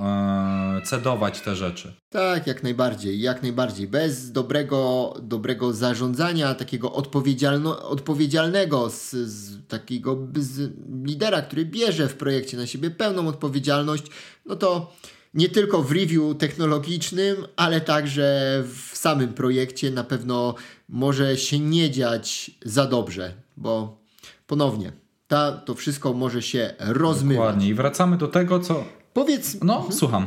[0.78, 1.94] e, cedować te rzeczy.
[2.10, 3.88] Tak, jak najbardziej, jak najbardziej.
[3.88, 10.72] Bez dobrego, dobrego zarządzania, takiego odpowiedzialno, odpowiedzialnego, z, z takiego z
[11.04, 14.04] lidera, który bierze w projekcie na siebie pełną odpowiedzialność,
[14.46, 14.92] no to
[15.34, 20.54] nie tylko w review technologicznym, ale także w samym projekcie na pewno
[20.88, 23.98] może się nie dziać za dobrze, bo
[24.46, 24.92] ponownie
[25.28, 27.46] ta, to wszystko może się rozmywać.
[27.46, 27.68] Dokładnie.
[27.68, 28.84] I wracamy do tego, co.
[29.12, 29.56] Powiedz.
[29.62, 29.92] No, mhm.
[29.92, 30.26] słucham.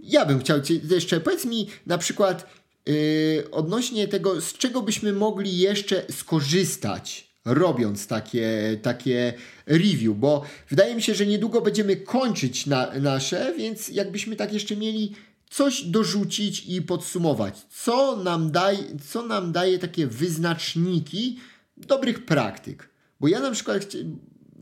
[0.00, 1.20] Ja bym chciał cię jeszcze.
[1.20, 2.46] Powiedz mi na przykład
[2.86, 9.32] yy, odnośnie tego, z czego byśmy mogli jeszcze skorzystać robiąc takie, takie
[9.66, 14.76] review, bo wydaje mi się, że niedługo będziemy kończyć na, nasze, więc jakbyśmy tak jeszcze
[14.76, 15.14] mieli
[15.50, 18.78] coś dorzucić i podsumować, co nam, daj,
[19.10, 21.38] co nam daje takie wyznaczniki
[21.76, 22.88] dobrych praktyk.
[23.20, 23.86] Bo ja na przykład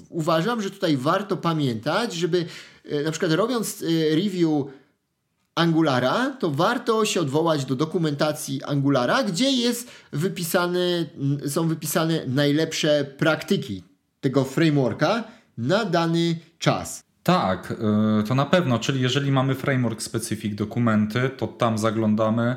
[0.09, 2.47] uważam, że tutaj warto pamiętać, żeby
[2.85, 4.65] e, na przykład robiąc e, review
[5.59, 11.07] Angulara, to warto się odwołać do dokumentacji Angulara, gdzie jest wypisane,
[11.47, 13.83] są wypisane najlepsze praktyki
[14.21, 15.25] tego frameworka
[15.59, 17.03] na dany czas.
[17.23, 17.71] Tak,
[18.21, 22.57] y, to na pewno, czyli jeżeli mamy framework specific dokumenty, to tam zaglądamy.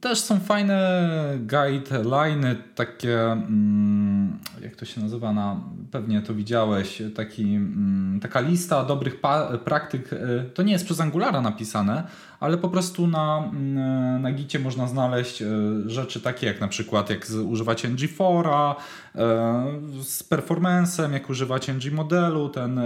[0.00, 1.08] Też są fajne
[1.40, 5.60] guideliny, takie, mm, jak to się nazywa, na,
[5.90, 9.20] pewnie to widziałeś, taki, mm, taka lista dobrych
[9.64, 10.12] praktyk.
[10.12, 12.02] Y, to nie jest przez Angulara napisane,
[12.40, 15.46] ale po prostu na, mm, na Gicie można znaleźć y,
[15.86, 18.74] rzeczy takie jak na przykład jak używać NG4,
[20.02, 22.80] z performanceem, jak używać NG modelu, ten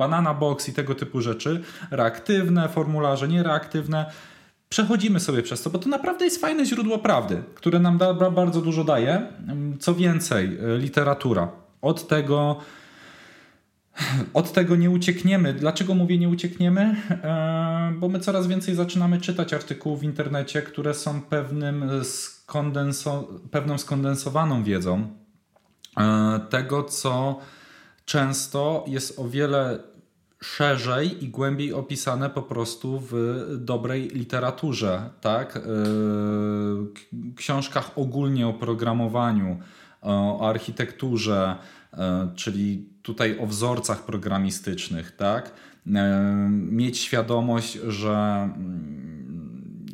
[0.00, 4.10] banana box i tego typu rzeczy, reaktywne formularze, niereaktywne
[4.70, 8.60] przechodzimy sobie przez to, bo to naprawdę jest fajne źródło prawdy, które nam da, bardzo
[8.60, 9.26] dużo daje.
[9.80, 11.52] Co więcej, e, literatura.
[11.82, 12.56] Od tego,
[14.34, 15.54] od tego nie uciekniemy.
[15.54, 16.96] Dlaczego mówię nie uciekniemy?
[17.10, 23.78] E, bo my coraz więcej zaczynamy czytać artykułów w internecie, które są pewnym skondenso pewną
[23.78, 25.08] skondensowaną wiedzą
[25.96, 27.38] e, tego, co
[28.04, 29.89] często jest o wiele
[30.42, 33.14] szerzej i głębiej opisane po prostu w
[33.58, 35.56] dobrej literaturze, tak?
[35.56, 35.60] E,
[37.36, 39.60] książkach ogólnie o programowaniu,
[40.02, 41.56] o architekturze,
[41.92, 45.52] e, czyli tutaj o wzorcach programistycznych, tak?
[45.86, 48.12] E, mieć świadomość, że
[48.56, 49.09] mm,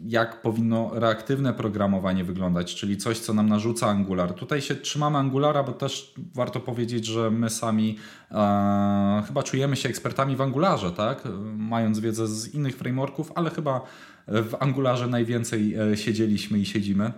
[0.09, 4.35] jak powinno reaktywne programowanie wyglądać, czyli coś, co nam narzuca Angular.
[4.35, 7.99] Tutaj się trzymamy Angulara, bo też warto powiedzieć, że my sami
[8.31, 11.23] e, chyba czujemy się ekspertami w Angularze, tak?
[11.57, 13.81] mając wiedzę z innych frameworków, ale chyba
[14.28, 17.12] w Angularze najwięcej e, siedzieliśmy i siedzimy.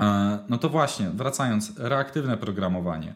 [0.00, 3.14] E, no to właśnie, wracając, reaktywne programowanie.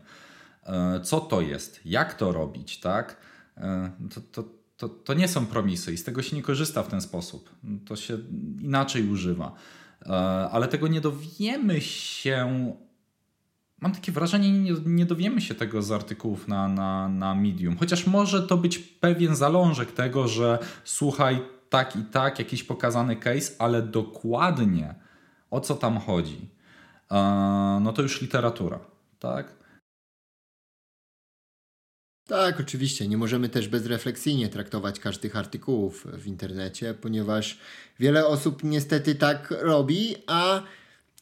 [0.66, 1.80] E, co to jest?
[1.84, 2.80] Jak to robić?
[2.80, 3.16] Tak?
[3.56, 6.88] E, to, to, to, to nie są promisy i z tego się nie korzysta w
[6.88, 7.50] ten sposób.
[7.86, 8.18] To się
[8.60, 9.52] inaczej używa.
[10.02, 10.12] E,
[10.50, 12.46] ale tego nie dowiemy się.
[13.80, 17.76] Mam takie wrażenie, nie, nie dowiemy się tego z artykułów na, na, na Medium.
[17.76, 23.52] Chociaż może to być pewien zalążek tego, że słuchaj, tak i tak, jakiś pokazany case,
[23.58, 24.94] ale dokładnie
[25.50, 26.48] o co tam chodzi,
[27.10, 28.78] e, no to już literatura.
[29.18, 29.65] Tak?
[32.26, 33.08] Tak, oczywiście.
[33.08, 37.58] Nie możemy też bezrefleksyjnie traktować każdych artykułów w internecie, ponieważ
[38.00, 40.62] wiele osób niestety tak robi, a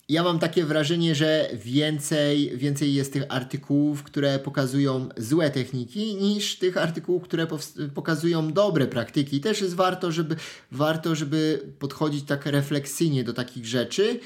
[0.08, 6.58] ja mam takie wrażenie, że więcej, więcej jest tych artykułów, które pokazują złe techniki, niż
[6.58, 7.46] tych artykułów, które
[7.94, 9.40] pokazują dobre praktyki.
[9.40, 10.36] Też jest warto, żeby,
[10.72, 14.20] warto, żeby podchodzić tak refleksyjnie do takich rzeczy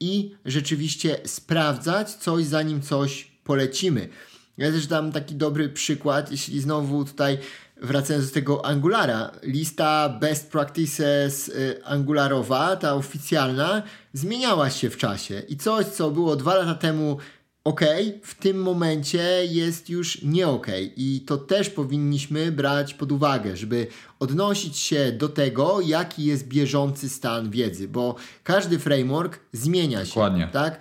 [0.00, 4.08] i rzeczywiście sprawdzać coś, zanim coś polecimy.
[4.58, 7.38] Ja też dam taki dobry przykład, jeśli znowu tutaj
[7.82, 15.42] wracając do tego Angulara, lista best practices y, Angularowa, ta oficjalna, zmieniała się w czasie
[15.48, 17.18] i coś, co było dwa lata temu
[17.64, 17.80] ok,
[18.22, 20.66] w tym momencie jest już nie ok.
[20.96, 23.86] I to też powinniśmy brać pod uwagę, żeby
[24.20, 28.14] odnosić się do tego, jaki jest bieżący stan wiedzy, bo
[28.44, 30.10] każdy framework zmienia się.
[30.10, 30.48] Dokładnie.
[30.52, 30.80] Tak?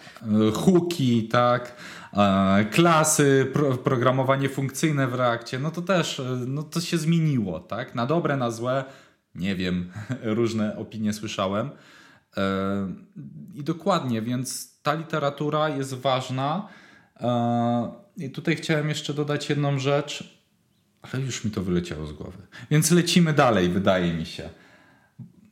[0.54, 2.05] Hooki, tak E,
[2.72, 7.96] klasy, pro, programowanie funkcyjne w reakcie, no to też e, no to się zmieniło, tak?
[7.96, 8.84] Na dobre, na złe,
[9.36, 9.92] nie wiem,
[10.24, 11.70] różne opinie słyszałem.
[12.38, 12.42] E,
[13.54, 16.68] I dokładnie, więc ta literatura jest ważna.
[18.18, 20.42] I tutaj chciałem jeszcze dodać jedną rzecz,
[21.02, 22.38] ale już mi to wyleciało z głowy.
[22.72, 24.50] Więc lecimy dalej, wydaje mi się.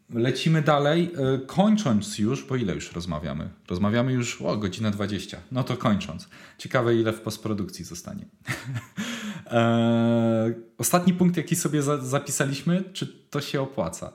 [0.09, 3.49] Lecimy dalej, e, kończąc już, bo ile już rozmawiamy?
[3.69, 5.37] Rozmawiamy już o godzinę 20.
[5.51, 6.29] No to kończąc.
[6.57, 8.25] Ciekawe, ile w postprodukcji zostanie.
[9.51, 14.13] e, ostatni punkt, jaki sobie za zapisaliśmy, czy to się opłaca?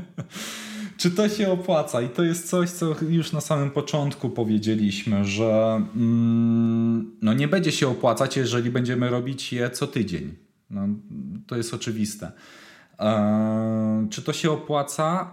[1.00, 2.02] czy to się opłaca?
[2.02, 7.72] I to jest coś, co już na samym początku powiedzieliśmy, że mm, no nie będzie
[7.72, 10.36] się opłacać, jeżeli będziemy robić je co tydzień.
[10.70, 10.88] No,
[11.46, 12.32] to jest oczywiste.
[13.00, 15.32] Eee, czy to się opłaca?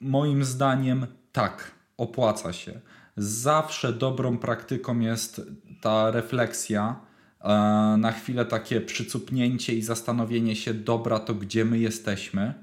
[0.00, 2.80] Moim zdaniem tak, opłaca się.
[3.16, 5.40] Zawsze dobrą praktyką jest
[5.80, 7.00] ta refleksja,
[7.40, 12.54] eee, na chwilę takie przycupnięcie i zastanowienie się, dobra, to gdzie my jesteśmy?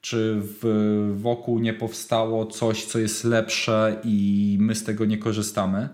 [0.00, 5.88] Czy w, wokół nie powstało coś, co jest lepsze i my z tego nie korzystamy?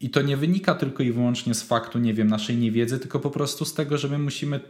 [0.00, 3.30] I to nie wynika tylko i wyłącznie z faktu, nie wiem, naszej niewiedzy, tylko po
[3.30, 4.60] prostu z tego, że my musimy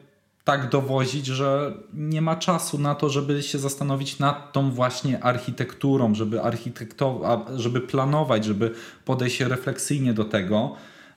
[0.44, 6.14] tak dowozić, że nie ma czasu na to, żeby się zastanowić nad tą właśnie architekturą,
[6.14, 10.74] żeby, architektować, żeby planować, żeby podejść refleksyjnie do tego.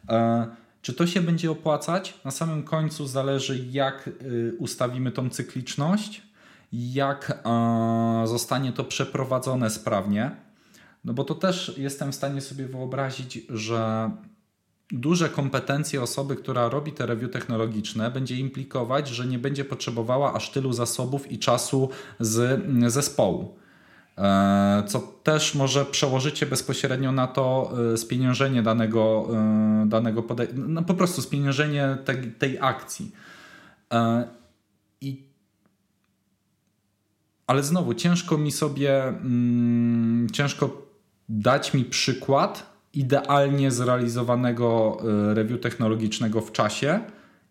[0.10, 0.48] E,
[0.82, 2.20] czy to się będzie opłacać?
[2.26, 6.22] Na samym końcu zależy, jak y, ustawimy tą cykliczność,
[6.74, 7.44] jak
[8.26, 10.32] zostanie to przeprowadzone sprawnie.
[11.06, 14.12] No bo to też jestem w stanie sobie wyobrazić, że
[14.94, 20.52] duże kompetencje osoby, która robi te review technologiczne, będzie implikować, że nie będzie potrzebowała aż
[20.52, 21.90] tylu zasobów i czasu
[22.20, 22.62] z
[22.94, 23.56] zespołu.
[24.18, 30.84] E, co też może przełożyć się bezpośrednio na to e, spieniężenie danego, e, danego no
[30.84, 33.12] po prostu spieniężenie tej, tej akcji.
[35.02, 35.24] I
[37.48, 40.82] ale znowu ciężko mi sobie, mm, ciężko
[41.30, 44.98] dać mi przykład idealnie zrealizowanego
[45.34, 47.00] review technologicznego w czasie,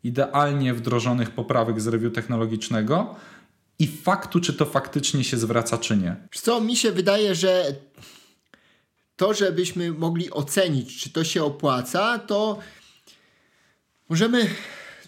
[0.04, 3.14] idealnie wdrożonych poprawek z review technologicznego,
[3.78, 6.16] i faktu, czy to faktycznie się zwraca, czy nie.
[6.32, 7.74] Co mi się wydaje, że
[9.16, 12.58] to, żebyśmy mogli ocenić, czy to się opłaca, to
[14.08, 14.46] możemy.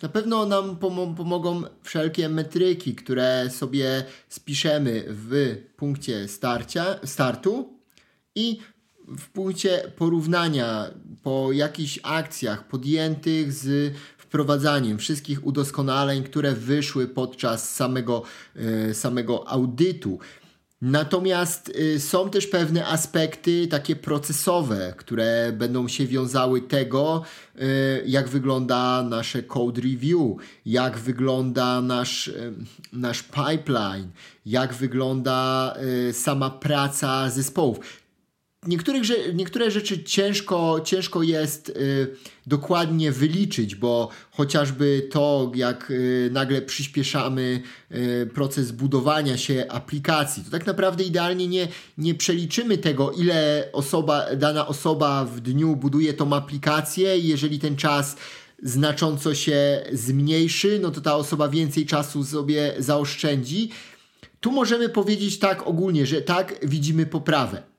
[0.03, 0.77] Na pewno nam
[1.17, 7.79] pomogą wszelkie metryki, które sobie spiszemy w punkcie starcia, startu
[8.35, 8.59] i
[9.09, 10.91] w punkcie porównania
[11.23, 18.23] po jakichś akcjach podjętych z wprowadzaniem wszystkich udoskonaleń, które wyszły podczas samego,
[18.57, 20.19] e, samego audytu.
[20.83, 27.23] Natomiast y, są też pewne aspekty takie procesowe, które będą się wiązały tego,
[27.57, 27.61] y,
[28.07, 30.37] jak wygląda nasze code review,
[30.67, 32.31] jak wygląda nasz,
[32.93, 34.11] nasz pipeline,
[34.47, 35.75] jak wygląda
[36.13, 38.04] sama praca zespołów
[38.67, 39.03] niektórych,
[39.35, 42.17] niektóre rzeczy ciężko, ciężko jest y,
[42.47, 47.63] dokładnie wyliczyć, bo chociażby to, jak y, nagle przyspieszamy
[47.93, 51.69] y, proces budowania się aplikacji, to tak naprawdę idealnie nie,
[51.99, 57.77] nie przeliczymy tego, ile osoba, dana osoba w dniu buduje tą aplikację i jeżeli ten
[57.77, 58.17] czas
[58.63, 63.71] znacząco się zmniejszy, no to ta osoba więcej czasu sobie zaoszczędzi.
[64.41, 67.74] Tu możemy powiedzieć tak ogólnie, że tak widzimy poprawę.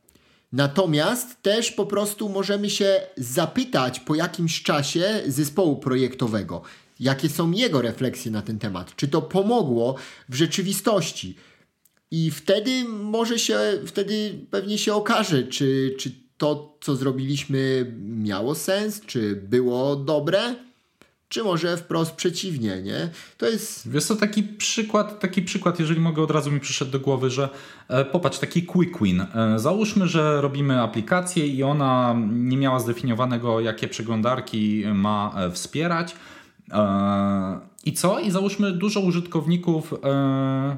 [0.55, 6.61] Natomiast też po prostu możemy się zapytać po jakimś czasie zespołu projektowego,
[6.99, 9.95] jakie są jego refleksje na ten temat, czy to pomogło
[10.29, 11.35] w rzeczywistości.
[12.11, 19.01] I wtedy może się, wtedy pewnie się okaże, czy, czy to, co zrobiliśmy, miało sens,
[19.05, 20.55] czy było dobre
[21.35, 23.09] czy może wprost przeciwnie, nie?
[23.37, 23.89] To jest...
[23.89, 27.49] Wiesz to taki przykład, taki przykład, jeżeli mogę od razu mi przyszedł do głowy, że
[27.87, 29.21] e, popatrz, taki quick win.
[29.21, 36.15] E, załóżmy, że robimy aplikację i ona nie miała zdefiniowanego, jakie przeglądarki ma e, wspierać.
[36.71, 38.19] E, I co?
[38.19, 40.77] I załóżmy dużo użytkowników e,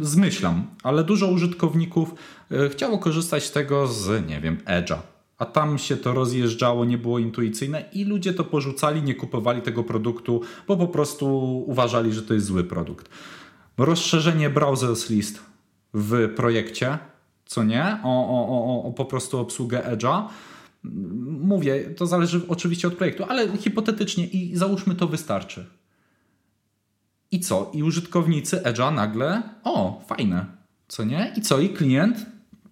[0.00, 2.14] zmyślam, ale dużo użytkowników
[2.50, 4.98] e, chciało korzystać z tego z, nie wiem, Edge'a
[5.38, 9.84] a tam się to rozjeżdżało, nie było intuicyjne i ludzie to porzucali, nie kupowali tego
[9.84, 13.08] produktu, bo po prostu uważali, że to jest zły produkt.
[13.76, 15.42] Rozszerzenie Browsers List
[15.94, 16.98] w projekcie,
[17.46, 20.28] co nie, o, o, o, o po prostu obsługę Edge'a.
[21.40, 25.66] Mówię, to zależy oczywiście od projektu, ale hipotetycznie i załóżmy to wystarczy.
[27.30, 27.70] I co?
[27.74, 30.46] I użytkownicy Edge'a nagle, o, fajne,
[30.88, 31.32] co nie?
[31.36, 31.60] I co?
[31.60, 32.26] I klient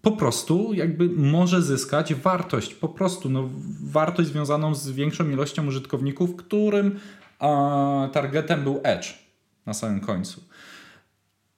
[0.07, 3.51] po prostu jakby może zyskać wartość, po prostu no,
[3.85, 7.01] wartość związaną z większą ilością użytkowników, którym
[7.39, 9.07] a, targetem był Edge
[9.67, 10.41] na samym końcu.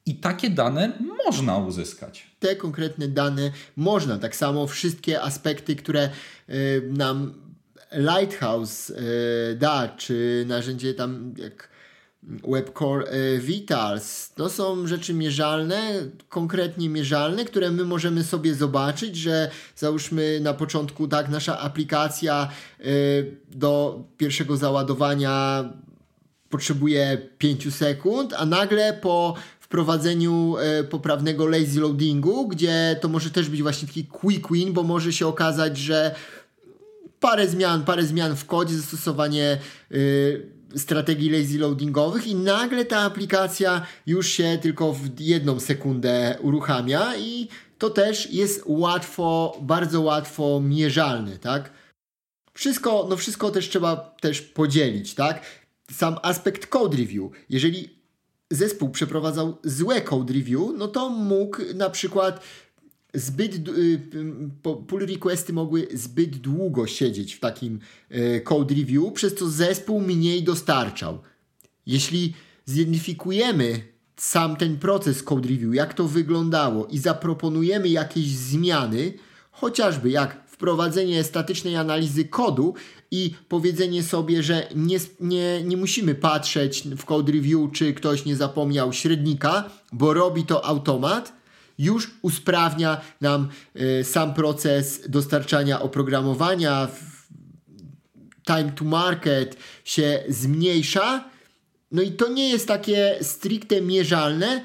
[0.06, 0.92] I takie dane
[1.26, 2.26] można uzyskać.
[2.38, 6.10] Te konkretne dane można, tak samo wszystkie aspekty, które
[6.48, 7.34] y, nam
[7.92, 11.68] Lighthouse y, da, czy narzędzie tam jak
[12.28, 14.32] WebCore e, Vitals.
[14.34, 15.92] To są rzeczy mierzalne,
[16.28, 22.48] konkretnie mierzalne, które my możemy sobie zobaczyć, że załóżmy na początku tak nasza aplikacja
[22.80, 22.84] e,
[23.50, 25.64] do pierwszego załadowania
[26.50, 33.48] potrzebuje 5 sekund, a nagle po wprowadzeniu e, poprawnego lazy loadingu, gdzie to może też
[33.48, 36.14] być właśnie taki quick win, bo może się okazać, że
[37.20, 39.58] parę zmian, parę zmian w kodzie, zastosowanie
[40.76, 47.48] strategii lazy loadingowych i nagle ta aplikacja już się tylko w jedną sekundę uruchamia i
[47.78, 51.70] to też jest łatwo, bardzo łatwo mierzalne, tak?
[52.54, 55.42] Wszystko, no wszystko też trzeba też podzielić, tak?
[55.90, 57.32] Sam aspekt code review.
[57.48, 57.98] Jeżeli
[58.50, 62.40] zespół przeprowadzał złe code review, no to mógł na przykład
[63.14, 64.00] zbyt y,
[64.62, 67.80] pull requesty mogły zbyt długo siedzieć w takim
[68.10, 71.18] y, code review, przez co zespół mniej dostarczał.
[71.86, 73.80] Jeśli zidentyfikujemy
[74.16, 79.12] sam ten proces code review, jak to wyglądało i zaproponujemy jakieś zmiany,
[79.50, 82.74] chociażby jak wprowadzenie statycznej analizy kodu
[83.10, 88.36] i powiedzenie sobie, że nie, nie, nie musimy patrzeć w code review, czy ktoś nie
[88.36, 91.37] zapomniał średnika, bo robi to automat,
[91.78, 93.48] już usprawnia nam
[94.00, 96.88] y, sam proces dostarczania oprogramowania.
[98.46, 101.24] Time to market się zmniejsza.
[101.92, 104.64] No i to nie jest takie stricte mierzalne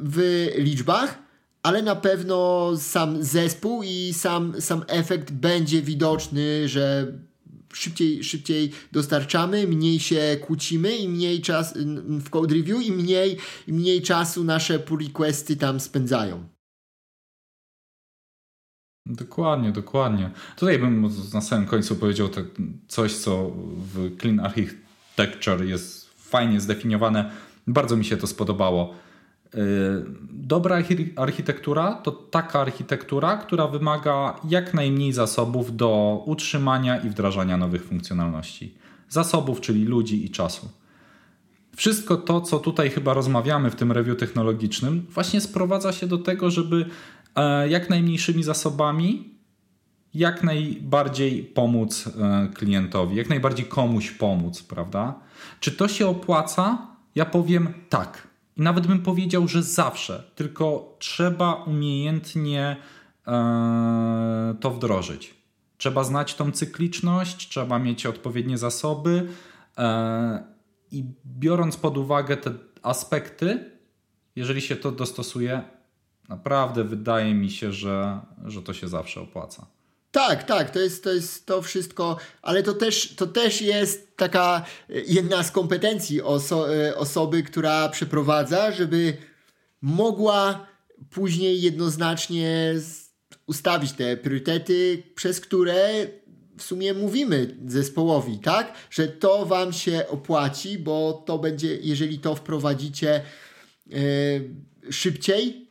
[0.00, 1.18] w liczbach,
[1.62, 7.12] ale na pewno sam zespół i sam, sam efekt będzie widoczny, że
[7.72, 11.74] szybciej, szybciej dostarczamy, mniej się kłócimy i mniej czas
[12.20, 13.38] w code review i mniej,
[13.68, 16.48] mniej czasu nasze pull requesty tam spędzają.
[19.06, 20.30] Dokładnie, dokładnie.
[20.56, 22.44] Tutaj bym na samym końcu powiedział tak
[22.88, 27.30] coś, co w Clean Architecture jest fajnie zdefiniowane.
[27.66, 28.94] Bardzo mi się to spodobało.
[29.54, 29.58] Y,
[30.30, 30.82] dobra
[31.16, 38.74] architektura to taka architektura, która wymaga jak najmniej zasobów do utrzymania i wdrażania nowych funkcjonalności.
[39.08, 40.68] Zasobów, czyli ludzi i czasu.
[41.76, 46.50] Wszystko to, co tutaj chyba rozmawiamy w tym review technologicznym, właśnie sprowadza się do tego,
[46.50, 46.86] żeby
[47.36, 49.32] e, jak najmniejszymi zasobami
[50.14, 55.14] jak najbardziej pomóc e, klientowi, jak najbardziej komuś pomóc, prawda?
[55.60, 56.86] Czy to się opłaca?
[57.14, 62.76] Ja powiem tak i nawet bym powiedział, że zawsze, tylko trzeba umiejętnie
[63.26, 65.34] e, to wdrożyć.
[65.78, 69.28] Trzeba znać tą cykliczność, trzeba mieć odpowiednie zasoby
[69.78, 70.44] e,
[70.90, 72.52] i biorąc pod uwagę te
[72.82, 73.70] aspekty,
[74.36, 75.62] jeżeli się to dostosuje,
[76.28, 79.66] naprawdę wydaje mi się, że, że to się zawsze opłaca.
[80.12, 84.64] Tak, tak, to jest, to jest to wszystko, ale to też, to też jest taka
[84.90, 89.16] e, jedna z kompetencji oso e, osoby, która przeprowadza, żeby
[89.80, 90.66] mogła
[91.10, 92.74] później jednoznacznie
[93.46, 96.06] ustawić te priorytety, przez które
[96.58, 98.74] w sumie mówimy zespołowi, tak?
[98.90, 103.22] Że to wam się opłaci, bo to będzie, jeżeli to wprowadzicie
[103.86, 104.00] yy,
[104.90, 105.61] szybciej,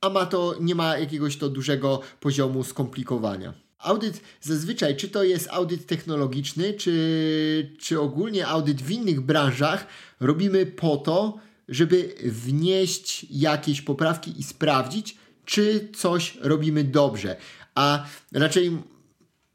[0.00, 3.54] a ma to, nie ma jakiegoś to dużego poziomu skomplikowania.
[3.78, 9.86] Audyt zazwyczaj, czy to jest audyt technologiczny, czy, czy ogólnie audyt w innych branżach,
[10.20, 17.36] robimy po to, żeby wnieść jakieś poprawki i sprawdzić, czy coś robimy dobrze.
[17.74, 18.78] A raczej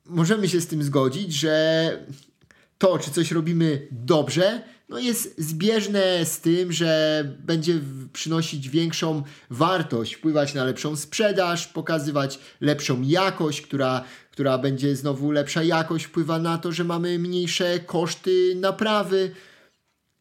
[0.06, 2.06] możemy się z tym zgodzić, że
[2.78, 7.80] to, czy coś robimy dobrze, no jest zbieżne z tym, że będzie
[8.14, 15.64] przynosić większą wartość, wpływać na lepszą sprzedaż, pokazywać lepszą jakość, która, która będzie znowu lepsza
[15.64, 19.32] jakość, wpływa na to, że mamy mniejsze koszty naprawy.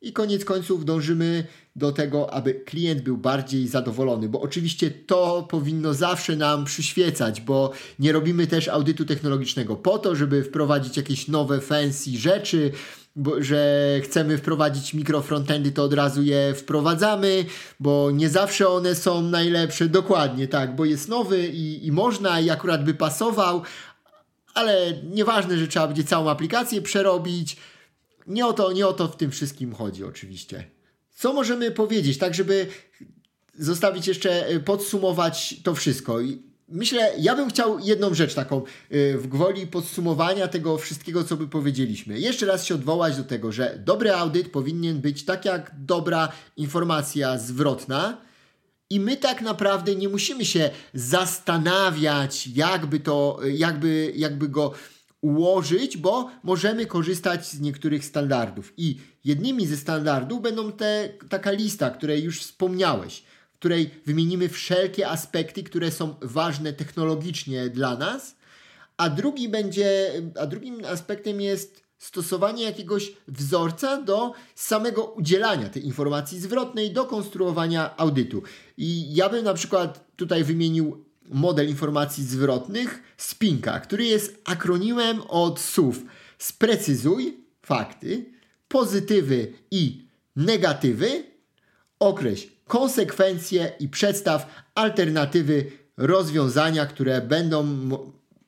[0.02, 1.44] I koniec końców dążymy
[1.76, 7.72] do tego, aby klient był bardziej zadowolony, bo oczywiście to powinno zawsze nam przyświecać, bo
[7.98, 12.72] nie robimy też audytu technologicznego po to, żeby wprowadzić jakieś nowe fancy rzeczy,
[13.16, 17.44] bo, że chcemy wprowadzić mikrofrontendy, to od razu je wprowadzamy,
[17.80, 19.88] bo nie zawsze one są najlepsze.
[19.88, 23.62] Dokładnie tak, bo jest nowy i, i można i akurat by pasował,
[24.54, 27.56] ale nieważne, że trzeba będzie całą aplikację przerobić.
[28.26, 30.64] Nie o to, nie o to w tym wszystkim chodzi oczywiście.
[31.14, 32.66] Co możemy powiedzieć, tak żeby
[33.58, 36.18] zostawić jeszcze, podsumować to wszystko?
[36.70, 41.48] Myślę, ja bym chciał jedną rzecz taką y, w gwoli podsumowania tego wszystkiego, co by
[41.48, 42.20] powiedzieliśmy.
[42.20, 47.38] Jeszcze raz się odwołać do tego, że dobry audyt powinien być tak jak dobra informacja
[47.38, 48.18] zwrotna.
[48.90, 54.72] I my tak naprawdę nie musimy się zastanawiać, jakby to, jakby, jakby go
[55.20, 58.72] ułożyć, bo możemy korzystać z niektórych standardów.
[58.76, 63.22] I jednymi ze standardów będą te, taka lista, której już wspomniałeś
[63.60, 68.36] której wymienimy wszelkie aspekty, które są ważne technologicznie dla nas,
[68.96, 76.40] a, drugi będzie, a drugim aspektem jest stosowanie jakiegoś wzorca do samego udzielania tej informacji
[76.40, 78.42] zwrotnej, do konstruowania audytu.
[78.76, 85.60] I ja bym na przykład tutaj wymienił model informacji zwrotnych Spinka, który jest akronimem od
[85.60, 86.02] słów
[86.38, 88.24] sprecyzuj fakty,
[88.68, 91.24] pozytywy i negatywy,
[91.98, 97.66] określ konsekwencje i przedstaw alternatywy rozwiązania, które będą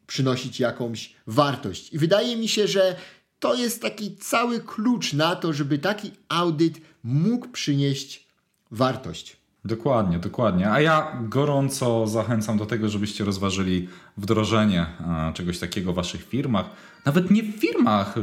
[0.06, 1.92] przynosić jakąś wartość.
[1.92, 2.96] I wydaje mi się, że
[3.38, 8.26] to jest taki cały klucz na to, żeby taki audyt mógł przynieść
[8.70, 9.36] wartość.
[9.64, 10.70] Dokładnie, dokładnie.
[10.70, 14.86] A ja gorąco zachęcam do tego, żebyście rozważyli wdrożenie
[15.34, 16.66] czegoś takiego w waszych firmach.
[17.06, 18.14] Nawet nie w firmach,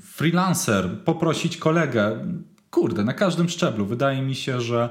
[0.00, 2.26] freelancer, poprosić kolegę.
[2.70, 3.86] Kurde, na każdym szczeblu.
[3.86, 4.88] Wydaje mi się, że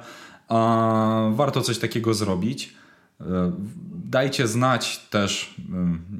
[1.31, 2.73] warto coś takiego zrobić.
[4.05, 5.55] Dajcie znać też,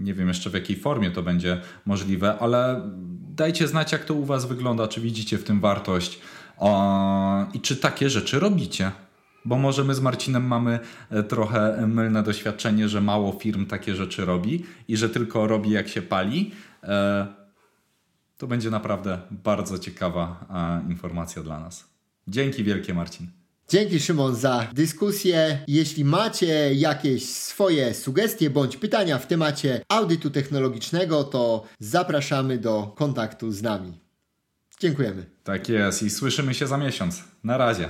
[0.01, 2.81] nie wiem jeszcze w jakiej formie to będzie możliwe, ale
[3.35, 6.19] dajcie znać, jak to u Was wygląda, czy widzicie w tym wartość
[7.53, 8.91] i czy takie rzeczy robicie.
[9.45, 10.79] Bo może my z Marcinem mamy
[11.09, 15.87] e, trochę mylne doświadczenie, że mało firm takie rzeczy robi i że tylko robi jak
[15.87, 16.51] się pali.
[16.83, 17.27] E,
[18.37, 20.45] to będzie naprawdę bardzo ciekawa
[20.89, 21.89] informacja dla nas.
[22.27, 23.38] Dzięki wielkie, Marcin.
[23.69, 25.59] Dzięki Szymon za dyskusję.
[25.67, 33.51] Jeśli macie jakieś swoje sugestie bądź pytania w temacie audytu technologicznego, to zapraszamy do kontaktu
[33.51, 33.93] z nami.
[34.79, 35.25] Dziękujemy.
[35.43, 37.23] Tak jest i słyszymy się za miesiąc.
[37.43, 37.89] Na razie.